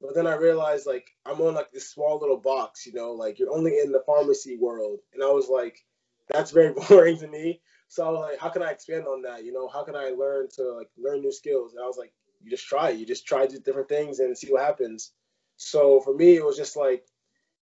But 0.00 0.14
then 0.14 0.28
I 0.28 0.36
realized 0.36 0.86
like 0.86 1.08
I'm 1.26 1.40
on 1.40 1.54
like 1.54 1.72
this 1.72 1.90
small 1.90 2.20
little 2.20 2.36
box, 2.36 2.86
you 2.86 2.92
know, 2.92 3.10
like 3.10 3.40
you're 3.40 3.52
only 3.52 3.80
in 3.80 3.90
the 3.90 4.04
pharmacy 4.06 4.56
world, 4.56 5.00
and 5.12 5.24
I 5.24 5.26
was 5.26 5.48
like, 5.48 5.84
that's 6.32 6.52
very 6.52 6.72
boring 6.88 7.18
to 7.18 7.26
me. 7.26 7.60
So 7.88 8.06
I 8.06 8.10
was 8.10 8.20
like, 8.20 8.38
how 8.38 8.48
can 8.50 8.62
I 8.62 8.70
expand 8.70 9.06
on 9.08 9.22
that? 9.22 9.44
You 9.44 9.52
know, 9.52 9.66
how 9.66 9.82
can 9.82 9.96
I 9.96 10.10
learn 10.10 10.46
to 10.54 10.74
like 10.74 10.88
learn 10.96 11.20
new 11.20 11.32
skills? 11.32 11.72
And 11.72 11.82
I 11.82 11.86
was 11.86 11.96
like, 11.98 12.12
you 12.40 12.48
just 12.48 12.68
try. 12.68 12.90
You 12.90 13.04
just 13.04 13.26
try 13.26 13.46
different 13.48 13.88
things 13.88 14.20
and 14.20 14.38
see 14.38 14.52
what 14.52 14.62
happens. 14.62 15.10
So 15.56 16.00
for 16.00 16.14
me, 16.14 16.36
it 16.36 16.44
was 16.44 16.56
just 16.56 16.76
like, 16.76 17.04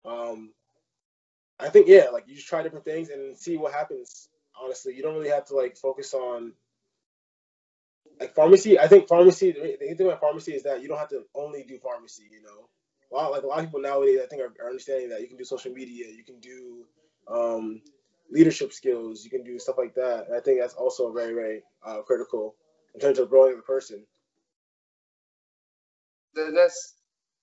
um, 0.04 0.52
I 1.58 1.70
think 1.70 1.88
yeah, 1.88 2.08
like 2.12 2.28
you 2.28 2.34
just 2.34 2.48
try 2.48 2.62
different 2.62 2.84
things 2.84 3.08
and 3.08 3.38
see 3.38 3.56
what 3.56 3.72
happens. 3.72 4.28
Honestly, 4.62 4.94
you 4.94 5.02
don't 5.02 5.14
really 5.14 5.30
have 5.30 5.46
to 5.46 5.56
like 5.56 5.78
focus 5.78 6.12
on 6.12 6.52
like 8.20 8.34
pharmacy. 8.34 8.78
I 8.78 8.88
think 8.88 9.08
pharmacy. 9.08 9.52
The 9.52 9.94
thing 9.94 10.06
about 10.06 10.20
pharmacy 10.20 10.52
is 10.52 10.62
that 10.64 10.82
you 10.82 10.88
don't 10.88 10.98
have 10.98 11.10
to 11.10 11.22
only 11.34 11.64
do 11.64 11.78
pharmacy. 11.78 12.24
You 12.30 12.42
know, 12.42 12.68
a 13.12 13.14
lot 13.14 13.32
like 13.32 13.42
a 13.42 13.46
lot 13.46 13.58
of 13.58 13.64
people 13.66 13.80
nowadays, 13.80 14.20
I 14.22 14.26
think 14.26 14.42
are, 14.42 14.52
are 14.62 14.68
understanding 14.68 15.10
that 15.10 15.20
you 15.20 15.28
can 15.28 15.36
do 15.36 15.44
social 15.44 15.72
media, 15.72 16.06
you 16.08 16.24
can 16.24 16.40
do 16.40 16.84
um, 17.28 17.82
leadership 18.30 18.72
skills, 18.72 19.24
you 19.24 19.30
can 19.30 19.44
do 19.44 19.58
stuff 19.58 19.76
like 19.78 19.94
that. 19.94 20.26
And 20.26 20.36
I 20.36 20.40
think 20.40 20.60
that's 20.60 20.74
also 20.74 21.12
very 21.12 21.34
very 21.34 21.62
uh, 21.86 22.02
critical 22.02 22.56
in 22.94 23.00
terms 23.00 23.18
of 23.18 23.30
growing 23.30 23.58
a 23.58 23.62
person. 23.62 24.04
That's 26.34 26.94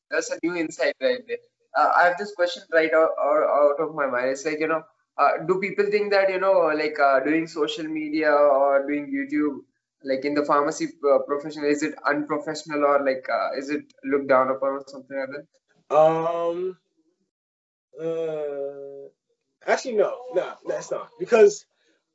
that's 0.10 0.32
a 0.32 0.40
new 0.44 0.56
insight 0.56 0.96
right 1.02 1.20
there. 1.28 1.38
Uh, 1.78 1.92
I 2.00 2.06
have 2.06 2.18
this 2.18 2.34
question 2.34 2.64
right 2.72 2.94
out, 2.94 3.10
out, 3.20 3.76
of 3.80 3.94
my 3.94 4.08
mind. 4.08 4.30
It's 4.30 4.46
like 4.46 4.60
you 4.60 4.68
know, 4.68 4.84
uh, 5.18 5.32
do 5.46 5.60
people 5.60 5.86
think 5.92 6.12
that 6.12 6.30
you 6.30 6.40
know, 6.40 6.72
like 6.74 6.98
uh, 7.00 7.20
doing 7.20 7.48
social 7.48 7.84
media 7.86 8.32
or 8.32 8.88
doing 8.88 9.12
YouTube, 9.12 9.60
like 10.06 10.26
in 10.26 10.34
the 10.34 10.46
pharmacy 10.46 10.88
uh, 11.10 11.20
profession, 11.28 11.66
is 11.66 11.84
it 11.84 11.96
unprofessional 12.06 12.84
or 12.84 13.04
like 13.06 13.26
uh, 13.30 13.58
is 13.58 13.70
it 13.70 13.82
looked 14.04 14.30
down 14.30 14.50
upon 14.50 14.70
or 14.70 14.84
something 14.88 15.18
like 15.18 15.30
that? 15.30 15.96
Um. 15.96 16.78
Uh, 18.00 19.08
actually, 19.66 19.94
no, 19.94 20.18
no, 20.34 20.54
that's 20.68 20.92
not 20.92 21.10
because 21.18 21.66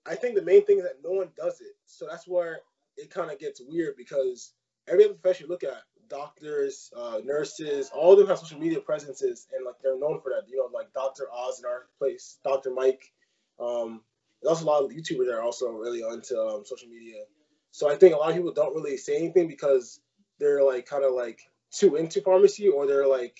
I 0.06 0.14
think 0.14 0.34
the 0.34 0.42
main 0.42 0.64
thing 0.66 0.78
is 0.78 0.84
that 0.84 0.98
no 1.02 1.12
one 1.12 1.30
does 1.36 1.60
it. 1.60 1.74
So 1.86 2.06
that's 2.08 2.28
where 2.28 2.60
it 2.96 3.10
kind 3.10 3.30
of 3.30 3.38
gets 3.38 3.62
weird 3.66 3.96
because 3.96 4.52
every 4.88 5.04
other 5.04 5.14
profession 5.14 5.46
you 5.46 5.50
look 5.50 5.64
at, 5.64 5.82
doctors, 6.08 6.90
uh, 6.96 7.20
nurses, 7.24 7.90
all 7.94 8.12
of 8.12 8.18
them 8.18 8.28
have 8.28 8.38
social 8.38 8.58
media 8.58 8.80
presences, 8.80 9.46
and 9.54 9.64
like 9.64 9.76
they're 9.82 9.98
known 9.98 10.20
for 10.20 10.30
that. 10.30 10.48
You 10.48 10.58
know, 10.58 10.68
like 10.72 10.92
Dr. 10.92 11.24
Oz 11.32 11.60
in 11.60 11.66
our 11.66 11.86
place, 11.98 12.38
Dr. 12.44 12.72
Mike. 12.74 13.10
Um, 13.58 14.02
there's 14.42 14.58
also 14.58 14.64
a 14.64 14.70
lot 14.70 14.84
of 14.84 14.90
YouTubers 14.90 15.26
that 15.26 15.34
are 15.34 15.42
also 15.42 15.68
really 15.70 16.02
onto 16.02 16.36
um, 16.36 16.64
social 16.64 16.88
media. 16.88 17.22
So 17.70 17.90
I 17.90 17.96
think 17.96 18.14
a 18.14 18.18
lot 18.18 18.30
of 18.30 18.36
people 18.36 18.52
don't 18.52 18.74
really 18.74 18.96
say 18.96 19.16
anything 19.16 19.48
because 19.48 20.00
they're 20.38 20.62
like 20.64 20.86
kind 20.86 21.04
of 21.04 21.12
like 21.12 21.40
too 21.70 21.96
into 21.96 22.20
pharmacy, 22.20 22.68
or 22.68 22.86
they're 22.86 23.06
like, 23.06 23.38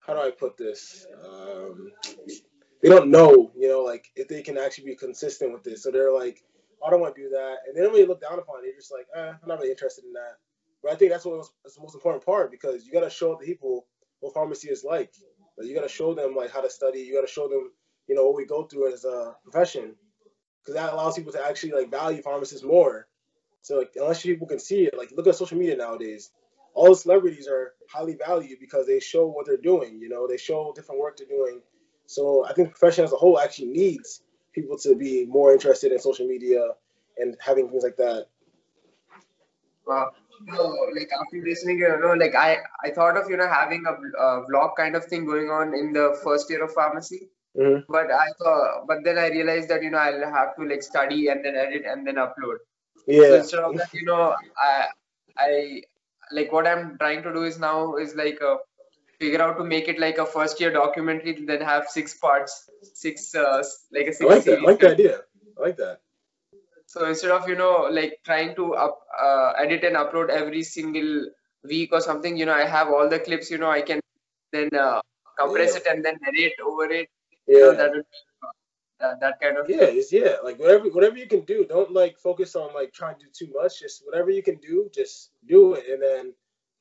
how 0.00 0.14
do 0.14 0.20
I 0.20 0.30
put 0.30 0.56
this? 0.56 1.06
Um, 1.24 1.90
they 2.82 2.88
don't 2.88 3.10
know, 3.10 3.52
you 3.56 3.68
know, 3.68 3.82
like 3.82 4.06
if 4.16 4.28
they 4.28 4.42
can 4.42 4.58
actually 4.58 4.84
be 4.84 4.96
consistent 4.96 5.52
with 5.52 5.62
this. 5.62 5.82
So 5.82 5.90
they're 5.90 6.12
like, 6.12 6.42
I 6.86 6.90
don't 6.90 7.00
want 7.00 7.14
to 7.16 7.22
do 7.22 7.30
that, 7.30 7.56
and 7.66 7.76
they 7.76 7.80
don't 7.80 7.92
really 7.92 8.06
look 8.06 8.20
down 8.20 8.38
upon 8.38 8.58
it. 8.58 8.62
They're 8.64 8.76
just 8.76 8.92
like, 8.92 9.06
eh, 9.16 9.32
I'm 9.42 9.48
not 9.48 9.58
really 9.58 9.70
interested 9.70 10.04
in 10.04 10.12
that. 10.14 10.36
But 10.82 10.92
I 10.92 10.96
think 10.96 11.10
that's 11.10 11.24
what 11.24 11.38
was, 11.38 11.50
that's 11.64 11.76
the 11.76 11.82
most 11.82 11.94
important 11.94 12.24
part 12.24 12.50
because 12.50 12.84
you 12.84 12.92
got 12.92 13.00
to 13.00 13.10
show 13.10 13.36
the 13.40 13.46
people 13.46 13.86
what 14.20 14.34
pharmacy 14.34 14.68
is 14.68 14.84
like. 14.84 15.12
like 15.56 15.66
you 15.66 15.74
got 15.74 15.82
to 15.82 15.88
show 15.88 16.14
them 16.14 16.34
like 16.34 16.50
how 16.50 16.60
to 16.60 16.68
study. 16.68 17.00
You 17.00 17.14
got 17.14 17.26
to 17.26 17.32
show 17.32 17.48
them, 17.48 17.72
you 18.06 18.14
know, 18.14 18.26
what 18.26 18.36
we 18.36 18.44
go 18.44 18.64
through 18.64 18.92
as 18.92 19.04
a 19.06 19.34
profession, 19.42 19.94
because 20.62 20.74
that 20.74 20.92
allows 20.92 21.16
people 21.16 21.32
to 21.32 21.46
actually 21.46 21.72
like 21.72 21.90
value 21.90 22.20
pharmacists 22.20 22.64
more. 22.64 23.06
So 23.64 23.78
like, 23.78 23.92
unless 23.96 24.22
people 24.22 24.46
can 24.46 24.58
see 24.58 24.84
it, 24.84 24.96
like 24.96 25.10
look 25.16 25.26
at 25.26 25.34
social 25.34 25.58
media 25.58 25.76
nowadays. 25.76 26.30
All 26.74 26.90
the 26.90 26.96
celebrities 26.96 27.48
are 27.48 27.74
highly 27.88 28.14
valued 28.14 28.58
because 28.60 28.86
they 28.86 29.00
show 29.00 29.26
what 29.26 29.46
they're 29.46 29.56
doing. 29.56 30.00
You 30.00 30.08
know, 30.08 30.26
they 30.26 30.36
show 30.36 30.72
different 30.74 31.00
work 31.00 31.16
they're 31.16 31.26
doing. 31.26 31.60
So 32.06 32.44
I 32.44 32.52
think 32.52 32.68
the 32.68 32.78
profession 32.78 33.04
as 33.04 33.12
a 33.12 33.16
whole 33.16 33.38
actually 33.38 33.68
needs 33.68 34.22
people 34.52 34.76
to 34.78 34.94
be 34.94 35.24
more 35.26 35.52
interested 35.52 35.92
in 35.92 35.98
social 35.98 36.26
media 36.26 36.68
and 37.16 37.36
having 37.40 37.68
things 37.68 37.82
like 37.82 37.96
that. 37.96 38.26
Wow 39.86 40.10
no, 40.42 40.76
like 40.94 41.10
after 41.12 41.42
listening, 41.44 41.78
you 41.78 41.98
know, 42.00 42.12
like 42.12 42.34
I, 42.34 42.58
I 42.84 42.90
thought 42.90 43.16
of 43.16 43.30
you 43.30 43.36
know 43.36 43.48
having 43.48 43.84
a, 43.86 43.92
a 44.22 44.46
vlog 44.46 44.76
kind 44.76 44.96
of 44.96 45.04
thing 45.04 45.24
going 45.24 45.48
on 45.50 45.74
in 45.74 45.92
the 45.92 46.18
first 46.22 46.50
year 46.50 46.64
of 46.64 46.72
pharmacy. 46.72 47.28
Mm-hmm. 47.56 47.90
But 47.92 48.10
I 48.10 48.26
thought, 48.38 48.86
but 48.88 48.98
then 49.04 49.18
I 49.18 49.28
realized 49.28 49.68
that 49.68 49.82
you 49.82 49.90
know 49.90 49.98
I'll 49.98 50.32
have 50.32 50.56
to 50.56 50.64
like 50.64 50.82
study 50.82 51.28
and 51.28 51.44
then 51.44 51.56
edit 51.56 51.84
and 51.86 52.06
then 52.06 52.16
upload. 52.16 52.58
Yeah. 53.06 53.22
So 53.22 53.34
instead 53.36 53.60
of 53.60 53.76
that, 53.76 53.94
you 53.94 54.04
know, 54.04 54.34
I, 54.56 54.86
I 55.36 55.82
like 56.32 56.52
what 56.52 56.66
I'm 56.66 56.96
trying 56.98 57.22
to 57.22 57.32
do 57.32 57.42
is 57.44 57.58
now 57.58 57.96
is 57.96 58.14
like 58.14 58.38
a, 58.40 58.52
uh, 58.52 58.56
figure 59.20 59.40
out 59.40 59.56
to 59.56 59.64
make 59.64 59.88
it 59.88 59.98
like 59.98 60.18
a 60.18 60.26
first 60.26 60.60
year 60.60 60.72
documentary, 60.72 61.44
then 61.46 61.60
have 61.60 61.86
six 61.88 62.14
parts, 62.14 62.68
six 62.82 63.34
uh, 63.34 63.62
like 63.92 64.06
a 64.08 64.12
six. 64.12 64.22
I 64.22 64.34
like 64.34 64.44
that. 64.44 64.58
I 64.58 64.62
like 64.62 64.80
the 64.80 64.90
idea. 64.90 65.20
I 65.58 65.62
like 65.62 65.76
that. 65.76 66.00
So 66.86 67.06
instead 67.06 67.30
of 67.30 67.48
you 67.48 67.56
know 67.56 67.88
like 67.90 68.20
trying 68.24 68.54
to 68.56 68.74
up, 68.74 69.00
uh, 69.20 69.52
edit 69.58 69.84
and 69.84 69.96
upload 69.96 70.30
every 70.30 70.62
single 70.62 71.26
week 71.62 71.90
or 71.92 72.00
something, 72.00 72.36
you 72.36 72.46
know, 72.46 72.54
I 72.54 72.66
have 72.66 72.88
all 72.88 73.08
the 73.08 73.18
clips. 73.18 73.50
You 73.50 73.58
know, 73.58 73.70
I 73.70 73.82
can 73.82 74.00
then 74.52 74.68
uh, 74.78 75.00
compress 75.38 75.72
yeah. 75.72 75.78
it 75.78 75.86
and 75.90 76.04
then 76.04 76.18
edit 76.26 76.52
over 76.64 76.84
it. 76.84 77.08
Yeah. 77.46 77.56
You 77.56 77.60
know, 77.60 77.74
that 77.74 77.90
would 77.90 78.00
uh, 78.00 78.04
that 79.00 79.40
kind 79.40 79.58
of 79.58 79.68
yeah, 79.68 79.82
it's, 79.82 80.12
yeah. 80.12 80.36
Like 80.42 80.58
whatever 80.58 80.88
whatever 80.88 81.16
you 81.16 81.26
can 81.26 81.40
do, 81.40 81.66
don't 81.68 81.92
like 81.92 82.18
focus 82.18 82.54
on 82.56 82.74
like 82.74 82.92
trying 82.92 83.16
to 83.18 83.26
do 83.26 83.30
too 83.46 83.52
much. 83.54 83.80
Just 83.80 84.02
whatever 84.06 84.30
you 84.30 84.42
can 84.42 84.56
do, 84.56 84.88
just 84.94 85.30
do 85.48 85.74
it 85.74 85.84
and 85.90 86.02
then 86.02 86.34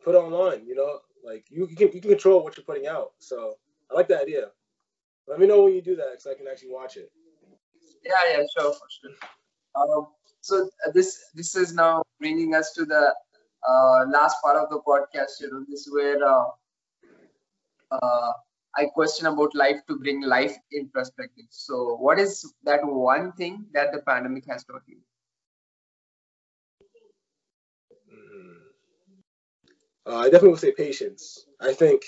put 0.04 0.16
online. 0.16 0.66
You 0.66 0.76
know, 0.76 1.00
like 1.24 1.46
you, 1.50 1.68
you 1.68 1.76
can 1.76 1.92
you 1.92 2.02
can 2.02 2.12
control 2.12 2.44
what 2.44 2.56
you're 2.58 2.66
putting 2.66 2.88
out. 2.88 3.12
So 3.20 3.56
I 3.92 3.96
like 3.96 4.08
that 4.10 4.24
idea. 4.24 4.52
Let 5.28 5.40
me 5.40 5.48
know 5.48 5.64
when 5.64 5.74
you 5.74 5.82
do 5.82 5.96
that 5.96 6.22
so 6.22 6.32
I 6.32 6.36
can 6.36 6.48
actually 6.48 6.72
watch 6.72 6.98
it. 6.98 7.12
Yeah, 8.04 8.12
yeah, 8.32 8.44
sure, 8.58 8.74
for 8.74 8.88
sure. 8.90 9.16
Um, 9.76 10.08
so 10.42 10.70
uh, 10.86 10.92
this 10.94 11.26
this 11.34 11.56
is 11.56 11.74
now 11.74 12.04
bringing 12.20 12.54
us 12.54 12.74
to 12.74 12.86
the 12.86 13.14
uh, 13.68 14.06
last 14.08 14.38
part 14.44 14.58
of 14.58 14.70
the 14.70 14.82
podcast. 14.86 15.42
You 15.42 15.52
know, 15.52 15.66
this 15.70 15.88
is 15.88 15.94
where 15.94 16.24
uh, 16.24 16.46
uh, 17.92 18.34
I 18.76 18.86
question 18.86 19.28
about 19.28 19.54
life 19.54 19.82
to 19.88 19.98
bring 20.00 20.22
life 20.22 20.56
in 20.72 20.90
perspective. 20.90 21.46
So, 21.50 21.96
what 21.96 22.20
is 22.20 22.54
that 22.64 22.80
one 22.84 23.32
thing 23.34 23.66
that 23.74 23.92
the 23.92 24.00
pandemic 24.00 24.46
has 24.48 24.64
taught 24.64 24.82
you? 24.88 24.98
Uh, 30.06 30.18
I 30.18 30.26
definitely 30.26 30.50
would 30.50 30.60
say 30.60 30.72
patience. 30.72 31.46
I 31.62 31.74
think 31.74 32.02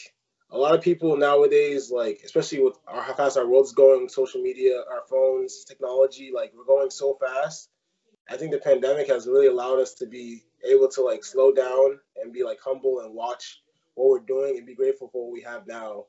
a 0.52 0.58
lot 0.58 0.76
of 0.76 0.82
people 0.82 1.16
nowadays, 1.16 1.92
like 1.92 2.22
especially 2.26 2.62
with 2.62 2.78
our, 2.88 3.02
how 3.02 3.14
fast 3.14 3.38
our 3.38 3.48
world's 3.48 3.74
going, 3.74 4.10
social 4.10 4.42
media, 4.42 4.84
our 4.92 5.04
phones, 5.10 5.64
technology, 5.64 6.32
like 6.34 6.52
we're 6.56 6.66
going 6.66 6.90
so 6.90 7.18
fast. 7.20 7.70
I 8.30 8.38
think 8.38 8.52
the 8.52 8.58
pandemic 8.60 9.08
has 9.08 9.28
really 9.28 9.48
allowed 9.48 9.80
us 9.80 9.94
to 9.96 10.08
be 10.08 10.44
able 10.68 10.90
to 10.90 11.02
like 11.02 11.24
slow 11.24 11.54
down 11.54 12.00
and 12.22 12.34
be 12.34 12.44
like 12.44 12.60
humble 12.64 13.02
and 13.02 13.14
watch 13.14 13.62
what 13.94 14.10
we're 14.10 14.20
doing 14.26 14.58
and 14.58 14.66
be 14.66 14.76
grateful 14.76 15.08
for 15.10 15.26
what 15.26 15.34
we 15.34 15.42
have 15.42 15.68
now. 15.68 16.06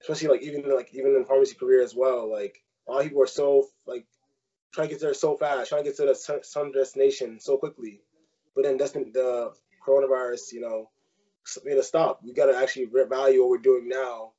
Especially 0.00 0.28
like 0.28 0.42
even 0.42 0.68
like 0.74 0.90
even 0.92 1.14
in 1.14 1.24
pharmacy 1.24 1.54
career 1.54 1.82
as 1.82 1.94
well. 1.94 2.30
Like 2.30 2.62
a 2.88 2.92
lot 2.92 2.98
of 2.98 3.04
people 3.04 3.22
are 3.22 3.26
so 3.26 3.68
like 3.86 4.06
trying 4.72 4.88
to 4.88 4.94
get 4.94 5.00
there 5.00 5.14
so 5.14 5.36
fast, 5.36 5.68
trying 5.68 5.84
to 5.84 5.90
get 5.90 5.96
to 5.96 6.06
the 6.06 6.40
some 6.42 6.72
destination 6.72 7.38
so 7.40 7.56
quickly. 7.56 8.00
But 8.54 8.64
then 8.64 8.76
that's 8.76 8.92
the 8.92 9.52
coronavirus, 9.86 10.52
you 10.52 10.60
know, 10.60 10.90
you 11.64 11.74
know, 11.74 11.80
stop. 11.82 12.20
We 12.22 12.32
got 12.32 12.46
to 12.46 12.56
actually 12.56 12.88
value 13.08 13.40
what 13.40 13.50
we're 13.50 13.58
doing 13.58 13.88
now, 13.88 14.32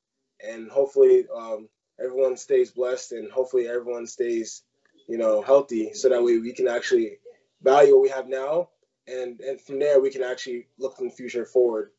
and 0.46 0.70
hopefully 0.70 1.26
um, 1.36 1.70
everyone 2.04 2.38
stays 2.38 2.72
blessed, 2.72 3.14
and 3.14 3.32
hopefully 3.32 3.68
everyone 3.68 4.08
stays, 4.08 4.64
you 5.08 5.18
know, 5.18 5.42
healthy, 5.42 5.94
so 5.94 6.10
that 6.10 6.24
way 6.24 6.38
we 6.38 6.54
can 6.54 6.68
actually 6.68 7.18
value 7.62 7.94
what 7.94 8.04
we 8.04 8.10
have 8.10 8.28
now, 8.28 8.70
and 9.08 9.40
and 9.42 9.60
from 9.62 9.80
there 9.80 10.00
we 10.00 10.10
can 10.10 10.24
actually 10.24 10.68
look 10.78 10.96
in 11.00 11.08
the 11.08 11.12
future 11.14 11.46
forward. 11.46 11.92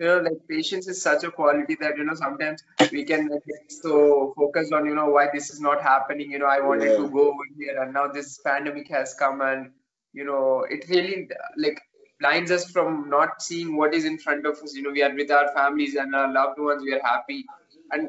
You 0.00 0.06
know, 0.06 0.18
like 0.20 0.48
patience 0.48 0.88
is 0.88 1.02
such 1.02 1.24
a 1.24 1.30
quality 1.30 1.76
that 1.78 1.98
you 1.98 2.04
know 2.04 2.14
sometimes 2.14 2.62
we 2.90 3.04
can 3.04 3.28
get 3.28 3.64
so 3.68 4.32
focused 4.34 4.72
on 4.72 4.86
you 4.86 4.94
know 4.94 5.10
why 5.10 5.26
this 5.30 5.50
is 5.50 5.60
not 5.60 5.82
happening. 5.82 6.30
You 6.30 6.38
know, 6.38 6.46
I 6.46 6.60
wanted 6.60 6.92
yeah. 6.92 6.96
to 6.96 7.08
go 7.10 7.24
over 7.32 7.44
here, 7.58 7.82
and 7.82 7.92
now 7.92 8.06
this 8.06 8.38
pandemic 8.38 8.88
has 8.88 9.12
come, 9.12 9.42
and 9.42 9.72
you 10.14 10.24
know, 10.24 10.64
it 10.70 10.88
really 10.88 11.28
like 11.58 11.82
blinds 12.18 12.50
us 12.50 12.64
from 12.70 13.10
not 13.10 13.42
seeing 13.42 13.76
what 13.76 13.92
is 13.92 14.06
in 14.06 14.16
front 14.16 14.46
of 14.46 14.56
us. 14.62 14.74
You 14.74 14.84
know, 14.84 14.90
we 14.90 15.02
are 15.02 15.14
with 15.14 15.30
our 15.30 15.52
families 15.52 15.96
and 15.96 16.14
our 16.14 16.32
loved 16.32 16.58
ones. 16.58 16.82
We 16.82 16.94
are 16.94 17.02
happy, 17.04 17.44
and 17.92 18.08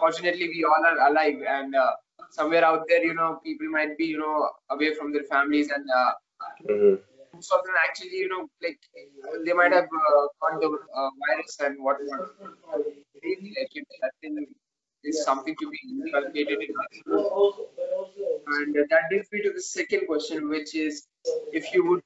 fortunately, 0.00 0.48
we 0.48 0.64
all 0.64 0.84
are 0.84 1.08
alive. 1.08 1.36
And 1.48 1.76
uh, 1.76 1.92
somewhere 2.30 2.64
out 2.64 2.86
there, 2.88 3.04
you 3.04 3.14
know, 3.14 3.40
people 3.44 3.68
might 3.68 3.96
be, 3.96 4.06
you 4.06 4.18
know, 4.18 4.50
away 4.70 4.92
from 4.96 5.12
their 5.12 5.22
families, 5.22 5.70
and 5.70 5.86
uh, 5.88 6.12
mm-hmm. 6.68 6.94
Most 7.38 7.52
of 7.52 7.64
them 7.64 7.74
actually, 7.88 8.16
you 8.24 8.28
know, 8.28 8.42
like 8.62 8.80
they 9.46 9.52
might 9.52 9.72
have 9.72 9.84
uh, 9.84 10.26
got 10.42 10.60
the 10.60 10.70
uh, 11.00 11.10
virus 11.26 11.56
and 11.60 11.76
whatnot. 11.84 12.30
Really, 13.22 13.52
like 13.58 13.74
you 13.74 13.82
know, 13.82 13.96
that 14.02 14.12
thing 14.20 14.46
is 15.04 15.24
something 15.24 15.54
to 15.60 15.70
be 15.70 15.78
inculcated 15.90 16.58
in 16.68 16.72
us. 16.84 16.94
And 18.46 18.74
that 18.90 19.02
brings 19.10 19.26
me 19.32 19.42
to 19.42 19.52
the 19.52 19.62
second 19.62 20.06
question, 20.06 20.48
which 20.48 20.74
is, 20.74 21.06
if 21.52 21.72
you 21.74 21.86
would 21.88 22.02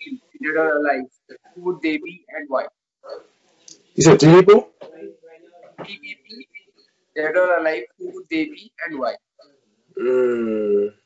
keep 0.00 0.22
dead 0.42 0.56
or 0.56 0.76
alive, 0.78 1.06
who 1.54 1.62
would 1.64 1.82
they 1.82 1.98
be 1.98 2.24
and 2.30 2.48
why? 2.48 2.66
You 3.94 4.02
said 4.02 4.20
three 4.20 4.40
people? 4.40 4.70
Three 5.84 5.98
people, 5.98 6.44
dead 7.16 7.36
or 7.36 7.58
alive, 7.58 7.84
who 7.98 8.10
would 8.14 8.28
they 8.30 8.46
be 8.46 8.72
and 8.86 8.98
why? 8.98 9.16
Mm. 9.98 11.01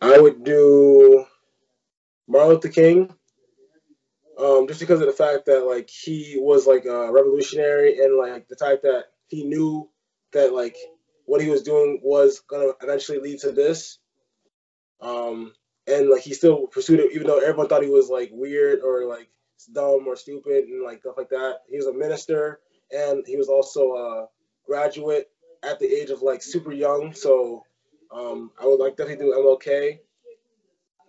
I 0.00 0.18
would 0.18 0.44
do 0.44 1.26
Martin 2.26 2.50
Luther 2.50 2.68
King. 2.68 3.14
Um, 4.38 4.66
just 4.68 4.80
because 4.80 5.00
of 5.00 5.06
the 5.06 5.12
fact 5.12 5.46
that 5.46 5.66
like 5.66 5.90
he 5.90 6.36
was 6.38 6.66
like 6.66 6.86
a 6.86 7.12
revolutionary 7.12 7.98
and 7.98 8.16
like 8.16 8.48
the 8.48 8.56
type 8.56 8.82
that 8.82 9.04
he 9.28 9.44
knew 9.44 9.90
that 10.32 10.54
like 10.54 10.76
what 11.26 11.42
he 11.42 11.48
was 11.50 11.62
doing 11.62 12.00
was 12.02 12.40
gonna 12.48 12.72
eventually 12.82 13.18
lead 13.18 13.40
to 13.40 13.52
this. 13.52 13.98
Um, 15.02 15.52
and 15.86 16.08
like 16.08 16.22
he 16.22 16.32
still 16.32 16.66
pursued 16.68 17.00
it 17.00 17.12
even 17.12 17.26
though 17.26 17.38
everyone 17.38 17.68
thought 17.68 17.82
he 17.82 17.90
was 17.90 18.08
like 18.08 18.30
weird 18.32 18.80
or 18.80 19.04
like 19.04 19.28
dumb 19.74 20.06
or 20.06 20.16
stupid 20.16 20.64
and 20.64 20.82
like 20.82 21.00
stuff 21.00 21.16
like 21.18 21.30
that. 21.30 21.58
He 21.68 21.76
was 21.76 21.86
a 21.86 21.92
minister 21.92 22.60
and 22.90 23.24
he 23.26 23.36
was 23.36 23.48
also 23.48 23.92
a 23.92 24.26
graduate 24.66 25.28
at 25.62 25.78
the 25.78 25.86
age 25.86 26.10
of 26.10 26.22
like 26.22 26.42
super 26.42 26.72
young. 26.72 27.12
So 27.12 27.64
um, 28.12 28.50
I 28.60 28.66
would 28.66 28.80
like 28.80 28.96
definitely 28.96 29.24
do 29.24 29.32
MLK. 29.32 29.98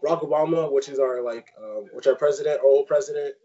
Barack 0.04 0.28
Obama, 0.28 0.72
which 0.72 0.90
is 0.90 1.00
our 1.00 1.22
like, 1.22 1.52
um, 1.62 1.86
which 1.94 2.08
our 2.08 2.16
president, 2.16 2.60
our 2.60 2.66
old 2.66 2.88
president. 2.88 3.36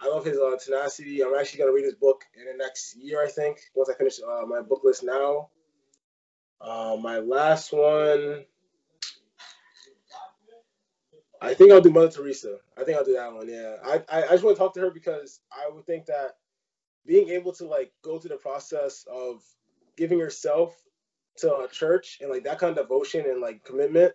I 0.00 0.08
love 0.08 0.24
his 0.24 0.36
uh, 0.38 0.56
tenacity. 0.62 1.22
I'm 1.22 1.34
actually 1.34 1.60
gonna 1.60 1.72
read 1.72 1.84
his 1.84 1.94
book 1.94 2.22
in 2.38 2.44
the 2.44 2.62
next 2.62 2.96
year, 2.96 3.22
I 3.22 3.28
think, 3.28 3.58
once 3.74 3.88
I 3.88 3.94
finish 3.94 4.18
uh, 4.20 4.44
my 4.46 4.60
book 4.60 4.82
list 4.84 5.02
now. 5.04 5.48
Uh, 6.60 6.96
my 7.00 7.18
last 7.18 7.72
one, 7.72 8.44
I 11.40 11.54
think 11.54 11.70
I'll 11.72 11.80
do 11.80 11.90
Mother 11.90 12.10
Teresa. 12.10 12.58
I 12.78 12.84
think 12.84 12.98
I'll 12.98 13.04
do 13.04 13.14
that 13.14 13.32
one. 13.32 13.48
Yeah, 13.48 13.76
I 13.84 14.02
I, 14.08 14.24
I 14.24 14.30
just 14.30 14.44
want 14.44 14.56
to 14.56 14.62
talk 14.62 14.74
to 14.74 14.80
her 14.80 14.90
because 14.90 15.40
I 15.52 15.70
would 15.70 15.86
think 15.86 16.06
that 16.06 16.32
being 17.06 17.30
able 17.30 17.52
to 17.54 17.66
like 17.66 17.92
go 18.02 18.18
through 18.18 18.30
the 18.30 18.36
process 18.36 19.06
of 19.10 19.42
giving 19.96 20.18
yourself 20.18 20.74
to 21.38 21.56
a 21.58 21.68
church 21.68 22.18
and 22.20 22.30
like 22.30 22.44
that 22.44 22.58
kind 22.58 22.76
of 22.76 22.84
devotion 22.84 23.24
and 23.28 23.40
like 23.40 23.64
commitment 23.64 24.12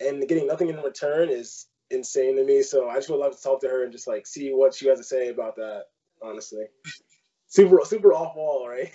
and 0.00 0.26
getting 0.28 0.46
nothing 0.46 0.68
in 0.68 0.76
return 0.76 1.28
is 1.28 1.66
insane 1.90 2.36
to 2.36 2.44
me. 2.44 2.62
So 2.62 2.88
I 2.88 2.96
just 2.96 3.10
would 3.10 3.20
love 3.20 3.36
to 3.36 3.42
talk 3.42 3.60
to 3.60 3.68
her 3.68 3.84
and 3.84 3.92
just 3.92 4.08
like 4.08 4.26
see 4.26 4.50
what 4.52 4.74
she 4.74 4.88
has 4.88 4.98
to 4.98 5.04
say 5.04 5.28
about 5.28 5.56
that. 5.56 5.84
Honestly, 6.22 6.64
super 7.48 7.80
super 7.84 8.12
off 8.14 8.36
wall, 8.36 8.68
right? 8.68 8.92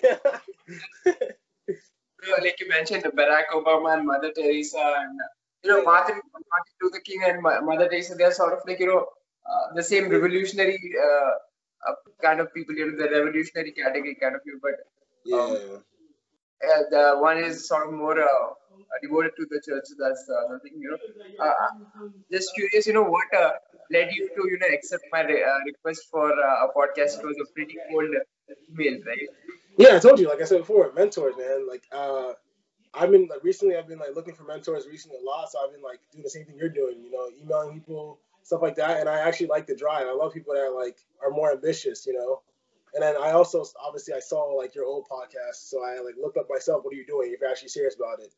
like 1.06 2.60
you 2.60 2.70
mentioned, 2.70 3.04
Barack 3.04 3.50
Obama 3.54 3.98
and 3.98 4.08
Mother 4.08 4.32
Teresa, 4.34 4.94
and 5.00 5.20
you 5.64 5.70
know 5.70 5.84
Martin 5.84 6.22
Martin 6.32 6.74
Luther 6.82 7.02
King 7.02 7.24
and 7.26 7.42
Mother 7.42 7.90
Teresa. 7.90 8.16
They're 8.16 8.32
sort 8.32 8.54
of 8.54 8.60
like 8.66 8.80
you 8.80 8.88
know 8.88 9.08
uh, 9.46 9.74
the 9.76 9.84
same 9.84 10.10
revolutionary 10.10 10.80
uh, 10.98 11.90
uh, 11.90 11.96
kind 12.22 12.40
of 12.40 12.54
people. 12.54 12.76
You 12.76 12.92
know, 12.92 12.98
the 12.98 13.10
revolutionary 13.10 13.72
category 13.72 14.16
kind 14.16 14.36
of 14.36 14.44
people, 14.44 14.60
but. 14.62 14.76
Um, 15.34 15.52
yeah. 15.52 15.78
Uh, 16.64 16.84
the 16.90 17.18
one 17.20 17.38
is 17.38 17.68
sort 17.68 17.88
of 17.88 17.94
more 17.94 18.20
uh, 18.20 18.48
devoted 19.02 19.32
to 19.38 19.46
the 19.50 19.62
church. 19.66 19.86
That's 20.00 20.24
the 20.28 20.36
other 20.46 20.60
thing, 20.64 20.74
you 20.80 20.90
know. 20.92 20.98
Uh, 21.46 21.54
just 22.32 22.54
curious, 22.56 22.88
you 22.88 22.94
know, 22.94 23.04
what 23.04 23.28
uh, 23.38 23.52
led 23.92 24.10
you 24.12 24.30
to, 24.36 24.42
you 24.50 24.58
know, 24.60 24.68
accept 24.74 25.04
my 25.12 25.22
re- 25.22 25.44
uh, 25.44 25.60
request 25.66 26.08
for 26.12 26.32
uh, 26.32 26.66
a 26.66 26.70
podcast? 26.76 27.18
It 27.22 27.26
was 27.26 27.38
a 27.42 27.48
pretty 27.54 27.80
cold 27.90 28.10
email, 28.70 29.00
right? 29.08 29.30
Yeah, 29.78 29.96
I 29.96 30.00
told 30.00 30.20
you, 30.20 30.28
like 30.30 30.42
I 30.42 30.46
said 30.46 30.60
before, 30.60 30.92
mentors, 30.94 31.36
man. 31.38 31.68
Like, 31.68 31.84
uh, 31.92 32.34
I've 32.94 33.12
been 33.12 33.28
like 33.28 33.44
recently, 33.44 33.76
I've 33.78 33.88
been 33.88 34.00
like 34.00 34.16
looking 34.16 34.34
for 34.36 34.44
mentors 34.44 34.88
recently 34.88 35.18
a 35.22 35.26
lot. 35.26 35.52
So 35.52 35.60
I've 35.64 35.72
been 35.72 35.82
like 35.84 36.00
doing 36.12 36.24
the 36.24 36.30
same 36.30 36.46
thing 36.46 36.56
you're 36.58 36.70
doing, 36.70 37.04
you 37.04 37.12
know, 37.12 37.30
emailing 37.42 37.74
people, 37.74 38.20
stuff 38.44 38.62
like 38.62 38.76
that. 38.76 39.00
And 39.00 39.10
I 39.10 39.20
actually 39.20 39.48
like 39.48 39.68
the 39.68 39.76
drive. 39.76 40.08
I 40.08 40.14
love 40.14 40.34
people 40.34 40.54
that 40.54 40.62
are 40.62 40.76
like 40.76 40.98
are 41.24 41.32
more 41.32 41.52
ambitious, 41.52 42.06
you 42.08 42.14
know. 42.14 42.42
And 42.94 43.04
then 43.04 43.16
I 43.22 43.32
also 43.32 43.66
obviously 43.84 44.14
I 44.14 44.20
saw 44.20 44.44
like 44.54 44.76
your 44.76 44.86
old 44.86 45.06
podcast, 45.10 45.70
so 45.70 45.84
I 45.84 46.00
like 46.00 46.16
looked 46.22 46.38
up 46.38 46.48
myself. 46.50 46.84
What 46.84 46.94
are 46.94 46.98
you 46.98 47.06
doing? 47.06 47.32
If 47.34 47.42
you're 47.42 47.50
actually 47.50 47.70
serious 47.70 47.96
about 47.96 48.20
it, 48.20 48.34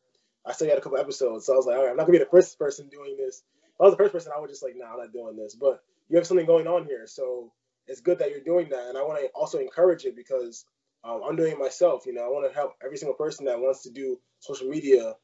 I 0.46 0.52
you 0.60 0.68
had 0.68 0.78
a 0.78 0.80
couple 0.80 0.98
episodes, 0.98 1.46
so 1.46 1.54
I 1.54 1.56
was 1.56 1.66
like, 1.66 1.76
all 1.76 1.84
right, 1.84 1.90
I'm 1.90 1.96
not 1.96 2.06
gonna 2.06 2.18
be 2.18 2.24
the 2.24 2.30
first 2.30 2.58
person 2.58 2.88
doing 2.88 3.16
this. 3.16 3.42
If 3.74 3.80
I 3.80 3.84
was 3.84 3.92
the 3.92 3.98
first 3.98 4.12
person, 4.12 4.32
I 4.36 4.40
would 4.40 4.50
just 4.50 4.62
like, 4.62 4.74
nah, 4.76 4.92
I'm 4.92 4.98
not 4.98 5.12
doing 5.12 5.36
this. 5.36 5.54
But 5.54 5.82
you 6.08 6.16
have 6.16 6.26
something 6.26 6.46
going 6.46 6.66
on 6.66 6.84
here, 6.84 7.06
so 7.06 7.52
it's 7.86 8.00
good 8.00 8.18
that 8.18 8.30
you're 8.30 8.40
doing 8.40 8.68
that, 8.70 8.88
and 8.88 8.98
I 8.98 9.02
want 9.02 9.20
to 9.20 9.28
also 9.28 9.58
encourage 9.58 10.04
it 10.04 10.16
because 10.16 10.64
um, 11.04 11.22
I'm 11.26 11.36
doing 11.36 11.52
it 11.52 11.58
myself. 11.58 12.06
You 12.06 12.14
know, 12.14 12.24
I 12.24 12.28
want 12.28 12.48
to 12.48 12.54
help 12.54 12.74
every 12.84 12.96
single 12.96 13.14
person 13.14 13.46
that 13.46 13.58
wants 13.58 13.82
to 13.82 13.90
do 13.90 14.18
social 14.40 14.68
media, 14.68 15.14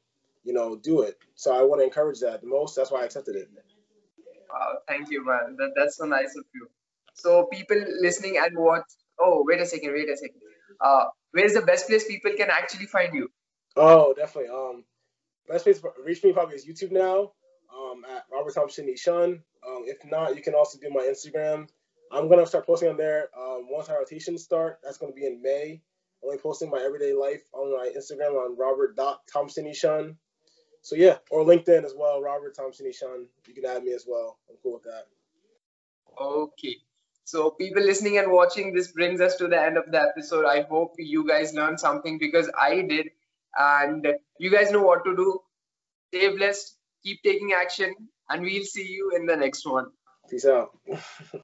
you 0.45 0.53
know, 0.53 0.77
do 0.77 1.03
it. 1.03 1.17
So 1.35 1.55
I 1.55 1.63
want 1.63 1.81
to 1.81 1.85
encourage 1.85 2.21
that 2.21 2.41
the 2.41 2.47
most. 2.47 2.77
That's 2.77 2.91
why 2.91 3.03
I 3.03 3.05
accepted 3.05 3.37
it. 3.37 3.49
Wow, 4.51 4.79
thank 4.89 5.11
you, 5.11 5.25
man. 5.25 5.57
That, 5.59 5.73
that's 5.77 5.97
so 5.97 6.07
nice 6.07 6.35
of 6.37 6.45
you. 6.55 6.69
So 7.15 7.47
people 7.53 7.83
listening 8.01 8.37
and 8.39 8.57
watch. 8.57 8.85
Oh, 9.21 9.45
wait 9.47 9.61
a 9.61 9.67
second. 9.67 9.93
Wait 9.93 10.09
a 10.09 10.17
second. 10.17 10.41
Uh, 10.81 11.05
where's 11.33 11.55
the 11.55 11.63
best 11.63 11.87
place 11.89 12.07
people 12.07 12.33
can 12.37 12.51
actually 12.51 12.87
find 12.87 13.15
you? 13.15 13.29
Oh, 13.77 14.15
definitely. 14.15 14.51
Um, 14.51 14.85
best 15.49 15.65
place 15.65 15.81
to 15.81 15.89
reach 16.05 16.23
me 16.25 16.33
probably 16.33 16.57
is 16.57 16.67
YouTube 16.67 16.93
now. 16.93 17.33
Um, 17.75 18.05
at 18.11 18.25
Robert 18.33 18.55
Thompson 18.55 18.87
Ishun. 18.87 19.41
Um, 19.67 19.85
if 19.87 19.99
not, 20.11 20.37
you 20.37 20.43
can 20.43 20.55
also 20.55 20.79
do 20.79 20.91
my 20.91 21.03
Instagram. 21.03 21.69
I'm 22.13 22.29
gonna 22.29 22.47
start 22.47 22.67
posting 22.67 22.89
on 22.89 22.97
there 22.97 23.29
um, 23.37 23.67
once 23.69 23.89
our 23.89 23.99
rotations 23.99 24.45
start. 24.45 24.79
That's 24.83 24.97
gonna 24.99 25.13
be 25.13 25.27
in 25.27 25.43
May. 25.43 25.83
Only 26.25 26.39
posting 26.39 26.71
my 26.71 26.79
everyday 26.79 27.13
life 27.13 27.43
on 27.53 27.77
my 27.77 27.93
Instagram 27.97 28.33
on 28.33 28.57
Robert 28.57 28.99
Thompson 29.31 29.67
Ishun. 29.67 30.17
So 30.83 30.95
yeah, 30.95 31.19
or 31.31 31.45
LinkedIn 31.45 31.85
as 31.85 31.95
well, 31.97 32.23
Robert 32.23 32.55
Thompson 32.55 32.87
Ishun. 32.87 33.27
You 33.47 33.55
can 33.55 33.65
add 33.65 33.83
me 33.83 33.93
as 33.93 34.07
well. 34.09 34.39
I'm 34.49 34.57
cool 34.63 34.75
with 34.75 34.85
that. 34.85 35.07
Okay. 36.21 36.77
So, 37.27 37.51
people 37.51 37.83
listening 37.83 38.19
and 38.19 38.31
watching, 38.31 38.73
this 38.73 38.93
brings 38.93 39.21
us 39.21 39.35
to 39.37 39.49
the 39.49 39.61
end 39.61 39.77
of 39.77 39.91
the 39.91 40.01
episode. 40.01 40.45
I 40.47 40.63
hope 40.63 40.95
you 40.97 41.27
guys 41.27 41.53
learned 41.55 41.81
something 41.81 42.19
because 42.19 42.49
I 42.57 42.83
did. 42.83 43.09
And 43.59 44.07
you 44.39 44.49
guys 44.49 44.71
know 44.71 44.83
what 44.83 45.05
to 45.05 45.17
do. 45.17 45.41
Stay 46.13 46.29
blessed, 46.37 46.77
keep 47.03 47.21
taking 47.25 47.53
action, 47.53 47.97
and 48.31 48.43
we'll 48.43 48.65
see 48.65 48.87
you 48.87 49.11
in 49.17 49.27
the 49.27 49.37
next 49.37 49.67
one. 49.67 49.87
Peace 50.31 50.47
out. 50.47 50.71